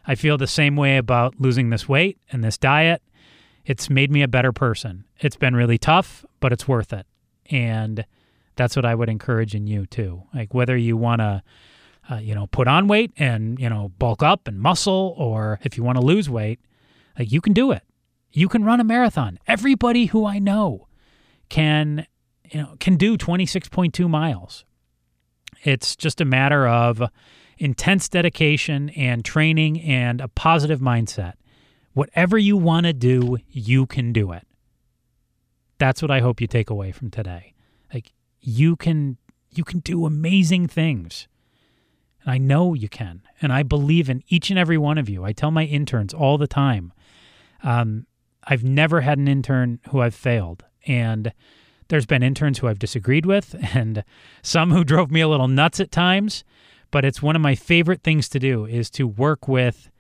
I 0.07 0.14
feel 0.14 0.38
the 0.38 0.46
same 0.46 0.76
way 0.76 0.96
about 0.96 1.34
losing 1.40 1.70
this 1.70 1.88
weight 1.88 2.18
and 2.30 2.42
this 2.44 2.57
diet. 2.57 3.02
It's 3.64 3.90
made 3.90 4.11
me 4.11 4.22
a 4.22 4.28
better 4.28 4.52
person. 4.52 5.04
It's 5.18 5.36
been 5.36 5.57
really 5.57 5.78
tough, 5.78 6.24
but 6.40 6.52
it's 6.52 6.68
worth 6.68 6.92
it. 6.92 7.07
And 7.50 8.07
that's 8.54 8.76
what 8.76 8.84
I 8.84 8.94
would 8.94 9.09
encourage 9.09 9.54
in 9.54 9.66
you 9.66 9.86
too. 9.86 10.22
Like 10.32 10.54
whether 10.54 10.76
you 10.76 10.96
want 10.96 11.20
to 11.20 11.42
uh, 12.11 12.16
you 12.16 12.34
know, 12.34 12.46
put 12.46 12.68
on 12.68 12.86
weight 12.86 13.12
and, 13.16 13.59
you 13.59 13.68
know, 13.68 13.90
bulk 13.98 14.22
up 14.22 14.46
and 14.46 14.61
muscle, 14.61 15.14
or 15.16 15.59
if 15.62 15.76
you 15.76 15.82
want 15.82 15.98
to 15.98 16.04
lose 16.04 16.30
weight, 16.30 16.61
like 17.18 17.32
you 17.32 17.40
can 17.40 17.52
do 17.52 17.72
it. 17.72 17.82
You 18.32 18.48
can 18.48 18.64
run 18.64 18.80
a 18.80 18.84
marathon. 18.84 19.38
Everybody 19.46 20.07
who 20.07 20.26
I 20.26 20.38
know 20.38 20.88
can, 21.48 22.07
you 22.50 22.62
know, 22.62 22.76
can 22.78 22.96
do 22.96 23.16
26.2 23.16 24.09
miles. 24.09 24.64
It's 25.67 25.97
just 25.97 26.21
a 26.21 26.25
matter 26.25 26.69
of 26.69 27.03
intense 27.59 28.09
dedication 28.09 28.91
and 28.91 29.25
training 29.25 29.81
and 29.81 30.21
a 30.21 30.29
positive 30.29 30.81
mindset. 30.81 31.35
Whatever 31.93 32.39
you 32.39 32.57
want 32.57 32.87
to 32.87 32.93
do, 32.93 33.39
you 33.51 33.87
can 33.87 34.12
do 34.12 34.31
it. 34.33 34.47
That's 35.79 36.03
what 36.03 36.11
I 36.11 36.21
hope 36.21 36.41
you 36.41 36.47
take 36.47 36.71
away 36.71 36.93
from 36.93 37.11
today. 37.11 37.53
Like 37.93 38.12
you 38.41 38.77
can 38.77 39.19
you 39.51 39.64
can 39.64 39.81
do 39.81 40.07
amazing 40.07 40.69
things. 40.69 41.27
And 42.23 42.31
I 42.31 42.39
know 42.39 42.75
you 42.75 42.89
can. 42.89 43.23
And 43.41 43.53
I 43.53 43.62
believe 43.62 44.09
in 44.09 44.23
each 44.29 44.51
and 44.51 44.59
every 44.59 44.79
one 44.79 44.99
of 44.99 45.09
you. 45.09 45.25
I 45.25 45.33
tell 45.33 45.51
my 45.51 45.64
interns 45.64 46.12
all 46.14 46.39
the 46.39 46.47
time. 46.47 46.93
Um, 47.62 48.07
I've 48.45 48.62
never 48.62 49.01
had 49.01 49.19
an 49.19 49.29
intern 49.29 49.81
who 49.89 50.01
I've 50.01 50.14
failed. 50.14 50.64
And 50.87 51.33
there's 51.89 52.07
been 52.07 52.22
interns 52.22 52.59
who 52.59 52.68
I've 52.68 52.78
disagreed 52.78 53.26
with 53.26 53.55
and 53.74 54.05
some 54.43 54.70
who 54.70 54.84
drove 54.84 55.11
me 55.11 55.20
a 55.20 55.28
little 55.28 55.49
nuts 55.49 55.80
at 55.80 55.91
times. 55.91 56.45
But 56.91 57.05
it's 57.05 57.20
one 57.20 57.37
of 57.37 57.43
my 57.43 57.55
favorite 57.55 58.03
things 58.03 58.28
to 58.30 58.39
do 58.39 58.64
is 58.64 58.91
to 58.91 59.07
work 59.07 59.49
with 59.49 59.91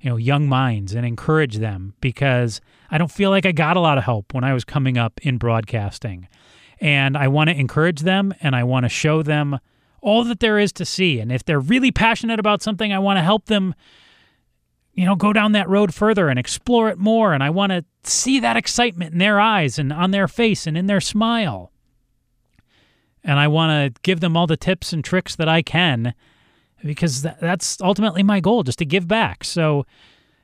you 0.00 0.10
know 0.10 0.16
young 0.16 0.48
minds 0.48 0.94
and 0.94 1.04
encourage 1.04 1.56
them 1.56 1.94
because 2.00 2.60
I 2.90 2.98
don't 2.98 3.10
feel 3.10 3.30
like 3.30 3.46
I 3.46 3.52
got 3.52 3.76
a 3.76 3.80
lot 3.80 3.98
of 3.98 4.04
help 4.04 4.32
when 4.34 4.44
I 4.44 4.54
was 4.54 4.64
coming 4.64 4.96
up 4.96 5.20
in 5.22 5.38
broadcasting. 5.38 6.28
And 6.80 7.16
I 7.16 7.28
want 7.28 7.50
to 7.50 7.58
encourage 7.58 8.00
them 8.00 8.34
and 8.40 8.54
I 8.54 8.62
want 8.62 8.84
to 8.84 8.88
show 8.88 9.22
them 9.22 9.58
all 10.00 10.24
that 10.24 10.40
there 10.40 10.58
is 10.58 10.72
to 10.74 10.84
see. 10.84 11.18
And 11.18 11.32
if 11.32 11.44
they're 11.44 11.58
really 11.58 11.90
passionate 11.90 12.38
about 12.38 12.62
something, 12.62 12.92
I 12.92 12.98
want 12.98 13.16
to 13.16 13.22
help 13.22 13.46
them, 13.46 13.74
you 14.96 15.04
know, 15.04 15.14
go 15.14 15.32
down 15.32 15.52
that 15.52 15.68
road 15.68 15.94
further 15.94 16.28
and 16.28 16.38
explore 16.38 16.88
it 16.88 16.98
more. 16.98 17.34
And 17.34 17.42
I 17.42 17.50
want 17.50 17.70
to 17.70 17.84
see 18.02 18.40
that 18.40 18.56
excitement 18.56 19.12
in 19.12 19.18
their 19.18 19.38
eyes 19.38 19.78
and 19.78 19.92
on 19.92 20.10
their 20.10 20.26
face 20.26 20.66
and 20.66 20.76
in 20.76 20.86
their 20.86 21.02
smile. 21.02 21.70
And 23.22 23.38
I 23.38 23.46
want 23.46 23.94
to 23.94 24.00
give 24.02 24.20
them 24.20 24.36
all 24.36 24.46
the 24.46 24.56
tips 24.56 24.94
and 24.94 25.04
tricks 25.04 25.36
that 25.36 25.48
I 25.48 25.60
can 25.60 26.14
because 26.82 27.22
that's 27.22 27.80
ultimately 27.82 28.22
my 28.22 28.40
goal, 28.40 28.62
just 28.62 28.78
to 28.78 28.86
give 28.86 29.06
back. 29.06 29.44
So, 29.44 29.84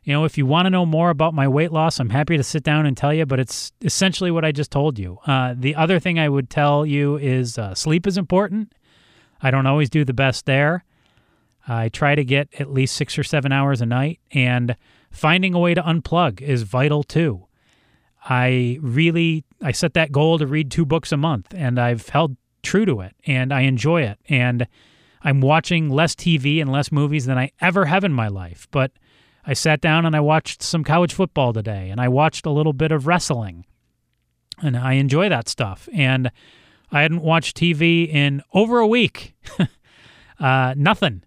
you 0.05 0.13
know, 0.13 0.25
if 0.25 0.37
you 0.37 0.45
want 0.45 0.67
to 0.67 0.71
know 0.71 0.85
more 0.85 1.09
about 1.09 1.33
my 1.33 1.49
weight 1.49 1.73
loss, 1.73 1.99
I'm 1.99 2.11
happy 2.11 2.37
to 2.37 2.43
sit 2.43 2.63
down 2.63 2.85
and 2.85 2.97
tell 2.97 3.15
you, 3.15 3.25
but 3.25 3.41
it's 3.41 3.73
essentially 3.81 4.31
what 4.31 4.45
I 4.45 4.53
just 4.53 4.71
told 4.71 4.99
you. 4.99 5.19
Uh, 5.27 5.55
the 5.57 5.75
other 5.77 5.99
thing 5.99 6.19
I 6.19 6.29
would 6.29 6.51
tell 6.51 6.85
you 6.85 7.17
is 7.17 7.57
uh, 7.57 7.75
sleep 7.75 8.07
is 8.07 8.19
important. 8.19 8.75
I 9.41 9.51
don't 9.51 9.67
always 9.67 9.89
do 9.89 10.05
the 10.05 10.13
best 10.13 10.45
there. 10.45 10.85
I 11.67 11.89
try 11.89 12.15
to 12.15 12.25
get 12.25 12.49
at 12.59 12.73
least 12.73 12.97
six 12.97 13.19
or 13.19 13.25
seven 13.25 13.53
hours 13.53 13.81
a 13.81 13.87
night, 13.87 14.21
and 14.33 14.77
finding 15.11 15.55
a 15.55 15.59
way 15.59 15.75
to 15.75 15.83
unplug 15.83 16.41
is 16.41 16.63
vital 16.63 17.03
too. 17.03 17.47
I 18.25 18.79
really 18.81 19.45
I 19.61 19.73
set 19.73 19.95
that 19.95 20.13
goal 20.13 20.39
to 20.39 20.47
read 20.47 20.71
two 20.71 20.85
books 20.85 21.13
a 21.13 21.17
month, 21.17 21.55
and 21.55 21.79
I've 21.79 22.09
held 22.09 22.37
true 22.63 22.85
to 22.87 23.01
it, 23.01 23.15
and 23.27 23.53
I 23.53 23.63
enjoy 23.63 24.03
it. 24.03 24.19
And 24.29 24.67
I'm 25.23 25.41
watching 25.41 25.89
less 25.89 26.15
TV 26.15 26.61
and 26.61 26.71
less 26.71 26.93
movies 26.93 27.27
than 27.27 27.39
I 27.39 27.51
ever 27.61 27.85
have 27.87 28.05
in 28.05 28.13
my 28.13 28.29
life. 28.29 28.67
But 28.71 28.93
I 29.45 29.55
sat 29.55 29.81
down 29.81 30.07
and 30.07 30.15
I 30.15 30.21
watched 30.21 30.63
some 30.63 30.85
college 30.85 31.15
football 31.15 31.53
today, 31.53 31.91
and 31.91 32.01
I 32.01 32.09
watched 32.09 32.47
a 32.47 32.51
little 32.51 32.73
bit 32.73 32.93
of 32.93 33.07
wrestling, 33.07 33.67
and 34.61 34.77
I 34.77 34.95
enjoy 34.95 35.29
that 35.29 35.49
stuff. 35.49 35.89
And 35.93 36.31
I 36.91 37.03
hadn't 37.03 37.23
watched 37.23 37.57
TV 37.57 38.09
in 38.09 38.43
over 38.53 38.79
a 38.79 38.87
week. 38.87 39.35
uh, 40.41 40.75
nothing. 40.77 41.23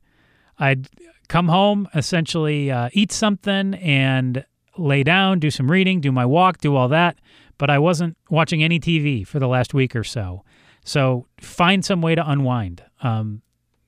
I'd 0.60 0.88
come 1.28 1.48
home, 1.48 1.88
essentially 1.96 2.72
uh, 2.72 2.90
eat 2.94 3.12
something, 3.12 3.74
and 3.76 4.46
lay 4.78 5.04
down, 5.04 5.40
do 5.40 5.52
some 5.52 5.72
reading, 5.72 6.02
do 6.02 6.12
my 6.12 6.26
walk, 6.26 6.60
do 6.60 6.76
all 6.76 6.88
that. 6.90 7.18
But 7.58 7.70
I 7.70 7.80
wasn't 7.80 8.18
watching 8.30 8.64
any 8.64 8.80
TV 8.80 9.26
for 9.26 9.40
the 9.40 9.48
last 9.48 9.74
week 9.74 9.96
or 9.96 10.04
so. 10.04 10.44
So 10.84 11.28
find 11.40 11.84
some 11.84 12.02
way 12.02 12.16
to 12.16 12.30
unwind. 12.30 12.84
Um, 13.02 13.42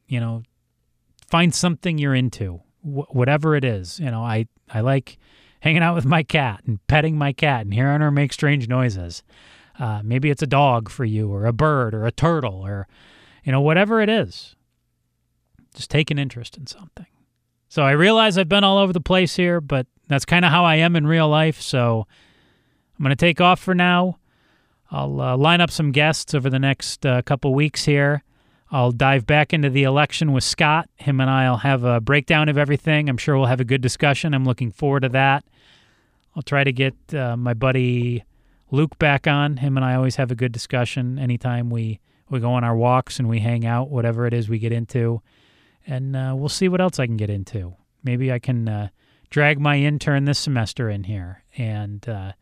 you 0.08 0.20
know, 0.20 0.44
find 1.30 1.54
something 1.54 1.98
you're 1.98 2.16
into, 2.16 2.62
wh- 2.82 3.14
whatever 3.14 3.56
it 3.56 3.64
is. 3.64 4.00
You 4.00 4.12
know, 4.12 4.24
I 4.24 4.48
I 4.70 4.82
like 4.82 5.18
hanging 5.60 5.84
out 5.84 5.96
with 5.96 6.06
my 6.06 6.24
cat 6.24 6.62
and 6.66 6.86
petting 6.88 7.18
my 7.18 7.34
cat 7.34 7.62
and 7.62 7.74
hearing 7.74 8.02
her 8.02 8.12
make 8.12 8.34
strange 8.34 8.68
noises. 8.68 9.24
Uh, 9.80 10.02
maybe 10.04 10.30
it's 10.30 10.42
a 10.42 10.48
dog 10.48 10.90
for 10.90 11.06
you, 11.06 11.32
or 11.32 11.46
a 11.46 11.54
bird, 11.54 11.94
or 11.94 12.06
a 12.06 12.12
turtle, 12.12 12.66
or 12.66 12.88
you 13.44 13.52
know 13.52 13.62
whatever 13.62 14.02
it 14.02 14.10
is. 14.10 14.56
Just 15.74 15.90
take 15.90 16.12
an 16.12 16.20
interest 16.20 16.58
in 16.58 16.68
something. 16.68 17.06
So 17.70 17.84
I 17.84 17.92
realize 17.92 18.38
I've 18.38 18.50
been 18.50 18.64
all 18.64 18.78
over 18.78 18.94
the 18.94 19.02
place 19.02 19.36
here, 19.36 19.60
but 19.60 19.88
that's 20.08 20.26
kind 20.26 20.46
of 20.46 20.52
how 20.52 20.64
I 20.64 20.76
am 20.76 20.96
in 20.96 21.06
real 21.06 21.28
life. 21.28 21.62
So 21.62 22.08
I'm 22.98 23.04
going 23.04 23.16
to 23.16 23.16
take 23.16 23.42
off 23.42 23.60
for 23.60 23.76
now. 23.76 24.18
I'll 24.90 25.20
uh, 25.20 25.38
line 25.38 25.62
up 25.62 25.70
some 25.70 25.92
guests 25.92 26.34
over 26.34 26.50
the 26.50 26.60
next 26.60 27.06
uh, 27.06 27.22
couple 27.22 27.54
weeks 27.54 27.86
here. 27.86 28.24
I'll 28.72 28.92
dive 28.92 29.26
back 29.26 29.54
into 29.54 29.70
the 29.70 29.84
election 29.84 30.34
with 30.34 30.44
Scott. 30.44 30.90
Him 30.96 31.22
and 31.22 31.30
I'll 31.30 31.58
have 31.58 31.84
a 31.84 32.02
breakdown 32.02 32.50
of 32.50 32.58
everything. 32.58 33.10
I'm 33.10 33.18
sure 33.18 33.38
we'll 33.38 33.48
have 33.48 33.62
a 33.62 33.66
good 33.66 33.82
discussion. 33.82 34.34
I'm 34.34 34.46
looking 34.46 34.72
forward 34.72 35.02
to 35.02 35.10
that. 35.10 35.46
I'll 36.36 36.44
try 36.44 36.64
to 36.64 36.72
get 36.72 36.96
uh, 37.14 37.38
my 37.38 37.54
buddy 37.54 38.24
Luke 38.72 38.98
back 39.00 39.26
on. 39.26 39.58
Him 39.58 39.78
and 39.78 39.86
I 39.86 39.96
always 39.96 40.18
have 40.18 40.32
a 40.32 40.36
good 40.36 40.52
discussion 40.52 41.18
anytime 41.18 41.70
we, 41.70 42.00
we 42.30 42.40
go 42.40 42.54
on 42.54 42.64
our 42.64 42.76
walks 42.76 43.20
and 43.20 43.30
we 43.30 43.40
hang 43.40 43.66
out, 43.66 43.90
whatever 43.90 44.26
it 44.26 44.34
is 44.34 44.50
we 44.50 44.60
get 44.60 44.72
into. 44.72 45.22
And 45.88 46.16
uh, 46.16 46.34
we'll 46.36 46.50
see 46.50 46.68
what 46.68 46.82
else 46.82 47.00
I 47.00 47.08
can 47.08 47.18
get 47.18 47.30
into. 47.30 47.76
Maybe 48.04 48.32
I 48.32 48.40
can 48.40 48.68
uh, 48.68 48.90
drag 49.30 49.60
my 49.60 49.78
intern 49.78 50.26
this 50.26 50.38
semester 50.38 50.90
in 50.90 51.06
here 51.06 51.44
and 51.58 52.08
uh, 52.08 52.34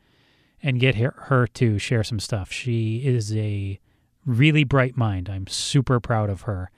and 0.62 0.80
get 0.80 0.96
her, 0.96 1.14
her 1.18 1.48
to 1.48 1.78
share 1.78 2.04
some 2.04 2.20
stuff. 2.20 2.52
She 2.52 3.06
is 3.06 3.36
a 3.36 3.80
really 4.26 4.64
bright 4.64 4.98
mind. 4.98 5.30
I'm 5.30 5.46
super 5.46 6.00
proud 6.00 6.30
of 6.30 6.42
her. 6.42 6.72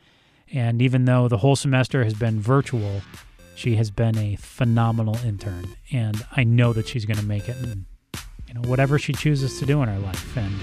And 0.51 0.81
even 0.81 1.05
though 1.05 1.27
the 1.27 1.37
whole 1.37 1.55
semester 1.55 2.03
has 2.03 2.13
been 2.13 2.39
virtual, 2.39 3.01
she 3.55 3.75
has 3.77 3.89
been 3.89 4.17
a 4.17 4.35
phenomenal 4.35 5.17
intern. 5.25 5.75
And 5.91 6.25
I 6.35 6.43
know 6.43 6.73
that 6.73 6.87
she's 6.87 7.05
going 7.05 7.17
to 7.17 7.25
make 7.25 7.47
it. 7.47 7.55
And 7.57 7.85
you 8.47 8.53
know, 8.53 8.61
whatever 8.61 8.97
she 8.99 9.13
chooses 9.13 9.59
to 9.59 9.65
do 9.65 9.81
in 9.83 9.89
her 9.89 9.99
life. 9.99 10.37
And, 10.37 10.53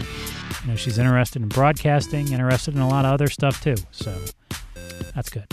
you 0.62 0.70
know, 0.70 0.76
she's 0.76 0.98
interested 0.98 1.42
in 1.42 1.48
broadcasting, 1.48 2.32
interested 2.32 2.74
in 2.74 2.80
a 2.80 2.88
lot 2.88 3.04
of 3.04 3.12
other 3.12 3.28
stuff 3.28 3.62
too. 3.62 3.76
So 3.90 4.14
that's 5.14 5.28
good. 5.28 5.46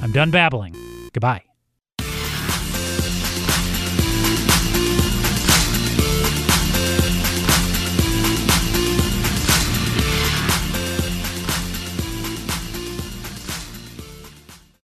I'm 0.00 0.12
done 0.12 0.30
babbling. 0.30 0.74
Goodbye. 1.12 1.51